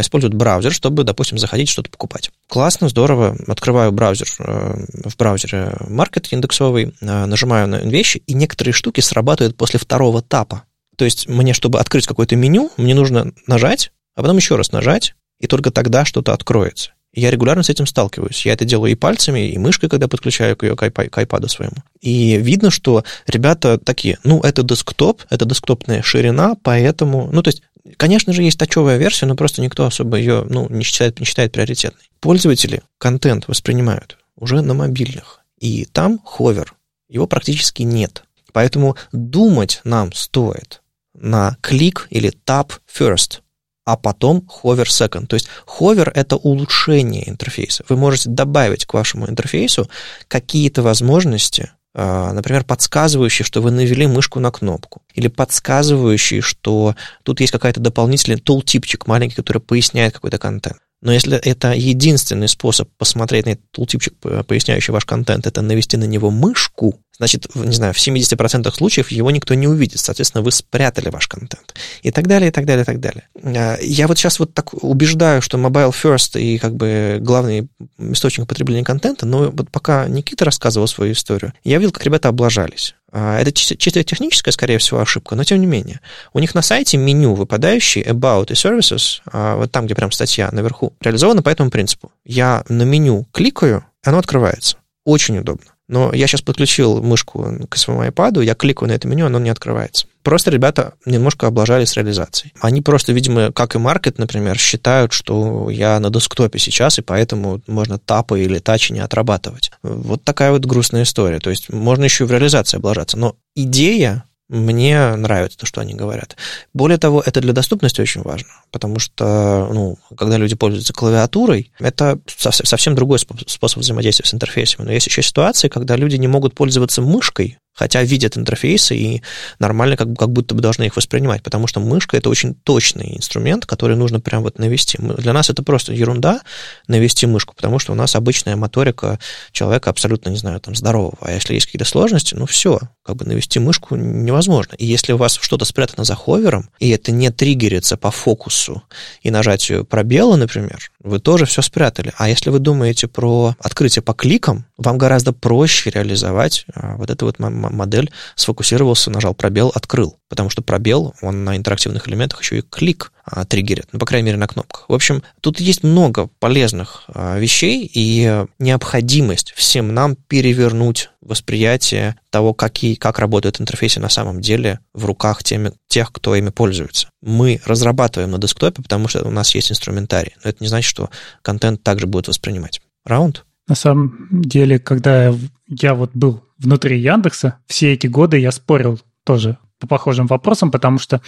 используют 0.01 0.35
браузер, 0.35 0.71
чтобы, 0.71 1.03
допустим, 1.03 1.39
заходить 1.39 1.71
что-то 1.71 1.89
покупать. 1.89 2.31
Классно, 2.47 2.91
здорово. 2.91 3.39
Открываю 3.47 3.91
браузер 3.91 4.29
э, 4.39 4.85
в 5.07 5.17
браузере 5.17 5.73
маркет 5.89 6.31
индексовый, 6.31 6.95
э, 7.01 7.25
нажимаю 7.25 7.69
на 7.69 7.77
вещи, 7.77 8.23
и 8.27 8.35
некоторые 8.35 8.75
штуки 8.75 9.01
срабатывают 9.01 9.57
после 9.57 9.81
второго 9.81 10.21
тапа. 10.21 10.65
То 10.97 11.07
есть 11.07 11.27
мне, 11.27 11.55
чтобы 11.55 11.81
открыть 11.81 12.07
какое-то 12.07 12.37
меню, 12.37 12.71
мне 12.77 12.95
нужно 12.95 13.33
нажать, 13.47 13.93
а 14.15 14.21
потом 14.21 14.37
еще 14.37 14.57
раз 14.57 14.73
нажать, 14.73 15.15
и 15.41 15.47
только 15.47 15.71
тогда 15.71 16.05
что-то 16.05 16.35
откроется. 16.35 16.91
Я 17.19 17.31
регулярно 17.33 17.65
с 17.65 17.69
этим 17.69 17.87
сталкиваюсь. 17.87 18.47
Я 18.47 18.53
это 18.53 18.65
делаю 18.65 18.93
и 18.93 18.95
пальцами, 18.95 19.49
и 19.49 19.59
мышкой, 19.59 19.89
когда 19.89 20.07
подключаю 20.07 20.57
к, 20.57 20.63
ее, 20.63 20.77
к, 20.77 20.83
iPad, 20.85 21.49
своему. 21.49 21.77
И 22.01 22.37
видно, 22.37 22.71
что 22.71 23.03
ребята 23.27 23.77
такие, 23.79 24.19
ну, 24.23 24.41
это 24.41 24.63
десктоп, 24.63 25.23
это 25.29 25.45
десктопная 25.45 26.03
ширина, 26.03 26.55
поэтому... 26.63 27.29
Ну, 27.33 27.43
то 27.43 27.49
есть, 27.49 27.63
конечно 27.97 28.33
же, 28.33 28.45
есть 28.45 28.59
тачевая 28.59 28.99
версия, 28.99 29.27
но 29.27 29.35
просто 29.35 29.63
никто 29.63 29.85
особо 29.85 30.17
ее 30.17 30.47
ну, 30.49 30.69
не, 30.69 30.85
считает, 30.85 31.19
не 31.19 31.27
считает 31.27 31.51
приоритетной. 31.51 32.09
Пользователи 32.21 32.83
контент 32.99 33.49
воспринимают 33.49 34.17
уже 34.37 34.63
на 34.63 34.75
мобильных, 34.75 35.41
и 35.59 35.87
там 35.87 36.21
ховер, 36.25 36.75
его 37.09 37.27
практически 37.27 37.83
нет. 37.83 38.23
Поэтому 38.53 38.97
думать 39.11 39.81
нам 39.83 40.13
стоит 40.13 40.83
на 41.15 41.57
клик 41.63 42.07
или 42.11 42.33
tap 42.47 42.75
first– 42.89 43.41
а 43.89 43.97
потом 43.97 44.47
hover 44.63 44.85
second. 44.85 45.29
То 45.29 45.35
есть 45.35 45.49
hover— 45.67 46.13
это 46.15 46.37
улучшение 46.37 47.27
интерфейса. 47.27 47.85
Вы 47.89 47.97
можете 47.97 48.29
добавить 48.29 48.85
к 48.85 48.93
вашему 48.93 49.27
интерфейсу 49.27 49.89
какие-то 50.29 50.83
возможности, 50.83 51.71
а, 51.95 52.35
например, 52.35 52.65
подсказывающие, 52.65 53.47
что 53.47 53.63
вы 53.63 53.71
навели 53.71 54.07
мышку 54.07 54.41
на 54.41 54.51
кнопку, 54.51 55.01
или 55.15 55.29
подсказывающие, 55.29 56.43
что 56.43 56.97
тут 57.23 57.41
есть 57.41 57.51
какая-то 57.51 57.81
дополнительный 57.81 58.39
тултипчик 58.39 59.07
маленький, 59.07 59.37
который 59.37 59.63
поясняет 59.63 60.13
какой-то 60.13 60.37
контент. 60.37 60.77
Но 61.01 61.11
если 61.11 61.39
это 61.39 61.73
единственный 61.73 62.49
способ 62.49 62.91
посмотреть 62.99 63.47
на 63.47 63.51
этот 63.53 63.71
тултипчик, 63.71 64.13
поясняющий 64.47 64.93
ваш 64.93 65.07
контент, 65.07 65.47
это 65.47 65.63
навести 65.63 65.97
на 65.97 66.05
него 66.05 66.31
мышку, 66.31 67.01
значит, 67.19 67.55
не 67.55 67.75
знаю, 67.75 67.93
в 67.93 67.99
70% 67.99 68.73
случаев 68.73 69.11
его 69.11 69.31
никто 69.31 69.55
не 69.55 69.69
увидит. 69.69 70.01
Соответственно, 70.01 70.43
вы 70.43 70.53
спрятали 70.53 71.11
ваш 71.11 71.27
контент. 71.27 71.75
И 72.03 72.11
так 72.11 72.27
далее, 72.27 72.49
и 72.49 72.53
так 72.53 72.65
далее, 72.65 72.83
и 72.83 72.87
так 72.87 73.01
далее. 73.01 73.29
А, 73.43 73.77
я 73.81 74.07
вот 74.07 74.19
сейчас 74.19 74.39
вот 74.39 74.55
так 74.55 74.73
убеждаю, 74.83 75.43
что 75.43 75.59
mobile 75.59 75.93
first 75.93 76.41
и 76.41 76.59
как 76.59 76.75
бы 76.75 77.19
главный 77.21 77.69
источник 77.99 78.47
потребления 78.47 78.85
контента, 78.85 79.27
но 79.27 79.51
вот 79.51 79.71
пока 79.71 80.07
Никита 80.09 80.45
рассказывал 80.45 80.87
свою 80.89 81.13
историю, 81.13 81.53
я 81.65 81.79
видел, 81.79 81.93
как 81.93 82.05
ребята 82.05 82.29
облажались. 82.29 82.95
А, 83.11 83.41
это 83.41 83.53
чисто 83.53 84.05
техническая, 84.05 84.53
скорее 84.53 84.79
всего, 84.79 85.01
ошибка, 85.01 85.35
но 85.35 85.45
тем 85.45 85.61
не 85.61 85.67
менее. 85.67 86.01
У 86.33 86.39
них 86.39 86.55
на 86.55 86.63
сайте 86.63 86.97
меню 86.99 87.35
выпадающий 87.35 88.03
About 88.03 88.53
и 88.53 88.55
Services, 88.55 89.21
а, 89.27 89.57
вот 89.57 89.73
там, 89.73 89.87
где 89.87 89.95
прям 89.95 90.13
статья 90.13 90.51
наверху, 90.53 90.93
реализовано 91.01 91.43
по 91.43 91.49
этому 91.49 91.71
принципу. 91.71 92.13
Я 92.25 92.65
на 92.69 92.83
меню 92.83 93.27
кликаю, 93.33 93.85
оно 94.05 94.19
открывается. 94.19 94.77
Очень 95.05 95.39
удобно. 95.39 95.73
Но 95.89 96.13
я 96.13 96.27
сейчас 96.27 96.43
подключил 96.43 97.03
мышку 97.03 97.67
к 97.69 97.77
своему 97.77 98.05
iPad, 98.05 98.45
я 98.45 98.55
кликаю 98.55 98.89
на 98.89 98.93
это 98.93 99.09
меню, 99.09 99.27
оно 99.27 99.39
не 99.39 99.51
открывается. 99.51 100.07
Просто 100.23 100.51
ребята 100.51 100.93
немножко 101.07 101.47
облажались 101.47 101.91
с 101.91 101.97
реализацией. 101.97 102.53
Они 102.61 102.83
просто, 102.83 103.13
видимо, 103.13 103.51
как 103.51 103.75
и 103.75 103.79
маркет, 103.79 104.19
например, 104.19 104.59
считают, 104.59 105.15
что 105.15 105.71
я 105.71 105.99
на 106.01 106.11
десктопе 106.11 106.59
сейчас, 106.59 106.99
и 106.99 107.03
поэтому 107.03 107.63
можно 107.67 107.99
тапы 107.99 108.43
или 108.43 108.59
тачи 108.59 108.93
не 108.93 109.01
отрабатывать. 109.01 109.71
Вот 109.83 110.23
такая 110.25 110.53
вот 110.53 110.67
грустная 110.67 111.05
история. 111.05 111.39
То 111.39 111.49
есть 111.49 111.73
можно 111.73 112.05
еще 112.05 112.25
и 112.25 112.27
в 112.27 112.31
реализации 112.31 112.77
облажаться. 112.77 113.17
Но 113.17 113.37
идея 113.55 114.25
мне 114.49 115.15
нравится 115.17 115.59
то, 115.59 115.67
что 115.67 115.81
они 115.81 115.95
говорят. 115.95 116.37
Более 116.73 116.99
того, 116.99 117.23
это 117.25 117.41
для 117.41 117.53
доступности 117.53 118.01
очень 118.01 118.23
важно, 118.23 118.49
потому 118.71 118.99
что, 118.99 119.69
ну, 119.73 119.99
когда 120.17 120.39
люди 120.39 120.55
пользуются 120.55 120.93
клавиатурой, 120.93 121.71
это 121.79 122.19
совсем 122.27 122.95
другой 122.95 123.19
способ 123.19 123.83
взаимодействия 123.83 124.27
с 124.27 124.35
интерфейсами. 124.35 124.87
Но 124.87 124.93
есть 124.93 125.07
еще 125.07 125.23
ситуации, 125.23 125.69
когда 125.69 125.97
люди 125.97 126.17
не 126.17 126.29
могут 126.29 126.55
пользоваться 126.55 127.03
мышкой, 127.03 127.59
хотя 127.79 128.03
видят 128.03 128.37
интерфейсы 128.37 128.97
и 128.97 129.23
нормально 129.61 129.97
как, 129.97 130.17
как 130.19 130.31
будто 130.31 130.55
бы 130.55 130.61
должны 130.61 130.85
их 130.85 130.97
воспринимать, 130.97 131.43
потому 131.43 131.69
что 131.69 131.79
мышка— 131.79 132.17
это 132.19 132.29
очень 132.29 132.55
точный 132.55 133.17
инструмент, 133.17 133.67
который 133.67 133.97
нужно 133.97 134.19
прям 134.19 134.43
вот 134.43 134.59
навести. 134.59 134.99
Для 134.99 135.33
нас 135.33 135.49
это 135.49 135.63
просто 135.63 135.93
ерунда 135.93 136.41
навести 136.89 137.27
мышку, 137.27 137.55
потому 137.55 137.79
что 137.79 137.93
у 137.93 137.95
нас 137.95 138.17
обычная 138.17 138.57
моторика 138.57 139.21
человека 139.53 139.91
абсолютно, 139.91 140.31
не 140.31 140.37
знаю, 140.37 140.59
там, 140.61 140.75
здорового. 140.75 141.19
А 141.21 141.31
если 141.31 141.55
есть 141.55 141.67
какие-то 141.67 141.85
сложности, 141.85 142.35
ну 142.35 142.47
все, 142.47 142.81
как 143.05 143.17
бы 143.17 143.25
навести 143.25 143.61
мышку 143.61 143.95
невозможно. 143.95 144.75
И 144.75 144.85
если 144.85 145.13
у 145.13 145.17
вас 145.17 145.39
что-то 145.41 145.65
спрятано 145.65 146.05
за 146.05 146.17
ховером, 146.17 146.71
и 146.81 146.91
это 146.91 147.13
не 147.13 147.31
триггерится 147.31 147.97
по 147.97 148.11
фокусу 148.11 148.83
и 149.23 149.31
нажатию 149.31 149.85
пробела, 149.85 150.35
например, 150.35 150.91
вы 151.09 151.19
тоже 151.19 151.47
все 151.47 151.63
спрятали. 151.63 152.13
А 152.17 152.29
если 152.29 152.51
вы 152.51 152.59
думаете 152.59 153.09
про 153.09 153.55
открытие 153.59 154.03
по 154.03 154.15
кликам, 154.15 154.67
вам 154.77 154.99
гораздо 154.99 155.33
проще 155.33 155.91
реализовать 155.91 156.65
а, 156.75 156.97
вот 156.97 157.11
эту 157.11 157.27
вот 157.27 157.39
модель. 157.39 158.11
Сфокусировался, 158.37 159.11
нажал 159.11 159.35
пробел, 159.35 159.73
открыл. 159.75 160.19
Потому 160.29 160.51
что 160.51 160.63
пробел, 160.63 161.15
он 161.23 161.45
на 161.45 161.57
интерактивных 161.57 162.07
элементах 162.09 162.43
еще 162.43 162.59
и 162.59 162.63
клик 162.63 163.13
а, 163.25 163.45
триггерит, 163.45 163.89
ну, 163.93 163.99
по 163.99 164.07
крайней 164.07 164.27
мере, 164.27 164.39
на 164.39 164.47
кнопках. 164.47 164.85
В 164.89 164.95
общем, 164.95 165.23
тут 165.41 165.61
есть 165.61 165.83
много 165.83 166.29
полезных 166.39 167.05
а, 167.09 167.39
вещей 167.39 167.91
и 167.93 168.45
необходимость 168.59 169.53
всем 169.57 169.95
нам 169.95 170.17
перевернуть 170.17 171.11
восприятие 171.21 172.17
того, 172.31 172.55
какие, 172.55 172.95
как 172.95 173.19
работают 173.19 173.61
интерфейсы 173.61 174.01
на 174.01 174.09
самом 174.09 174.41
деле 174.41 174.81
в 174.95 175.05
руках 175.05 175.43
теми, 175.43 175.73
тех, 175.89 176.13
кто 176.13 176.35
ими 176.35 176.51
пользуется. 176.51 177.09
Мы 177.23 177.61
разрабатываем 177.65 178.31
на 178.31 178.39
десктопе, 178.39 178.83
потому 178.83 179.09
что 179.09 179.27
у 179.27 179.31
нас 179.31 179.55
есть 179.55 179.71
инструментарий, 179.71 180.35
но 180.43 180.51
это 180.51 180.59
не 180.61 180.69
значит, 180.69 180.89
что 180.89 181.11
контент 181.43 181.83
также 181.83 182.07
будет 182.07 182.29
воспринимать. 182.29 182.81
Раунд? 183.05 183.45
На 183.67 183.75
самом 183.75 184.29
деле, 184.31 184.79
когда 184.79 185.35
я, 185.67 185.95
вот 185.95 186.13
был 186.15 186.43
внутри 186.59 187.01
Яндекса, 187.01 187.59
все 187.67 187.93
эти 187.93 188.07
годы 188.07 188.39
я 188.39 188.51
спорил 188.51 189.01
тоже 189.25 189.59
по 189.79 189.87
похожим 189.87 190.27
вопросам, 190.27 190.71
потому 190.71 190.99
что 190.99 191.21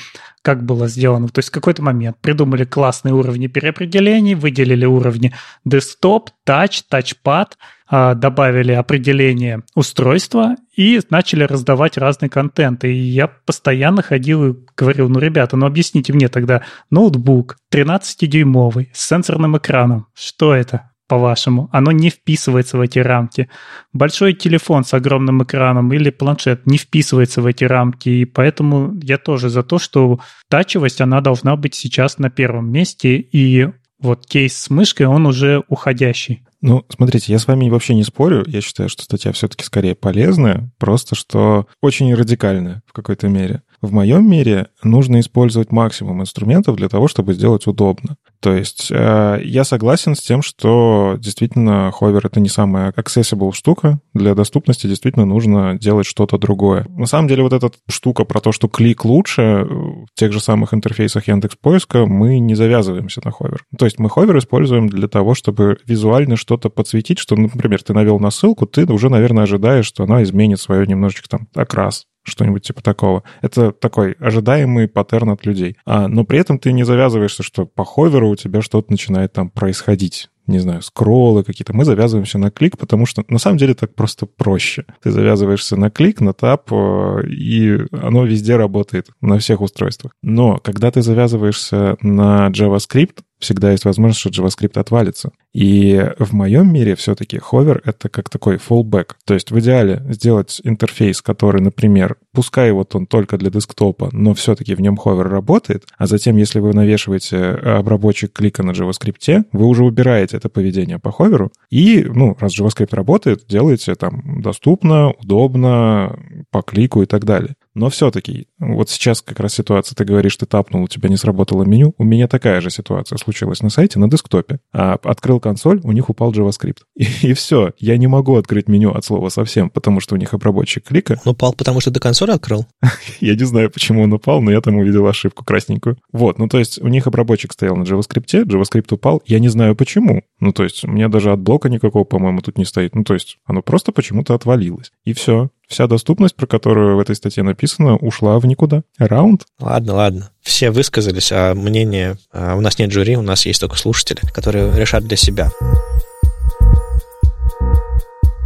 как 0.42 0.64
было 0.64 0.88
сделано? 0.88 1.28
То 1.28 1.38
есть 1.38 1.50
в 1.50 1.52
какой-то 1.52 1.82
момент 1.82 2.16
придумали 2.20 2.64
классные 2.64 3.14
уровни 3.14 3.46
переопределений, 3.46 4.34
выделили 4.34 4.84
уровни 4.84 5.34
десктоп, 5.64 6.30
тач, 6.44 6.82
тачпад, 6.88 7.58
добавили 7.90 8.72
определение 8.72 9.62
устройства 9.74 10.56
и 10.76 11.00
начали 11.10 11.44
раздавать 11.44 11.98
разный 11.98 12.28
контент. 12.28 12.84
И 12.84 12.92
я 12.92 13.26
постоянно 13.26 14.02
ходил 14.02 14.46
и 14.46 14.56
говорил, 14.76 15.08
ну, 15.08 15.18
ребята, 15.18 15.56
ну 15.56 15.66
объясните 15.66 16.12
мне 16.12 16.28
тогда 16.28 16.62
ноутбук 16.90 17.56
13-дюймовый 17.72 18.90
с 18.92 19.08
сенсорным 19.08 19.56
экраном. 19.56 20.06
Что 20.14 20.54
это? 20.54 20.90
по-вашему, 21.10 21.68
оно 21.72 21.90
не 21.90 22.08
вписывается 22.08 22.78
в 22.78 22.80
эти 22.80 23.00
рамки. 23.00 23.50
Большой 23.92 24.32
телефон 24.32 24.84
с 24.84 24.94
огромным 24.94 25.42
экраном 25.42 25.92
или 25.92 26.10
планшет 26.10 26.66
не 26.66 26.78
вписывается 26.78 27.42
в 27.42 27.46
эти 27.46 27.64
рамки, 27.64 28.08
и 28.08 28.24
поэтому 28.24 28.96
я 29.02 29.18
тоже 29.18 29.48
за 29.48 29.64
то, 29.64 29.80
что 29.80 30.20
тачевость, 30.48 31.00
она 31.00 31.20
должна 31.20 31.56
быть 31.56 31.74
сейчас 31.74 32.18
на 32.18 32.30
первом 32.30 32.70
месте, 32.70 33.16
и 33.16 33.70
вот 33.98 34.24
кейс 34.24 34.56
с 34.56 34.70
мышкой, 34.70 35.06
он 35.06 35.26
уже 35.26 35.64
уходящий. 35.66 36.44
Ну, 36.62 36.84
смотрите, 36.90 37.32
я 37.32 37.38
с 37.38 37.46
вами 37.46 37.70
вообще 37.70 37.94
не 37.94 38.02
спорю. 38.04 38.44
Я 38.46 38.60
считаю, 38.60 38.88
что 38.88 39.02
статья 39.02 39.32
все-таки 39.32 39.64
скорее 39.64 39.94
полезная, 39.94 40.70
просто 40.78 41.14
что 41.14 41.66
очень 41.80 42.14
радикальная 42.14 42.82
в 42.86 42.92
какой-то 42.92 43.28
мере. 43.28 43.62
В 43.80 43.92
моем 43.92 44.28
мире 44.28 44.68
нужно 44.82 45.20
использовать 45.20 45.72
максимум 45.72 46.20
инструментов 46.20 46.76
для 46.76 46.88
того, 46.88 47.08
чтобы 47.08 47.32
сделать 47.32 47.66
удобно. 47.66 48.16
То 48.40 48.52
есть 48.54 48.88
э, 48.90 49.40
я 49.42 49.64
согласен 49.64 50.14
с 50.14 50.20
тем, 50.20 50.42
что 50.42 51.16
действительно 51.18 51.90
ховер— 51.90 52.20
это 52.26 52.40
не 52.40 52.50
самая 52.50 52.92
accessible 52.92 53.52
штука. 53.52 54.00
Для 54.12 54.34
доступности 54.34 54.86
действительно 54.86 55.24
нужно 55.24 55.78
делать 55.78 56.06
что-то 56.06 56.36
другое. 56.36 56.86
На 56.90 57.06
самом 57.06 57.28
деле 57.28 57.42
вот 57.42 57.54
эта 57.54 57.70
штука 57.88 58.24
про 58.24 58.40
то, 58.40 58.52
что 58.52 58.68
клик 58.68 59.04
лучше, 59.04 59.64
в 59.64 60.08
тех 60.14 60.32
же 60.32 60.40
самых 60.40 60.74
интерфейсах 60.74 61.28
Яндекс 61.28 61.56
Поиска 61.56 62.04
мы 62.04 62.38
не 62.38 62.54
завязываемся 62.54 63.22
на 63.24 63.30
hover. 63.30 63.64
То 63.78 63.86
есть 63.86 63.98
мы 63.98 64.10
hover 64.10 64.36
используем 64.38 64.88
для 64.88 65.08
того, 65.08 65.34
чтобы 65.34 65.78
визуально 65.86 66.36
что-то 66.36 66.68
подсветить, 66.68 67.18
что, 67.18 67.34
например, 67.34 67.82
ты 67.82 67.94
навел 67.94 68.18
на 68.18 68.30
ссылку, 68.30 68.66
ты 68.66 68.84
уже, 68.84 69.08
наверное, 69.08 69.44
ожидаешь, 69.44 69.86
что 69.86 70.04
она 70.04 70.22
изменит 70.22 70.60
свое 70.60 70.86
немножечко 70.86 71.28
там 71.28 71.48
окрас 71.54 72.04
что-нибудь 72.22 72.62
типа 72.62 72.82
такого. 72.82 73.22
Это 73.42 73.72
такой 73.72 74.12
ожидаемый 74.12 74.88
паттерн 74.88 75.30
от 75.30 75.46
людей. 75.46 75.76
А, 75.84 76.08
но 76.08 76.24
при 76.24 76.38
этом 76.38 76.58
ты 76.58 76.72
не 76.72 76.84
завязываешься, 76.84 77.42
что 77.42 77.66
по 77.66 77.84
hover 77.84 78.21
у 78.21 78.28
у 78.30 78.36
тебя 78.36 78.62
что-то 78.62 78.90
начинает 78.90 79.32
там 79.32 79.50
происходить 79.50 80.28
не 80.50 80.58
знаю, 80.58 80.82
скроллы 80.82 81.44
какие-то, 81.44 81.72
мы 81.72 81.84
завязываемся 81.84 82.38
на 82.38 82.50
клик, 82.50 82.76
потому 82.76 83.06
что 83.06 83.24
на 83.28 83.38
самом 83.38 83.56
деле 83.56 83.74
так 83.74 83.94
просто 83.94 84.26
проще. 84.26 84.84
Ты 85.02 85.10
завязываешься 85.10 85.76
на 85.76 85.90
клик, 85.90 86.20
на 86.20 86.32
тап, 86.32 86.72
э, 86.72 87.22
и 87.28 87.78
оно 87.92 88.24
везде 88.24 88.56
работает, 88.56 89.08
на 89.20 89.38
всех 89.38 89.60
устройствах. 89.60 90.12
Но 90.22 90.58
когда 90.58 90.90
ты 90.90 91.02
завязываешься 91.02 91.96
на 92.02 92.48
JavaScript, 92.48 93.18
всегда 93.38 93.70
есть 93.72 93.84
возможность, 93.84 94.20
что 94.20 94.30
JavaScript 94.30 94.78
отвалится. 94.78 95.30
И 95.52 96.00
в 96.18 96.32
моем 96.32 96.72
мире 96.72 96.94
все-таки 96.94 97.38
ховер— 97.38 97.82
это 97.84 98.08
как 98.08 98.30
такой 98.30 98.56
fallback. 98.56 99.14
То 99.24 99.34
есть 99.34 99.50
в 99.50 99.58
идеале 99.58 100.04
сделать 100.10 100.60
интерфейс, 100.62 101.20
который, 101.22 101.60
например, 101.60 102.16
пускай 102.32 102.72
вот 102.72 102.94
он 102.94 103.06
только 103.06 103.38
для 103.38 103.50
десктопа, 103.50 104.08
но 104.12 104.34
все-таки 104.34 104.74
в 104.74 104.80
нем 104.80 104.96
ховер 104.96 105.28
работает, 105.28 105.84
а 105.98 106.06
затем, 106.06 106.36
если 106.36 106.60
вы 106.60 106.72
навешиваете 106.72 107.38
обработчик 107.38 108.32
клика 108.32 108.62
на 108.62 108.72
JavaScript, 108.72 109.44
вы 109.52 109.66
уже 109.66 109.84
убираете 109.84 110.36
это 110.36 110.48
поведение 110.48 110.98
по 110.98 111.12
ховеру, 111.12 111.52
и, 111.70 112.04
ну, 112.04 112.36
раз 112.38 112.58
JavaScript 112.58 112.94
работает, 112.94 113.44
делаете 113.48 113.94
там 113.94 114.42
доступно, 114.42 115.10
удобно, 115.10 116.18
по 116.50 116.62
клику 116.62 117.02
и 117.02 117.06
так 117.06 117.24
далее. 117.24 117.54
Но 117.74 117.88
все-таки, 117.88 118.48
вот 118.58 118.90
сейчас 118.90 119.22
как 119.22 119.38
раз 119.38 119.54
ситуация, 119.54 119.94
ты 119.94 120.04
говоришь, 120.04 120.36
ты 120.36 120.44
тапнул, 120.44 120.82
у 120.82 120.88
тебя 120.88 121.08
не 121.08 121.16
сработало 121.16 121.62
меню. 121.62 121.94
У 121.98 122.04
меня 122.04 122.26
такая 122.26 122.60
же 122.60 122.68
ситуация 122.70 123.16
случилась 123.16 123.62
на 123.62 123.70
сайте, 123.70 123.98
на 123.98 124.10
десктопе. 124.10 124.58
А 124.72 124.94
открыл 125.04 125.38
консоль, 125.38 125.80
у 125.84 125.92
них 125.92 126.10
упал 126.10 126.32
JavaScript. 126.32 126.78
И, 126.96 127.06
и 127.22 127.32
все, 127.32 127.72
я 127.78 127.96
не 127.96 128.06
могу 128.08 128.36
открыть 128.36 128.68
меню 128.68 128.92
от 128.92 129.04
слова 129.04 129.30
совсем, 129.30 129.70
потому 129.70 130.00
что 130.00 130.14
у 130.14 130.18
них 130.18 130.34
обработчик 130.34 130.84
клика. 130.84 131.20
Он 131.24 131.32
упал, 131.32 131.54
потому 131.54 131.80
что 131.80 131.90
ты 131.90 132.00
консоль 132.20 132.34
открыл? 132.34 132.66
я 133.20 133.34
не 133.34 133.44
знаю, 133.44 133.70
почему 133.70 134.02
он 134.02 134.12
упал, 134.12 134.42
но 134.42 134.50
я 134.50 134.60
там 134.60 134.76
увидел 134.76 135.06
ошибку 135.06 135.44
красненькую. 135.44 135.96
Вот, 136.12 136.38
ну 136.38 136.48
то 136.48 136.58
есть 136.58 136.80
у 136.80 136.88
них 136.88 137.06
обработчик 137.06 137.52
стоял 137.52 137.76
на 137.76 137.84
JavaScript, 137.84 138.44
JavaScript 138.44 138.92
упал, 138.92 139.22
я 139.26 139.38
не 139.38 139.48
знаю 139.48 139.74
почему. 139.74 140.22
Ну 140.38 140.52
то 140.52 140.64
есть 140.64 140.84
у 140.84 140.88
меня 140.88 141.08
даже 141.08 141.32
от 141.32 141.40
блока 141.40 141.68
никакого, 141.68 142.04
по-моему, 142.04 142.40
тут 142.40 142.58
не 142.58 142.64
стоит. 142.64 142.94
Ну 142.94 143.04
то 143.04 143.14
есть 143.14 143.38
оно 143.46 143.62
просто 143.62 143.92
почему-то 143.92 144.34
отвалилось. 144.34 144.92
И 145.04 145.12
все. 145.12 145.50
Вся 145.66 145.86
доступность, 145.86 146.34
про 146.34 146.46
которую 146.46 146.96
в 146.96 147.00
этой 147.00 147.14
статье 147.14 147.42
написано, 147.42 147.96
ушла 147.96 148.38
в 148.38 148.46
никуда. 148.46 148.82
Раунд? 148.98 149.46
Ладно, 149.60 149.94
ладно. 149.94 150.30
Все 150.42 150.70
высказались, 150.70 151.30
а 151.32 151.54
мнение... 151.54 152.16
А 152.32 152.56
у 152.56 152.60
нас 152.60 152.78
нет 152.78 152.90
жюри, 152.90 153.16
у 153.16 153.22
нас 153.22 153.46
есть 153.46 153.60
только 153.60 153.76
слушатели, 153.76 154.20
которые 154.34 154.76
решат 154.76 155.04
для 155.04 155.16
себя. 155.16 155.52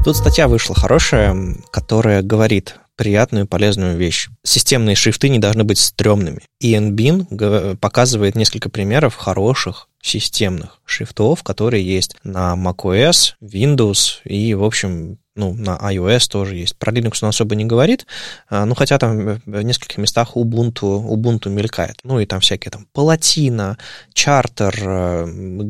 Тут 0.04 0.18
статья 0.18 0.48
вышла 0.48 0.76
хорошая, 0.76 1.56
которая 1.70 2.20
говорит 2.20 2.76
приятную 2.96 3.46
полезную 3.46 3.96
вещь. 3.96 4.28
Системные 4.42 4.96
шрифты 4.96 5.28
не 5.28 5.38
должны 5.38 5.64
быть 5.64 5.78
стрёмными. 5.78 6.42
И 6.60 6.74
NBIN 6.74 7.76
показывает 7.76 8.34
несколько 8.34 8.68
примеров 8.68 9.16
хороших 9.16 9.88
системных 10.02 10.80
шрифтов, 10.84 11.42
которые 11.42 11.84
есть 11.84 12.16
на 12.24 12.54
macOS, 12.54 13.34
Windows 13.42 14.18
и, 14.24 14.54
в 14.54 14.64
общем, 14.64 15.18
ну, 15.36 15.52
на 15.54 15.76
iOS 15.76 16.30
тоже 16.30 16.56
есть. 16.56 16.76
Про 16.76 16.92
Linux 16.92 17.18
он 17.22 17.30
особо 17.30 17.54
не 17.54 17.64
говорит, 17.64 18.06
а, 18.48 18.66
ну, 18.66 18.74
хотя 18.74 18.98
там 18.98 19.40
в 19.44 19.62
нескольких 19.62 19.98
местах 19.98 20.36
Ubuntu, 20.36 21.08
Ubuntu 21.08 21.48
мелькает. 21.48 21.98
Ну, 22.04 22.20
и 22.20 22.26
там 22.26 22.40
всякие 22.40 22.70
там 22.70 22.86
Палатина, 22.92 23.76
Чартер, 24.12 24.74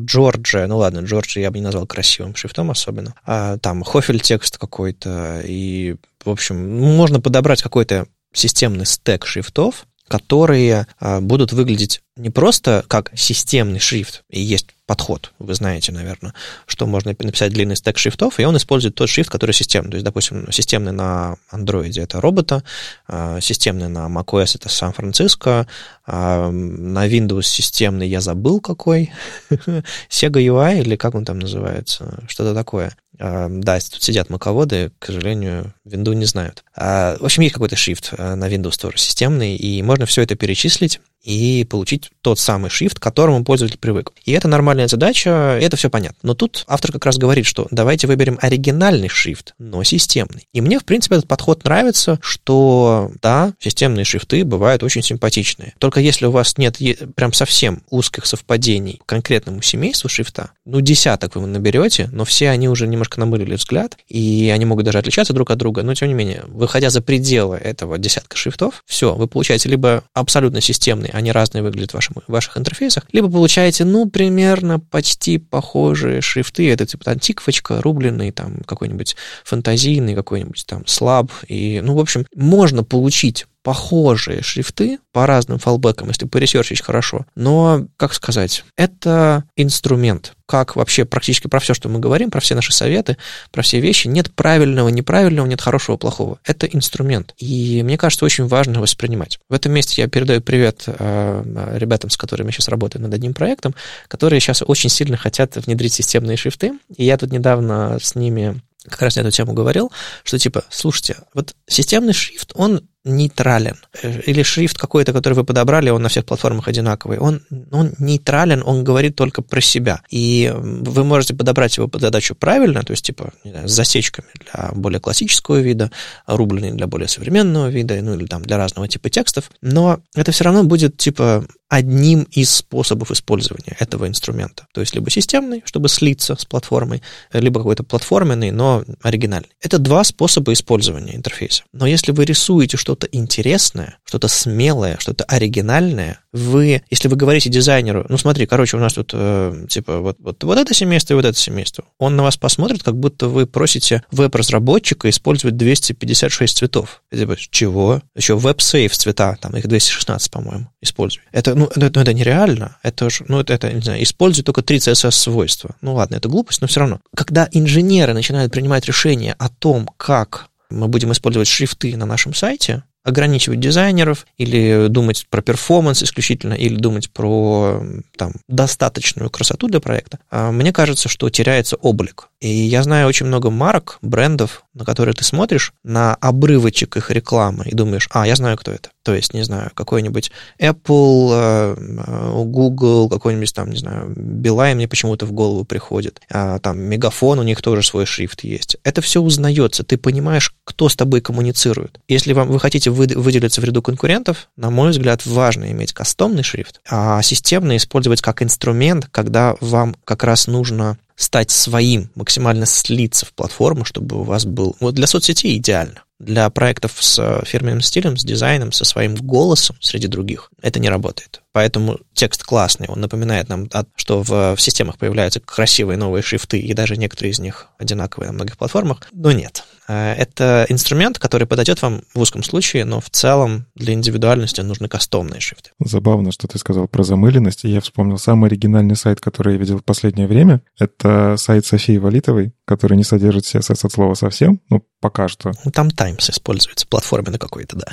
Джорджия, 0.05 0.67
ну, 0.67 0.77
ладно, 0.77 0.99
Джорджия 0.99 1.43
я 1.43 1.51
бы 1.51 1.57
не 1.57 1.63
назвал 1.63 1.87
красивым 1.87 2.35
шрифтом 2.35 2.71
особенно. 2.71 3.15
А, 3.25 3.57
там 3.57 3.83
Хофель 3.83 4.19
текст 4.19 4.57
какой-то, 4.57 5.41
и, 5.43 5.95
в 6.25 6.29
общем, 6.29 6.79
можно 6.79 7.21
подобрать 7.21 7.61
какой-то 7.61 8.07
системный 8.33 8.85
стек 8.85 9.25
шрифтов, 9.25 9.85
которые 10.07 10.87
а, 10.99 11.19
будут 11.19 11.51
выглядеть 11.51 12.01
не 12.15 12.29
просто 12.29 12.85
как 12.87 13.11
системный 13.15 13.79
шрифт, 13.79 14.23
и 14.29 14.39
есть 14.39 14.67
подход, 14.85 15.33
вы 15.39 15.55
знаете, 15.55 15.91
наверное, 15.91 16.33
что 16.67 16.85
можно 16.85 17.15
написать 17.17 17.51
длинный 17.51 17.75
стек 17.75 17.97
шрифтов, 17.97 18.39
и 18.39 18.45
он 18.45 18.55
использует 18.55 18.95
тот 18.95 19.09
шрифт, 19.09 19.29
который 19.29 19.51
системный. 19.51 19.91
То 19.91 19.95
есть, 19.97 20.05
допустим, 20.05 20.51
системный 20.51 20.91
на 20.91 21.37
Android 21.51 21.99
это 21.99 22.21
робота, 22.21 22.63
а, 23.07 23.41
системный 23.41 23.89
на 23.89 24.07
macOS 24.07 24.55
это 24.55 24.69
Сан-Франциско, 24.69 25.67
а, 26.05 26.51
на 26.51 27.07
Windows 27.07 27.43
системный 27.43 28.07
я 28.07 28.21
забыл 28.21 28.61
какой, 28.61 29.11
Sega 29.49 30.39
UI 30.39 30.81
или 30.81 30.95
как 30.95 31.15
он 31.15 31.25
там 31.25 31.39
называется, 31.39 32.23
что-то 32.27 32.53
такое. 32.53 32.95
А, 33.19 33.47
да, 33.49 33.79
тут 33.79 34.03
сидят 34.03 34.29
маководы, 34.29 34.91
к 34.99 35.05
сожалению, 35.07 35.73
Windows 35.85 36.15
не 36.15 36.25
знают. 36.25 36.63
В 36.75 37.17
общем, 37.23 37.43
есть 37.43 37.53
какой-то 37.53 37.75
шрифт 37.75 38.13
на 38.17 38.47
Windows 38.49 38.79
тоже 38.79 38.97
системный, 38.97 39.55
и 39.55 39.81
можно 39.81 40.05
все 40.05 40.21
это 40.21 40.35
перечислить, 40.35 40.99
и 41.25 41.65
получить 41.65 42.11
тот 42.21 42.39
самый 42.39 42.69
шрифт, 42.69 42.99
к 42.99 43.03
которому 43.03 43.43
пользователь 43.43 43.79
привык. 43.79 44.11
И 44.23 44.31
это 44.31 44.47
нормальная 44.47 44.87
задача, 44.87 45.57
это 45.59 45.75
все 45.75 45.89
понятно. 45.89 46.17
Но 46.21 46.33
тут 46.35 46.63
автор 46.67 46.91
как 46.91 47.05
раз 47.05 47.17
говорит, 47.17 47.45
что 47.45 47.67
давайте 47.71 48.07
выберем 48.07 48.37
оригинальный 48.41 49.09
шрифт, 49.09 49.55
но 49.57 49.83
системный. 49.83 50.47
И 50.53 50.61
мне, 50.61 50.79
в 50.79 50.85
принципе, 50.85 51.15
этот 51.15 51.27
подход 51.27 51.63
нравится, 51.63 52.19
что, 52.21 53.11
да, 53.21 53.53
системные 53.59 54.05
шрифты 54.05 54.45
бывают 54.45 54.83
очень 54.83 55.01
симпатичные. 55.01 55.73
Только 55.79 55.99
если 55.99 56.27
у 56.27 56.31
вас 56.31 56.57
нет 56.57 56.77
прям 57.15 57.33
совсем 57.33 57.81
узких 57.89 58.25
совпадений 58.25 59.01
к 59.03 59.09
конкретному 59.09 59.61
семейству 59.63 60.09
шрифта, 60.09 60.51
ну, 60.63 60.79
десяток 60.81 61.35
вы 61.35 61.47
наберете, 61.47 62.07
но 62.11 62.23
все 62.23 62.49
они 62.49 62.69
уже 62.69 62.87
немножко 62.87 63.19
намылили 63.19 63.55
взгляд, 63.55 63.97
и 64.07 64.51
они 64.53 64.65
могут 64.65 64.85
даже 64.85 64.99
отличаться 64.99 65.33
друг 65.33 65.49
от 65.49 65.57
друга, 65.57 65.81
но, 65.81 65.95
тем 65.95 66.07
не 66.07 66.13
менее, 66.13 66.43
выходя 66.47 66.91
за 66.91 67.01
пределы 67.01 67.57
этого 67.57 67.97
десятка 67.97 68.37
шрифтов, 68.37 68.83
все, 68.85 69.15
вы 69.15 69.27
получаете 69.27 69.69
либо 69.69 70.03
абсолютно 70.13 70.61
системный 70.61 71.14
они 71.15 71.31
разные 71.31 71.63
выглядят 71.63 71.91
в, 71.91 71.93
вашем, 71.93 72.15
ваших 72.27 72.57
интерфейсах, 72.57 73.05
либо 73.13 73.31
получаете, 73.31 73.85
ну, 73.85 74.09
примерно 74.09 74.79
почти 74.79 75.37
похожие 75.37 76.21
шрифты, 76.21 76.69
это 76.69 76.85
типа 76.85 77.05
там 77.05 77.19
тиквочка, 77.19 77.81
рубленый, 77.81 78.31
там 78.31 78.57
какой-нибудь 78.65 79.15
фантазийный, 79.45 80.13
какой-нибудь 80.13 80.65
там 80.67 80.85
слаб, 80.85 81.31
и, 81.47 81.79
ну, 81.81 81.95
в 81.95 81.99
общем, 81.99 82.25
можно 82.35 82.83
получить 82.83 83.45
похожие 83.65 84.43
шрифты 84.43 84.99
по 85.11 85.25
разным 85.25 85.57
фалбекам, 85.57 86.09
если 86.09 86.27
поресерчить 86.27 86.83
хорошо. 86.83 87.25
Но, 87.33 87.87
как 87.97 88.13
сказать, 88.13 88.63
это 88.77 89.43
инструмент. 89.55 90.33
Как 90.45 90.75
вообще 90.75 91.03
практически 91.03 91.47
про 91.47 91.59
все, 91.59 91.73
что 91.73 91.89
мы 91.89 91.97
говорим, 91.97 92.29
про 92.29 92.39
все 92.39 92.53
наши 92.53 92.71
советы, 92.71 93.17
про 93.49 93.63
все 93.63 93.79
вещи, 93.79 94.07
нет 94.07 94.31
правильного, 94.35 94.89
неправильного, 94.89 95.47
нет 95.47 95.61
хорошего, 95.61 95.97
плохого. 95.97 96.37
Это 96.43 96.67
инструмент. 96.67 97.33
И 97.39 97.81
мне 97.81 97.97
кажется, 97.97 98.23
очень 98.23 98.45
важно 98.45 98.81
воспринимать. 98.81 99.39
В 99.49 99.53
этом 99.55 99.71
месте 99.71 100.03
я 100.03 100.07
передаю 100.07 100.41
привет 100.41 100.83
э, 100.85 101.73
ребятам, 101.75 102.11
с 102.11 102.17
которыми 102.17 102.49
я 102.49 102.51
сейчас 102.51 102.67
работаю 102.67 103.01
над 103.01 103.15
одним 103.15 103.33
проектом, 103.33 103.73
которые 104.07 104.39
сейчас 104.41 104.61
очень 104.61 104.91
сильно 104.91 105.17
хотят 105.17 105.55
внедрить 105.55 105.93
системные 105.93 106.37
шрифты. 106.37 106.73
И 106.95 107.03
я 107.03 107.17
тут 107.17 107.31
недавно 107.31 107.97
с 107.99 108.13
ними 108.13 108.61
как 108.87 109.01
раз 109.01 109.15
на 109.15 109.21
эту 109.21 109.31
тему 109.31 109.53
говорил, 109.53 109.91
что 110.23 110.37
типа, 110.37 110.65
слушайте, 110.69 111.17
вот 111.33 111.55
системный 111.67 112.13
шрифт, 112.13 112.51
он 112.53 112.87
нейтрален. 113.05 113.77
Или 114.03 114.43
шрифт 114.43 114.77
какой-то, 114.77 115.13
который 115.13 115.35
вы 115.35 115.43
подобрали, 115.43 115.89
он 115.89 116.01
на 116.01 116.09
всех 116.09 116.25
платформах 116.25 116.67
одинаковый. 116.67 117.19
Он, 117.19 117.41
он 117.71 117.93
нейтрален, 117.99 118.63
он 118.65 118.83
говорит 118.83 119.15
только 119.15 119.41
про 119.41 119.61
себя. 119.61 120.01
И 120.09 120.51
вы 120.55 121.03
можете 121.03 121.33
подобрать 121.33 121.77
его 121.77 121.87
под 121.87 122.01
задачу 122.01 122.35
правильно, 122.35 122.83
то 122.83 122.91
есть, 122.91 123.05
типа, 123.05 123.31
знаю, 123.43 123.69
с 123.69 123.71
засечками 123.71 124.27
для 124.39 124.71
более 124.73 124.99
классического 124.99 125.57
вида, 125.57 125.91
рубленый 126.27 126.71
для 126.71 126.87
более 126.87 127.07
современного 127.07 127.69
вида, 127.69 128.01
ну 128.01 128.15
или 128.15 128.25
там 128.25 128.43
для 128.43 128.57
разного 128.57 128.87
типа 128.87 129.09
текстов. 129.09 129.51
Но 129.61 129.99
это 130.15 130.31
все 130.31 130.43
равно 130.43 130.63
будет, 130.63 130.97
типа, 130.97 131.45
одним 131.67 132.23
из 132.31 132.51
способов 132.51 133.11
использования 133.11 133.75
этого 133.79 134.07
инструмента. 134.07 134.67
То 134.73 134.81
есть 134.81 134.93
либо 134.95 135.09
системный, 135.09 135.63
чтобы 135.65 135.89
слиться 135.89 136.35
с 136.37 136.45
платформой, 136.45 137.01
либо 137.33 137.59
какой-то 137.59 137.83
платформенный, 137.83 138.51
но 138.51 138.83
оригинальный. 139.01 139.49
Это 139.61 139.79
два 139.79 140.03
способа 140.03 140.53
использования 140.53 141.15
интерфейса. 141.15 141.63
Но 141.73 141.87
если 141.87 142.11
вы 142.11 142.25
рисуете 142.25 142.77
что-то 142.95 143.07
интересное, 143.11 143.97
что-то 144.05 144.29
смелое, 144.29 144.97
что-то 144.99 145.25
оригинальное, 145.25 146.19
вы, 146.31 146.81
если 146.89 147.09
вы 147.09 147.17
говорите 147.17 147.49
дизайнеру, 147.49 148.05
ну 148.07 148.17
смотри, 148.17 148.45
короче, 148.45 148.77
у 148.77 148.79
нас 148.79 148.93
тут 148.93 149.11
э, 149.13 149.65
типа 149.67 149.99
вот, 149.99 150.15
вот, 150.19 150.41
вот 150.43 150.57
это 150.57 150.73
семейство 150.73 151.13
и 151.13 151.15
вот 151.15 151.25
это 151.25 151.37
семейство, 151.37 151.83
он 151.99 152.15
на 152.15 152.23
вас 152.23 152.37
посмотрит, 152.37 152.83
как 152.83 152.97
будто 152.97 153.27
вы 153.27 153.47
просите 153.47 154.03
веб-разработчика 154.11 155.09
использовать 155.09 155.57
256 155.57 156.57
цветов. 156.57 157.01
Типа, 157.11 157.35
чего? 157.37 158.01
Еще 158.15 158.37
веб-сейф 158.37 158.95
цвета, 158.95 159.37
там 159.41 159.57
их 159.57 159.67
216, 159.67 160.31
по-моему, 160.31 160.69
используй. 160.81 161.23
Это, 161.33 161.53
ну, 161.53 161.65
это, 161.65 161.91
ну, 161.93 162.01
это 162.01 162.13
нереально. 162.13 162.77
Это 162.81 163.09
же, 163.09 163.25
ну, 163.27 163.41
это, 163.41 163.53
это, 163.53 163.73
не 163.73 163.81
знаю, 163.81 164.01
используй 164.01 164.45
только 164.45 164.61
три 164.61 164.77
CSS-свойства. 164.77 165.75
Ну, 165.81 165.95
ладно, 165.95 166.15
это 166.15 166.29
глупость, 166.29 166.61
но 166.61 166.67
все 166.67 166.79
равно. 166.79 167.01
Когда 167.15 167.49
инженеры 167.51 168.13
начинают 168.13 168.53
принимать 168.53 168.85
решение 168.85 169.35
о 169.37 169.49
том, 169.49 169.89
как 169.97 170.47
мы 170.75 170.87
будем 170.87 171.11
использовать 171.11 171.47
шрифты 171.47 171.95
на 171.97 172.05
нашем 172.05 172.33
сайте, 172.33 172.83
ограничивать 173.05 173.59
дизайнеров 173.59 174.25
или 174.37 174.87
думать 174.89 175.27
про 175.29 175.41
performance 175.41 176.03
исключительно, 176.03 176.53
или 176.53 176.75
думать 176.75 177.11
про 177.11 177.81
там, 178.17 178.33
достаточную 178.49 179.29
красоту 179.29 179.67
для 179.67 179.79
проекта, 179.79 180.19
а 180.29 180.51
мне 180.51 180.73
кажется, 180.73 181.07
что 181.07 181.29
теряется 181.29 181.77
облик. 181.77 182.29
И 182.41 182.49
я 182.49 182.83
знаю 182.83 183.07
очень 183.07 183.27
много 183.27 183.49
марок, 183.49 183.97
брендов, 184.01 184.65
на 184.73 184.85
которые 184.85 185.15
ты 185.15 185.23
смотришь, 185.23 185.73
на 185.83 186.15
обрывочек 186.15 186.97
их 186.97 187.09
рекламы 187.09 187.65
и 187.65 187.73
думаешь, 187.73 188.09
а, 188.11 188.27
я 188.27 188.35
знаю, 188.35 188.57
кто 188.57 188.71
это. 188.71 188.89
То 189.03 189.13
есть, 189.13 189.33
не 189.33 189.43
знаю, 189.43 189.71
какой-нибудь 189.73 190.31
Apple, 190.59 191.29
э, 191.31 192.43
Google, 192.43 193.07
какой-нибудь 193.09 193.53
там, 193.53 193.69
не 193.69 193.77
знаю, 193.77 194.11
Билайн 194.15 194.77
мне 194.77 194.87
почему-то 194.87 195.25
в 195.25 195.31
голову 195.31 195.63
приходит. 195.63 196.21
А, 196.29 196.59
там 196.59 196.79
Мегафон, 196.79 197.39
у 197.39 197.43
них 197.43 197.61
тоже 197.61 197.83
свой 197.83 198.05
шрифт 198.05 198.43
есть. 198.43 198.77
Это 198.83 199.01
все 199.01 199.21
узнается, 199.21 199.83
ты 199.83 199.97
понимаешь, 199.97 200.53
кто 200.63 200.89
с 200.89 200.95
тобой 200.95 201.21
коммуницирует. 201.21 201.99
Если 202.07 202.33
вам, 202.33 202.49
вы 202.49 202.59
хотите 202.59 202.91
выделиться 202.95 203.61
в 203.61 203.63
ряду 203.63 203.81
конкурентов, 203.81 204.49
на 204.55 204.69
мой 204.69 204.91
взгляд, 204.91 205.25
важно 205.25 205.71
иметь 205.71 205.93
кастомный 205.93 206.43
шрифт, 206.43 206.81
а 206.89 207.21
системный 207.21 207.77
использовать 207.77 208.21
как 208.21 208.41
инструмент, 208.41 209.07
когда 209.11 209.55
вам 209.61 209.95
как 210.03 210.23
раз 210.23 210.47
нужно 210.47 210.97
стать 211.15 211.51
своим, 211.51 212.09
максимально 212.15 212.65
слиться 212.65 213.25
в 213.25 213.33
платформу, 213.33 213.85
чтобы 213.85 214.19
у 214.19 214.23
вас 214.23 214.45
был... 214.45 214.75
Вот 214.79 214.95
для 214.95 215.07
соцсетей 215.07 215.57
идеально 215.57 216.01
для 216.19 216.49
проектов 216.49 216.93
с 216.99 217.43
фирменным 217.45 217.81
стилем, 217.81 218.17
с 218.17 218.23
дизайном, 218.23 218.71
со 218.71 218.85
своим 218.85 219.15
голосом 219.15 219.75
среди 219.81 220.07
других, 220.07 220.49
это 220.61 220.79
не 220.79 220.89
работает. 220.89 221.41
Поэтому 221.51 221.99
текст 222.13 222.43
классный, 222.43 222.87
он 222.87 223.01
напоминает 223.01 223.49
нам, 223.49 223.69
что 223.95 224.23
в, 224.23 224.55
в 224.55 224.61
системах 224.61 224.97
появляются 224.97 225.39
красивые 225.39 225.97
новые 225.97 226.23
шрифты, 226.23 226.59
и 226.59 226.73
даже 226.73 226.95
некоторые 226.95 227.31
из 227.31 227.39
них 227.39 227.67
одинаковые 227.77 228.27
на 228.27 228.33
многих 228.33 228.57
платформах, 228.57 229.01
но 229.11 229.31
нет. 229.31 229.65
Э, 229.87 230.13
это 230.13 230.65
инструмент, 230.69 231.19
который 231.19 231.47
подойдет 231.47 231.81
вам 231.81 232.01
в 232.13 232.19
узком 232.19 232.43
случае, 232.43 232.85
но 232.85 232.99
в 232.99 233.09
целом 233.09 233.67
для 233.75 233.93
индивидуальности 233.93 234.61
нужны 234.61 234.87
кастомные 234.87 235.39
шрифты. 235.39 235.71
Забавно, 235.79 236.31
что 236.31 236.47
ты 236.47 236.57
сказал 236.57 236.87
про 236.87 237.03
замыленность, 237.03 237.65
и 237.65 237.69
я 237.69 237.81
вспомнил 237.81 238.17
самый 238.17 238.47
оригинальный 238.47 238.95
сайт, 238.95 239.21
который 239.21 239.53
я 239.53 239.59
видел 239.59 239.77
в 239.77 239.83
последнее 239.83 240.27
время. 240.27 240.61
Это 240.79 241.35
сайт 241.37 241.65
Софии 241.65 241.97
Валитовой, 241.97 242.53
который 242.65 242.97
не 242.97 243.03
содержит 243.03 243.45
CSS 243.45 243.85
от 243.85 243.91
слова 243.91 244.13
совсем, 244.15 244.59
ну, 244.69 244.83
пока 244.99 245.27
что. 245.27 245.51
Ну, 245.63 245.71
там 245.71 245.91
Times 245.91 246.29
используется, 246.29 246.87
платформе 246.87 247.31
на 247.31 247.39
какой-то, 247.39 247.77
да. 247.77 247.87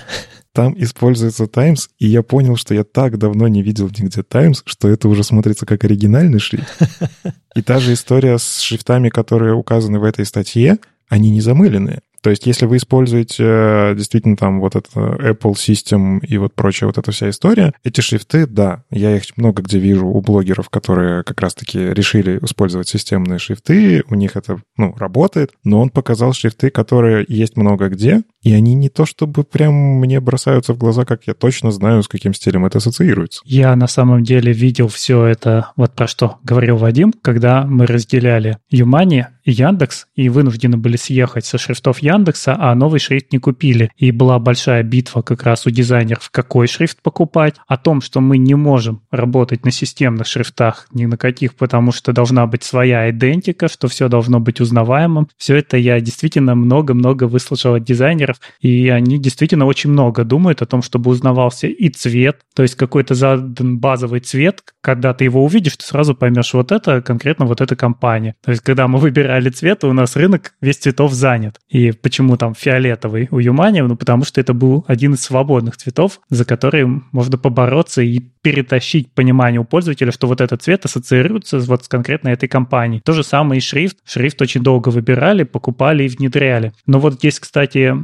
Там 0.55 0.75
используется 0.77 1.47
Times, 1.47 1.89
и 1.99 2.07
я 2.07 2.23
понял, 2.23 2.57
что 2.57 2.75
я 2.75 2.85
так 2.85 3.19
давно 3.19 3.49
не 3.49 3.63
видел 3.63 3.89
нигде 3.89 4.23
Times, 4.23 4.63
что 4.67 4.89
это 4.89 5.09
уже 5.09 5.25
смотрится 5.25 5.65
как 5.65 5.85
оригинальный 5.85 6.39
шрифт. 6.39 6.69
И 7.55 7.63
та 7.63 7.81
же 7.81 7.93
история 7.93 8.39
с 8.39 8.61
шрифтами, 8.61 9.09
которые 9.09 9.55
указаны 9.55 9.99
в 9.99 10.05
этой 10.05 10.25
статье, 10.25 10.79
они 11.13 11.31
не 11.31 11.43
замыленные. 11.43 12.01
То 12.23 12.31
есть, 12.31 12.47
если 12.47 12.67
вы 12.67 12.77
используете 12.77 13.43
э, 13.45 13.95
действительно 13.97 14.37
там 14.37 14.61
вот 14.61 14.77
это 14.77 14.89
Apple 14.97 15.55
System 15.55 16.21
и 16.25 16.39
вот 16.39 16.55
прочая 16.55 16.87
вот 16.87 16.97
эта 16.97 17.11
вся 17.11 17.29
история, 17.29 17.75
эти 17.83 18.01
шрифты, 18.01 18.47
да, 18.47 18.85
я 18.91 19.17
их 19.17 19.25
много 19.37 19.61
где 19.63 19.79
вижу 19.79 20.07
у 20.07 20.21
блогеров, 20.21 20.71
которые 20.71 21.25
как 21.25 21.41
раз-таки 21.41 21.81
решили 21.81 22.39
использовать 22.41 22.89
системные 22.89 23.41
шрифты, 23.41 24.05
у 24.09 24.15
них 24.15 24.37
это, 24.37 24.59
ну, 24.77 24.95
работает, 24.97 25.51
но 25.65 25.81
он 25.81 25.91
показал 25.91 26.33
шрифты, 26.33 26.71
которые 26.71 27.27
есть 27.29 27.57
много 27.57 27.89
где, 27.89 28.23
и 28.41 28.55
они 28.55 28.75
не 28.75 28.89
то 28.89 29.05
чтобы 29.05 29.43
прям 29.43 29.75
мне 29.75 30.21
бросаются 30.21 30.75
в 30.75 30.79
глаза, 30.79 31.05
как 31.05 31.27
я 31.27 31.35
точно 31.35 31.73
знаю, 31.73 32.05
с 32.05 32.09
каким 32.09 32.35
стилем 32.35 32.65
это 32.65 32.79
ассоциируется. 32.79 33.43
Я 33.45 33.75
на 33.75 33.89
самом 33.89 34.23
деле 34.23 34.53
видел 34.53 34.87
все 34.87 35.25
это, 35.25 35.73
вот 35.75 35.93
про 35.95 36.07
что 36.07 36.39
говорил 36.45 36.77
Вадим, 36.77 37.13
когда 37.21 37.65
мы 37.67 37.87
разделяли 37.87 38.59
Юмани 38.71 39.27
Яндекс 39.45 40.07
и 40.15 40.29
вынуждены 40.29 40.77
были 40.77 40.97
съехать 40.97 41.45
со 41.45 41.59
шрифтов 41.59 41.99
Яндекса, 41.99 42.57
а 42.59 42.75
новый 42.75 43.01
шрифт 43.01 43.33
не 43.33 43.39
купили. 43.39 43.91
И 43.97 44.11
была 44.11 44.39
большая 44.39 44.83
битва 44.83 45.23
как 45.23 45.43
раз 45.43 45.67
у 45.67 45.71
дизайнеров, 45.71 46.31
какой 46.31 46.67
шрифт 46.67 47.03
покупать, 47.03 47.57
о 47.67 47.77
том, 47.77 48.01
что 48.01 48.21
мы 48.21 48.39
не 48.39 48.55
можем 48.55 49.03
работать 49.11 49.65
на 49.65 49.71
системных 49.71 50.27
шрифтах 50.27 50.87
ни 50.93 51.07
на 51.07 51.17
каких, 51.17 51.55
потому 51.55 51.93
что 51.93 52.13
должна 52.13 52.47
быть 52.47 52.63
своя 52.63 53.11
идентика, 53.11 53.69
что 53.69 53.89
все 53.89 54.09
должно 54.09 54.41
быть 54.41 54.61
узнаваемым. 54.61 55.29
Все 55.37 55.57
это 55.57 55.77
я 55.77 56.01
действительно 56.01 56.55
много-много 56.55 57.25
выслушал 57.25 57.75
от 57.75 57.85
дизайнеров, 57.85 58.39
и 58.61 58.89
они 58.89 59.19
действительно 59.19 59.67
очень 59.67 59.91
много 59.91 60.25
думают 60.25 60.63
о 60.63 60.67
том, 60.67 60.83
чтобы 60.83 61.11
узнавался 61.11 61.67
и 61.67 61.89
цвет, 61.89 62.41
то 62.55 62.63
есть 62.63 62.75
какой-то 62.75 63.15
задан 63.15 63.79
базовый 63.79 64.21
цвет, 64.21 64.63
когда 64.81 65.15
ты 65.15 65.25
его 65.25 65.45
увидишь, 65.45 65.77
ты 65.77 65.85
сразу 65.85 66.15
поймешь, 66.15 66.55
вот 66.55 66.73
это 66.73 67.03
конкретно 67.03 67.47
вот 67.47 67.61
эта 67.61 67.77
компания. 67.77 68.35
То 68.45 68.51
есть 68.51 68.63
когда 68.63 68.89
мы 68.89 68.99
выбирали 69.33 69.51
цвет, 69.51 69.85
у 69.85 69.93
нас 69.93 70.17
рынок 70.17 70.55
весь 70.61 70.77
цветов 70.77 71.13
занят. 71.13 71.59
И 71.69 71.93
почему 71.93 72.37
там 72.37 72.55
фиолетовый 72.55 73.29
у 73.31 73.39
Юмани? 73.39 73.81
Ну, 73.81 73.97
потому 73.97 74.25
что 74.25 74.41
это 74.41 74.53
был 74.53 74.85
один 74.87 75.15
из 75.15 75.23
свободных 75.23 75.77
цветов, 75.77 76.21
за 76.29 76.45
которые 76.45 76.87
можно 77.13 77.39
побороться 77.39 78.03
и 78.03 78.21
перетащить 78.43 79.13
понимание 79.13 79.61
у 79.61 79.65
пользователя, 79.65 80.13
что 80.13 80.27
вот 80.27 80.41
этот 80.41 80.63
цвет 80.63 80.85
ассоциируется 80.85 81.59
вот 81.61 81.85
с 81.85 81.89
конкретно 81.89 82.29
этой 82.29 82.49
компанией. 82.49 83.01
То 83.05 83.13
же 83.13 83.23
самое 83.23 83.59
и 83.59 83.63
шрифт. 83.63 83.99
Шрифт 84.05 84.43
очень 84.43 84.63
долго 84.63 84.91
выбирали, 84.91 85.45
покупали 85.45 86.05
и 86.05 86.09
внедряли. 86.09 86.73
Но 86.87 86.99
вот 86.99 87.15
здесь, 87.15 87.39
кстати, 87.39 87.95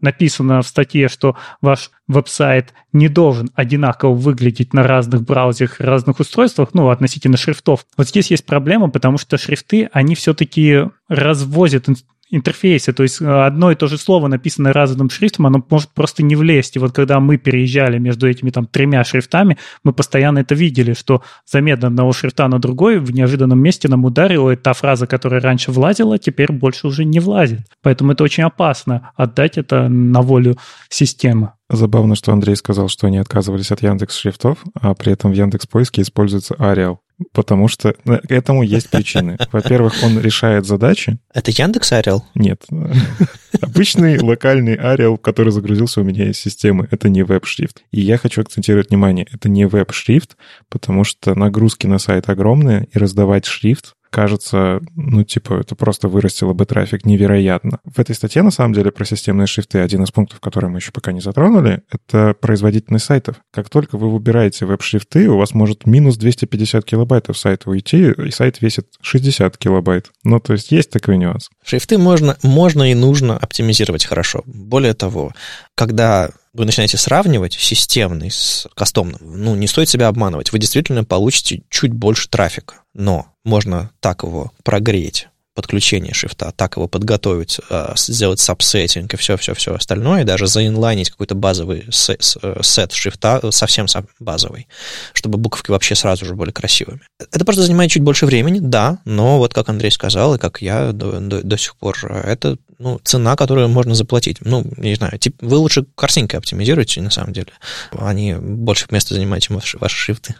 написано 0.00 0.62
в 0.62 0.66
статье, 0.66 1.08
что 1.08 1.36
ваш 1.60 1.90
веб-сайт 2.08 2.72
не 2.92 3.08
должен 3.08 3.50
одинаково 3.54 4.14
выглядеть 4.14 4.72
на 4.72 4.82
разных 4.82 5.22
браузерах, 5.22 5.80
разных 5.80 6.20
устройствах, 6.20 6.70
ну, 6.72 6.90
относительно 6.90 7.36
шрифтов. 7.36 7.86
Вот 7.96 8.08
здесь 8.08 8.30
есть 8.30 8.46
проблема, 8.46 8.88
потому 8.90 9.18
что 9.18 9.38
шрифты, 9.38 9.88
они 9.92 10.14
все-таки 10.14 10.84
развозят 11.08 11.86
интерфейсе, 12.30 12.92
то 12.92 13.02
есть 13.02 13.20
э, 13.20 13.24
одно 13.24 13.70
и 13.70 13.74
то 13.74 13.86
же 13.86 13.98
слово, 13.98 14.28
написанное 14.28 14.72
разным 14.72 15.10
шрифтом, 15.10 15.46
оно 15.46 15.64
может 15.70 15.90
просто 15.90 16.22
не 16.22 16.36
влезть. 16.36 16.76
И 16.76 16.78
вот 16.78 16.92
когда 16.92 17.20
мы 17.20 17.36
переезжали 17.36 17.98
между 17.98 18.28
этими 18.28 18.50
там 18.50 18.66
тремя 18.66 19.04
шрифтами, 19.04 19.58
мы 19.84 19.92
постоянно 19.92 20.40
это 20.40 20.54
видели, 20.54 20.94
что 20.94 21.22
замена 21.44 21.86
одного 21.86 22.12
шрифта 22.12 22.48
на 22.48 22.58
другой 22.58 22.98
в 22.98 23.12
неожиданном 23.12 23.58
месте 23.58 23.88
нам 23.88 24.04
ударила, 24.04 24.50
и 24.50 24.56
та 24.56 24.72
фраза, 24.72 25.06
которая 25.06 25.40
раньше 25.40 25.70
влазила, 25.70 26.18
теперь 26.18 26.52
больше 26.52 26.86
уже 26.86 27.04
не 27.04 27.20
влазит. 27.20 27.60
Поэтому 27.82 28.12
это 28.12 28.24
очень 28.24 28.44
опасно 28.44 29.10
отдать 29.16 29.58
это 29.58 29.88
на 29.88 30.22
волю 30.22 30.56
системы. 30.88 31.52
Забавно, 31.68 32.14
что 32.14 32.32
Андрей 32.32 32.54
сказал, 32.54 32.88
что 32.88 33.08
они 33.08 33.18
отказывались 33.18 33.72
от 33.72 33.82
Яндекс 33.82 34.16
шрифтов, 34.16 34.58
а 34.80 34.94
при 34.94 35.12
этом 35.12 35.32
в 35.32 35.34
Яндекс 35.34 35.66
поиске 35.66 36.02
используется 36.02 36.54
Arial. 36.54 36.98
Потому 37.32 37.68
что 37.68 37.94
к 37.94 38.30
этому 38.30 38.62
есть 38.62 38.90
причины. 38.90 39.38
Во-первых, 39.52 39.94
он 40.02 40.20
решает 40.20 40.66
задачи. 40.66 41.18
Это 41.32 41.50
Яндекс 41.50 41.92
Arial? 41.92 42.20
Нет. 42.34 42.64
Обычный 43.60 44.18
локальный 44.18 44.76
Arial, 44.76 45.16
который 45.16 45.50
загрузился 45.50 46.00
у 46.00 46.04
меня 46.04 46.28
из 46.28 46.38
системы. 46.38 46.88
Это 46.90 47.08
не 47.08 47.22
веб-шрифт. 47.22 47.82
И 47.90 48.00
я 48.00 48.18
хочу 48.18 48.42
акцентировать 48.42 48.90
внимание, 48.90 49.26
это 49.32 49.48
не 49.48 49.66
веб-шрифт, 49.66 50.36
потому 50.68 51.04
что 51.04 51.34
нагрузки 51.34 51.86
на 51.86 51.98
сайт 51.98 52.28
огромные, 52.28 52.88
и 52.92 52.98
раздавать 52.98 53.46
шрифт 53.46 53.94
кажется, 54.16 54.80
ну, 54.94 55.24
типа, 55.24 55.60
это 55.60 55.74
просто 55.74 56.08
вырастило 56.08 56.54
бы 56.54 56.64
трафик 56.64 57.04
невероятно. 57.04 57.80
В 57.84 57.98
этой 57.98 58.14
статье, 58.14 58.40
на 58.40 58.50
самом 58.50 58.72
деле, 58.72 58.90
про 58.90 59.04
системные 59.04 59.46
шрифты 59.46 59.80
один 59.80 60.04
из 60.04 60.10
пунктов, 60.10 60.40
который 60.40 60.70
мы 60.70 60.78
еще 60.78 60.90
пока 60.90 61.12
не 61.12 61.20
затронули, 61.20 61.82
это 61.92 62.34
производительность 62.40 63.04
сайтов. 63.04 63.36
Как 63.52 63.68
только 63.68 63.98
вы 63.98 64.10
выбираете 64.10 64.64
веб-шрифты, 64.64 65.28
у 65.28 65.36
вас 65.36 65.52
может 65.52 65.84
минус 65.84 66.16
250 66.16 66.82
килобайтов 66.86 67.36
сайта 67.36 67.68
уйти, 67.68 68.10
и 68.12 68.30
сайт 68.30 68.62
весит 68.62 68.86
60 69.02 69.58
килобайт. 69.58 70.10
Ну, 70.24 70.40
то 70.40 70.54
есть 70.54 70.72
есть 70.72 70.88
такой 70.88 71.18
нюанс. 71.18 71.50
Шрифты 71.62 71.98
можно, 71.98 72.38
можно 72.42 72.90
и 72.90 72.94
нужно 72.94 73.36
оптимизировать 73.36 74.06
хорошо. 74.06 74.42
Более 74.46 74.94
того, 74.94 75.34
когда 75.74 76.30
вы 76.54 76.64
начинаете 76.64 76.96
сравнивать 76.96 77.52
системный 77.52 78.30
с 78.30 78.66
кастомным, 78.74 79.20
ну, 79.20 79.54
не 79.56 79.66
стоит 79.66 79.90
себя 79.90 80.08
обманывать. 80.08 80.52
Вы 80.52 80.58
действительно 80.58 81.04
получите 81.04 81.64
чуть 81.68 81.92
больше 81.92 82.30
трафика. 82.30 82.76
Но 82.94 83.26
можно 83.46 83.90
так 84.00 84.22
его 84.24 84.52
прогреть, 84.62 85.28
подключение 85.54 86.12
шрифта, 86.12 86.52
так 86.54 86.76
его 86.76 86.86
подготовить, 86.86 87.58
а, 87.70 87.94
сделать 87.96 88.40
сабсеттинг 88.40 89.14
и 89.14 89.16
все-все-все 89.16 89.74
остальное, 89.74 90.24
даже 90.24 90.46
заинлайнить 90.46 91.10
какой-то 91.10 91.34
базовый 91.34 91.86
сет, 91.90 92.22
сет 92.60 92.92
шрифта, 92.92 93.40
совсем 93.50 93.86
базовый, 94.20 94.68
чтобы 95.14 95.38
буковки 95.38 95.70
вообще 95.70 95.94
сразу 95.94 96.26
же 96.26 96.34
были 96.34 96.50
красивыми. 96.50 97.00
Это 97.18 97.44
просто 97.44 97.62
занимает 97.62 97.90
чуть 97.90 98.02
больше 98.02 98.26
времени, 98.26 98.58
да, 98.60 98.98
но 99.06 99.38
вот 99.38 99.54
как 99.54 99.70
Андрей 99.70 99.90
сказал, 99.90 100.34
и 100.34 100.38
как 100.38 100.60
я 100.60 100.92
до, 100.92 101.20
до, 101.20 101.42
до 101.42 101.56
сих 101.56 101.74
пор, 101.76 101.96
это 102.04 102.58
ну, 102.78 103.00
цена, 103.02 103.36
которую 103.36 103.68
можно 103.68 103.94
заплатить. 103.94 104.38
Ну, 104.42 104.64
не 104.76 104.94
знаю, 104.96 105.18
тип, 105.18 105.36
вы 105.40 105.56
лучше 105.56 105.86
картинкой 105.94 106.38
оптимизируете, 106.38 107.00
на 107.00 107.10
самом 107.10 107.32
деле. 107.32 107.52
Они 107.92 108.34
больше 108.34 108.86
места 108.90 109.14
занимают, 109.14 109.44
чем 109.44 109.56
ваши, 109.56 109.78
ваши 109.78 109.96
шрифты. 109.96 110.34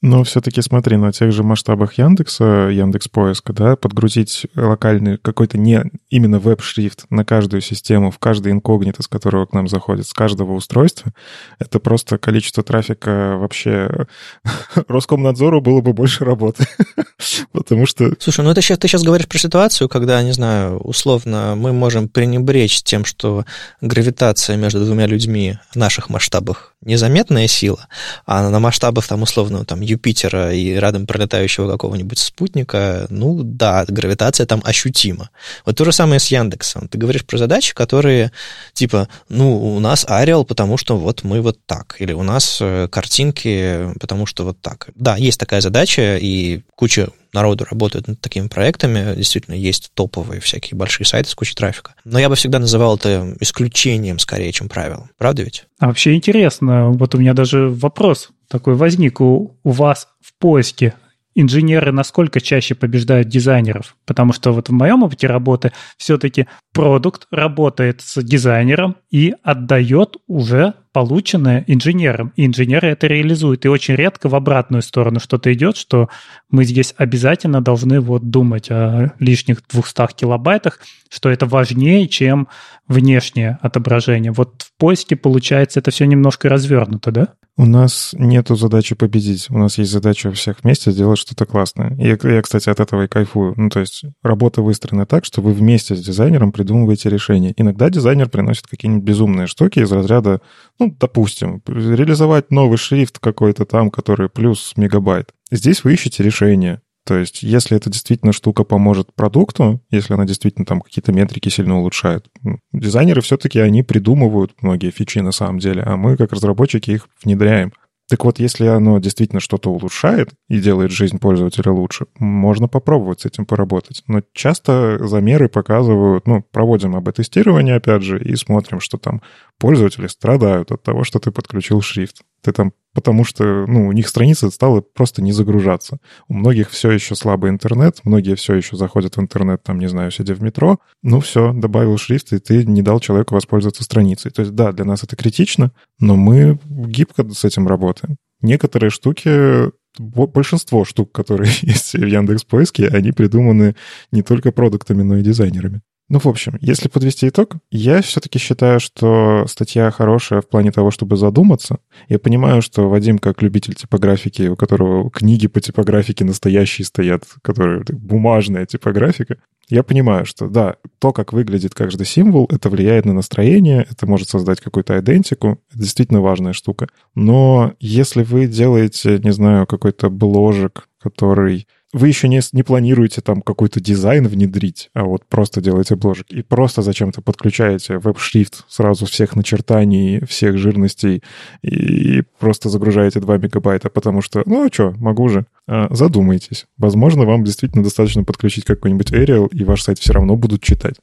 Но 0.00 0.22
все-таки 0.22 0.62
смотри, 0.62 0.96
на 0.96 1.12
тех 1.12 1.32
же 1.32 1.42
масштабах 1.42 1.94
Яндекса, 1.94 2.68
Яндекс 2.70 3.08
поиска, 3.08 3.52
да, 3.52 3.74
подгрузить 3.74 4.46
локальный 4.54 5.18
какой-то 5.18 5.58
не 5.58 5.90
именно 6.08 6.38
веб-шрифт 6.38 7.06
на 7.10 7.24
каждую 7.24 7.62
систему, 7.62 8.12
в 8.12 8.18
каждый 8.18 8.52
инкогнито, 8.52 9.02
с 9.02 9.08
которого 9.08 9.46
к 9.46 9.52
нам 9.52 9.66
заходит, 9.66 10.06
с 10.06 10.12
каждого 10.12 10.52
устройства, 10.52 11.12
это 11.58 11.80
просто 11.80 12.16
количество 12.18 12.62
трафика 12.62 13.36
вообще 13.38 14.06
Роскомнадзору 14.88 15.60
было 15.60 15.80
бы 15.80 15.92
больше 15.92 16.24
работы. 16.24 16.66
Потому 17.52 17.86
что... 17.86 18.14
Слушай, 18.20 18.44
ну 18.44 18.52
это 18.52 18.60
сейчас, 18.60 18.78
ты 18.78 18.86
сейчас 18.86 19.02
говоришь 19.02 19.26
про 19.26 19.38
ситуацию, 19.38 19.88
когда, 19.88 20.22
не 20.22 20.32
знаю, 20.32 20.78
условно 20.78 21.54
мы 21.56 21.72
можем 21.72 22.08
пренебречь 22.08 22.82
тем, 22.82 23.04
что 23.04 23.44
гравитация 23.80 24.56
между 24.56 24.84
двумя 24.84 25.06
людьми 25.06 25.58
в 25.70 25.76
наших 25.76 26.08
масштабах 26.08 26.74
незаметная 26.84 27.48
сила, 27.48 27.88
а 28.24 28.48
на 28.50 28.60
масштабах 28.60 29.06
там 29.06 29.22
условно 29.22 29.64
там 29.64 29.80
Юпитера 29.80 30.52
и 30.54 30.70
рядом 30.74 31.06
пролетающего 31.06 31.70
какого-нибудь 31.70 32.18
спутника, 32.18 33.06
ну 33.10 33.42
да, 33.42 33.84
гравитация 33.86 34.46
там 34.46 34.62
ощутима. 34.64 35.30
Вот 35.64 35.76
то 35.76 35.84
же 35.84 35.92
самое 35.92 36.20
с 36.20 36.28
Яндексом. 36.28 36.88
Ты 36.88 36.98
говоришь 36.98 37.24
про 37.24 37.38
задачи, 37.38 37.74
которые 37.74 38.32
типа, 38.74 39.08
ну, 39.28 39.76
у 39.76 39.80
нас 39.80 40.04
Arial, 40.04 40.44
потому 40.44 40.76
что 40.76 40.96
вот 40.96 41.24
мы 41.24 41.40
вот 41.40 41.58
так, 41.66 41.96
или 41.98 42.12
у 42.12 42.22
нас 42.22 42.58
э, 42.60 42.88
картинки, 42.88 43.92
потому 43.98 44.26
что 44.26 44.44
вот 44.44 44.60
так. 44.60 44.88
Да, 44.94 45.16
есть 45.16 45.40
такая 45.40 45.60
задача, 45.60 46.16
и 46.16 46.62
куча 46.76 47.08
народу 47.32 47.66
работает 47.68 48.08
над 48.08 48.20
такими 48.20 48.48
проектами. 48.48 49.14
Действительно, 49.14 49.54
есть 49.54 49.90
топовые 49.94 50.40
всякие 50.40 50.76
большие 50.76 51.06
сайты 51.06 51.30
с 51.30 51.34
кучей 51.34 51.54
трафика. 51.54 51.94
Но 52.04 52.18
я 52.18 52.28
бы 52.28 52.34
всегда 52.34 52.58
называл 52.58 52.96
это 52.96 53.36
исключением 53.40 54.18
скорее, 54.18 54.52
чем 54.52 54.68
правилом. 54.68 55.10
Правда 55.18 55.42
ведь? 55.42 55.66
А 55.78 55.86
вообще 55.86 56.14
интересно. 56.14 56.90
Вот 56.90 57.14
у 57.14 57.18
меня 57.18 57.34
даже 57.34 57.68
вопрос 57.68 58.30
такой 58.48 58.74
возник. 58.74 59.20
У, 59.20 59.56
у 59.62 59.70
вас 59.70 60.08
в 60.20 60.32
поиске 60.38 60.94
инженеры 61.34 61.92
насколько 61.92 62.40
чаще 62.40 62.74
побеждают 62.74 63.28
дизайнеров? 63.28 63.96
Потому 64.06 64.32
что 64.32 64.52
вот 64.52 64.68
в 64.68 64.72
моем 64.72 65.02
опыте 65.02 65.26
работы 65.26 65.72
все-таки 65.96 66.46
продукт 66.72 67.26
работает 67.30 68.00
с 68.00 68.22
дизайнером 68.22 68.96
и 69.10 69.34
отдает 69.42 70.16
уже 70.26 70.74
полученное 70.98 71.62
инженерам. 71.68 72.32
И 72.34 72.44
инженеры 72.44 72.88
это 72.88 73.06
реализуют. 73.06 73.64
И 73.64 73.68
очень 73.68 73.94
редко 73.94 74.28
в 74.28 74.34
обратную 74.34 74.82
сторону 74.82 75.20
что-то 75.20 75.52
идет, 75.52 75.76
что 75.76 76.08
мы 76.50 76.64
здесь 76.64 76.92
обязательно 76.96 77.60
должны 77.60 78.00
вот 78.00 78.30
думать 78.30 78.68
о 78.68 79.12
лишних 79.20 79.62
200 79.70 80.14
килобайтах, 80.16 80.80
что 81.08 81.28
это 81.28 81.46
важнее, 81.46 82.08
чем 82.08 82.48
внешнее 82.88 83.58
отображение. 83.62 84.32
Вот 84.32 84.62
в 84.62 84.76
поиске, 84.76 85.14
получается, 85.14 85.78
это 85.78 85.92
все 85.92 86.04
немножко 86.04 86.48
развернуто, 86.48 87.12
да? 87.12 87.28
У 87.56 87.66
нас 87.66 88.14
нету 88.16 88.54
задачи 88.54 88.94
победить. 88.94 89.50
У 89.50 89.58
нас 89.58 89.78
есть 89.78 89.90
задача 89.90 90.30
всех 90.30 90.58
вместе 90.62 90.92
сделать 90.92 91.18
что-то 91.18 91.44
классное. 91.44 91.96
И 91.98 92.06
я, 92.06 92.42
кстати, 92.42 92.70
от 92.70 92.78
этого 92.78 93.02
и 93.02 93.08
кайфую. 93.08 93.54
Ну, 93.56 93.68
то 93.68 93.80
есть 93.80 94.04
работа 94.22 94.62
выстроена 94.62 95.06
так, 95.06 95.24
что 95.24 95.42
вы 95.42 95.52
вместе 95.52 95.96
с 95.96 96.00
дизайнером 96.00 96.52
придумываете 96.52 97.10
решение. 97.10 97.52
Иногда 97.56 97.90
дизайнер 97.90 98.28
приносит 98.28 98.68
какие-нибудь 98.68 99.04
безумные 99.04 99.48
штуки 99.48 99.80
из 99.80 99.90
разряда, 99.90 100.40
ну, 100.78 100.87
допустим, 100.92 101.62
реализовать 101.66 102.50
новый 102.50 102.78
шрифт 102.78 103.18
какой-то 103.18 103.64
там, 103.64 103.90
который 103.90 104.28
плюс 104.28 104.72
мегабайт. 104.76 105.32
Здесь 105.50 105.84
вы 105.84 105.94
ищете 105.94 106.22
решение. 106.22 106.80
То 107.08 107.16
есть, 107.16 107.42
если 107.42 107.74
эта 107.74 107.88
действительно 107.88 108.32
штука 108.32 108.64
поможет 108.64 109.14
продукту, 109.14 109.80
если 109.90 110.12
она 110.12 110.26
действительно 110.26 110.66
там 110.66 110.82
какие-то 110.82 111.10
метрики 111.10 111.48
сильно 111.48 111.78
улучшает, 111.78 112.26
дизайнеры 112.72 113.22
все-таки 113.22 113.58
они 113.60 113.82
придумывают 113.82 114.52
многие 114.60 114.90
фичи 114.90 115.20
на 115.20 115.32
самом 115.32 115.58
деле, 115.58 115.82
а 115.82 115.96
мы 115.96 116.18
как 116.18 116.32
разработчики 116.32 116.90
их 116.90 117.08
внедряем. 117.24 117.72
Так 118.08 118.24
вот, 118.24 118.38
если 118.38 118.66
оно 118.66 118.98
действительно 118.98 119.40
что-то 119.40 119.70
улучшает 119.70 120.30
и 120.48 120.60
делает 120.60 120.90
жизнь 120.90 121.18
пользователя 121.18 121.72
лучше, 121.72 122.06
можно 122.18 122.66
попробовать 122.66 123.20
с 123.20 123.26
этим 123.26 123.44
поработать. 123.44 124.02
Но 124.06 124.22
часто 124.32 124.98
замеры 125.06 125.48
показывают, 125.50 126.26
ну, 126.26 126.42
проводим 126.42 126.96
АБ-тестирование, 126.96 127.76
опять 127.76 128.02
же, 128.02 128.18
и 128.22 128.34
смотрим, 128.34 128.80
что 128.80 128.96
там 128.96 129.20
пользователи 129.58 130.06
страдают 130.06 130.72
от 130.72 130.82
того, 130.82 131.04
что 131.04 131.18
ты 131.18 131.30
подключил 131.30 131.82
шрифт. 131.82 132.22
Ты 132.42 132.52
там 132.52 132.72
потому 132.98 133.22
что 133.22 133.64
ну, 133.68 133.86
у 133.86 133.92
них 133.92 134.08
страница 134.08 134.50
стала 134.50 134.80
просто 134.80 135.22
не 135.22 135.30
загружаться. 135.30 135.98
У 136.26 136.34
многих 136.34 136.70
все 136.70 136.90
еще 136.90 137.14
слабый 137.14 137.50
интернет, 137.50 138.00
многие 138.02 138.34
все 138.34 138.54
еще 138.54 138.76
заходят 138.76 139.16
в 139.16 139.20
интернет, 139.20 139.62
там, 139.62 139.78
не 139.78 139.88
знаю, 139.88 140.10
сидя 140.10 140.34
в 140.34 140.42
метро. 140.42 140.78
Ну 141.04 141.20
все, 141.20 141.52
добавил 141.52 141.96
шрифт, 141.96 142.32
и 142.32 142.40
ты 142.40 142.64
не 142.64 142.82
дал 142.82 142.98
человеку 142.98 143.34
воспользоваться 143.34 143.84
страницей. 143.84 144.32
То 144.32 144.42
есть 144.42 144.52
да, 144.52 144.72
для 144.72 144.84
нас 144.84 145.04
это 145.04 145.14
критично, 145.14 145.70
но 146.00 146.16
мы 146.16 146.58
гибко 146.66 147.24
с 147.30 147.44
этим 147.44 147.68
работаем. 147.68 148.16
Некоторые 148.40 148.90
штуки 148.90 149.70
большинство 149.98 150.84
штук, 150.84 151.12
которые 151.12 151.52
есть 151.62 151.92
в 151.92 152.04
Яндекс 152.04 152.44
Поиске, 152.44 152.88
они 152.88 153.12
придуманы 153.12 153.76
не 154.10 154.22
только 154.22 154.50
продуктами, 154.52 155.02
но 155.02 155.18
и 155.18 155.22
дизайнерами. 155.22 155.82
Ну, 156.10 156.18
в 156.18 156.26
общем, 156.26 156.56
если 156.62 156.88
подвести 156.88 157.28
итог, 157.28 157.56
я 157.70 158.00
все-таки 158.00 158.38
считаю, 158.38 158.80
что 158.80 159.44
статья 159.46 159.90
хорошая 159.90 160.40
в 160.40 160.48
плане 160.48 160.72
того, 160.72 160.90
чтобы 160.90 161.18
задуматься. 161.18 161.80
Я 162.08 162.18
понимаю, 162.18 162.62
что 162.62 162.88
Вадим, 162.88 163.18
как 163.18 163.42
любитель 163.42 163.74
типографики, 163.74 164.48
у 164.48 164.56
которого 164.56 165.10
книги 165.10 165.48
по 165.48 165.60
типографике 165.60 166.24
настоящие 166.24 166.86
стоят, 166.86 167.24
которые 167.42 167.84
бумажная 167.90 168.64
типографика, 168.64 169.36
я 169.68 169.82
понимаю, 169.82 170.24
что 170.24 170.48
да, 170.48 170.76
то, 170.98 171.12
как 171.12 171.34
выглядит 171.34 171.74
каждый 171.74 172.06
символ, 172.06 172.48
это 172.50 172.70
влияет 172.70 173.04
на 173.04 173.12
настроение, 173.12 173.86
это 173.90 174.06
может 174.06 174.30
создать 174.30 174.62
какую-то 174.62 174.98
идентику, 174.98 175.60
это 175.70 175.78
действительно 175.78 176.22
важная 176.22 176.54
штука. 176.54 176.88
Но 177.14 177.74
если 177.80 178.22
вы 178.22 178.46
делаете, 178.46 179.20
не 179.22 179.32
знаю, 179.32 179.66
какой-то 179.66 180.08
бложек, 180.08 180.88
который 180.98 181.66
вы 181.92 182.08
еще 182.08 182.28
не, 182.28 182.40
не 182.52 182.62
планируете 182.62 183.20
там 183.20 183.40
какой-то 183.40 183.80
дизайн 183.80 184.26
внедрить, 184.26 184.90
а 184.94 185.04
вот 185.04 185.24
просто 185.26 185.60
делаете 185.60 185.96
бложек 185.96 186.30
и 186.30 186.42
просто 186.42 186.82
зачем-то 186.82 187.22
подключаете 187.22 187.98
веб-шрифт 187.98 188.64
сразу 188.68 189.06
всех 189.06 189.36
начертаний, 189.36 190.24
всех 190.26 190.58
жирностей 190.58 191.22
и 191.62 192.22
просто 192.38 192.68
загружаете 192.68 193.20
2 193.20 193.38
мегабайта, 193.38 193.88
потому 193.88 194.20
что, 194.20 194.42
ну 194.46 194.66
а 194.66 194.72
что, 194.72 194.92
могу 194.98 195.28
же. 195.28 195.46
А, 195.66 195.88
задумайтесь. 195.94 196.66
Возможно, 196.76 197.24
вам 197.24 197.44
действительно 197.44 197.82
достаточно 197.82 198.24
подключить 198.24 198.64
какой-нибудь 198.64 199.12
Arial, 199.12 199.48
и 199.50 199.64
ваш 199.64 199.82
сайт 199.82 199.98
все 199.98 200.12
равно 200.12 200.36
будут 200.36 200.62
читать. 200.62 200.96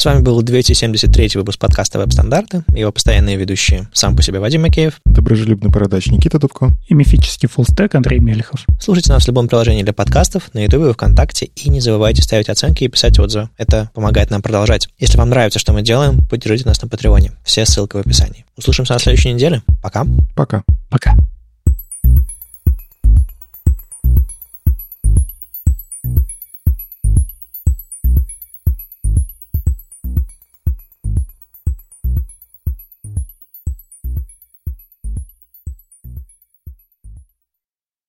С 0.00 0.04
вами 0.04 0.20
был 0.20 0.40
273 0.42 1.30
выпуск 1.34 1.58
подкаста 1.58 1.98
«Веб-стандарты». 1.98 2.62
Его 2.72 2.92
постоянные 2.92 3.36
ведущие 3.36 3.88
сам 3.92 4.14
по 4.14 4.22
себе 4.22 4.38
Вадим 4.38 4.62
Макеев. 4.62 5.00
Доброжелюбный 5.04 5.70
бородач 5.70 6.06
Никита 6.06 6.38
Дубко. 6.38 6.70
И 6.86 6.94
мифический 6.94 7.48
фуллстек 7.48 7.96
Андрей 7.96 8.20
Мелехов. 8.20 8.64
Слушайте 8.80 9.12
нас 9.12 9.24
в 9.24 9.26
любом 9.26 9.48
приложении 9.48 9.82
для 9.82 9.92
подкастов, 9.92 10.54
на 10.54 10.62
YouTube 10.62 10.90
и 10.90 10.92
ВКонтакте. 10.92 11.46
И 11.46 11.68
не 11.68 11.80
забывайте 11.80 12.22
ставить 12.22 12.48
оценки 12.48 12.84
и 12.84 12.88
писать 12.88 13.18
отзывы. 13.18 13.50
Это 13.56 13.90
помогает 13.92 14.30
нам 14.30 14.40
продолжать. 14.40 14.88
Если 15.00 15.18
вам 15.18 15.30
нравится, 15.30 15.58
что 15.58 15.72
мы 15.72 15.82
делаем, 15.82 16.24
поддержите 16.28 16.68
нас 16.68 16.80
на 16.80 16.86
Патреоне. 16.86 17.32
Все 17.42 17.66
ссылки 17.66 17.96
в 17.96 17.98
описании. 17.98 18.44
Услышимся 18.56 18.92
на 18.92 19.00
следующей 19.00 19.32
неделе. 19.32 19.62
Пока. 19.82 20.06
Пока. 20.36 20.62
Пока. 20.90 21.16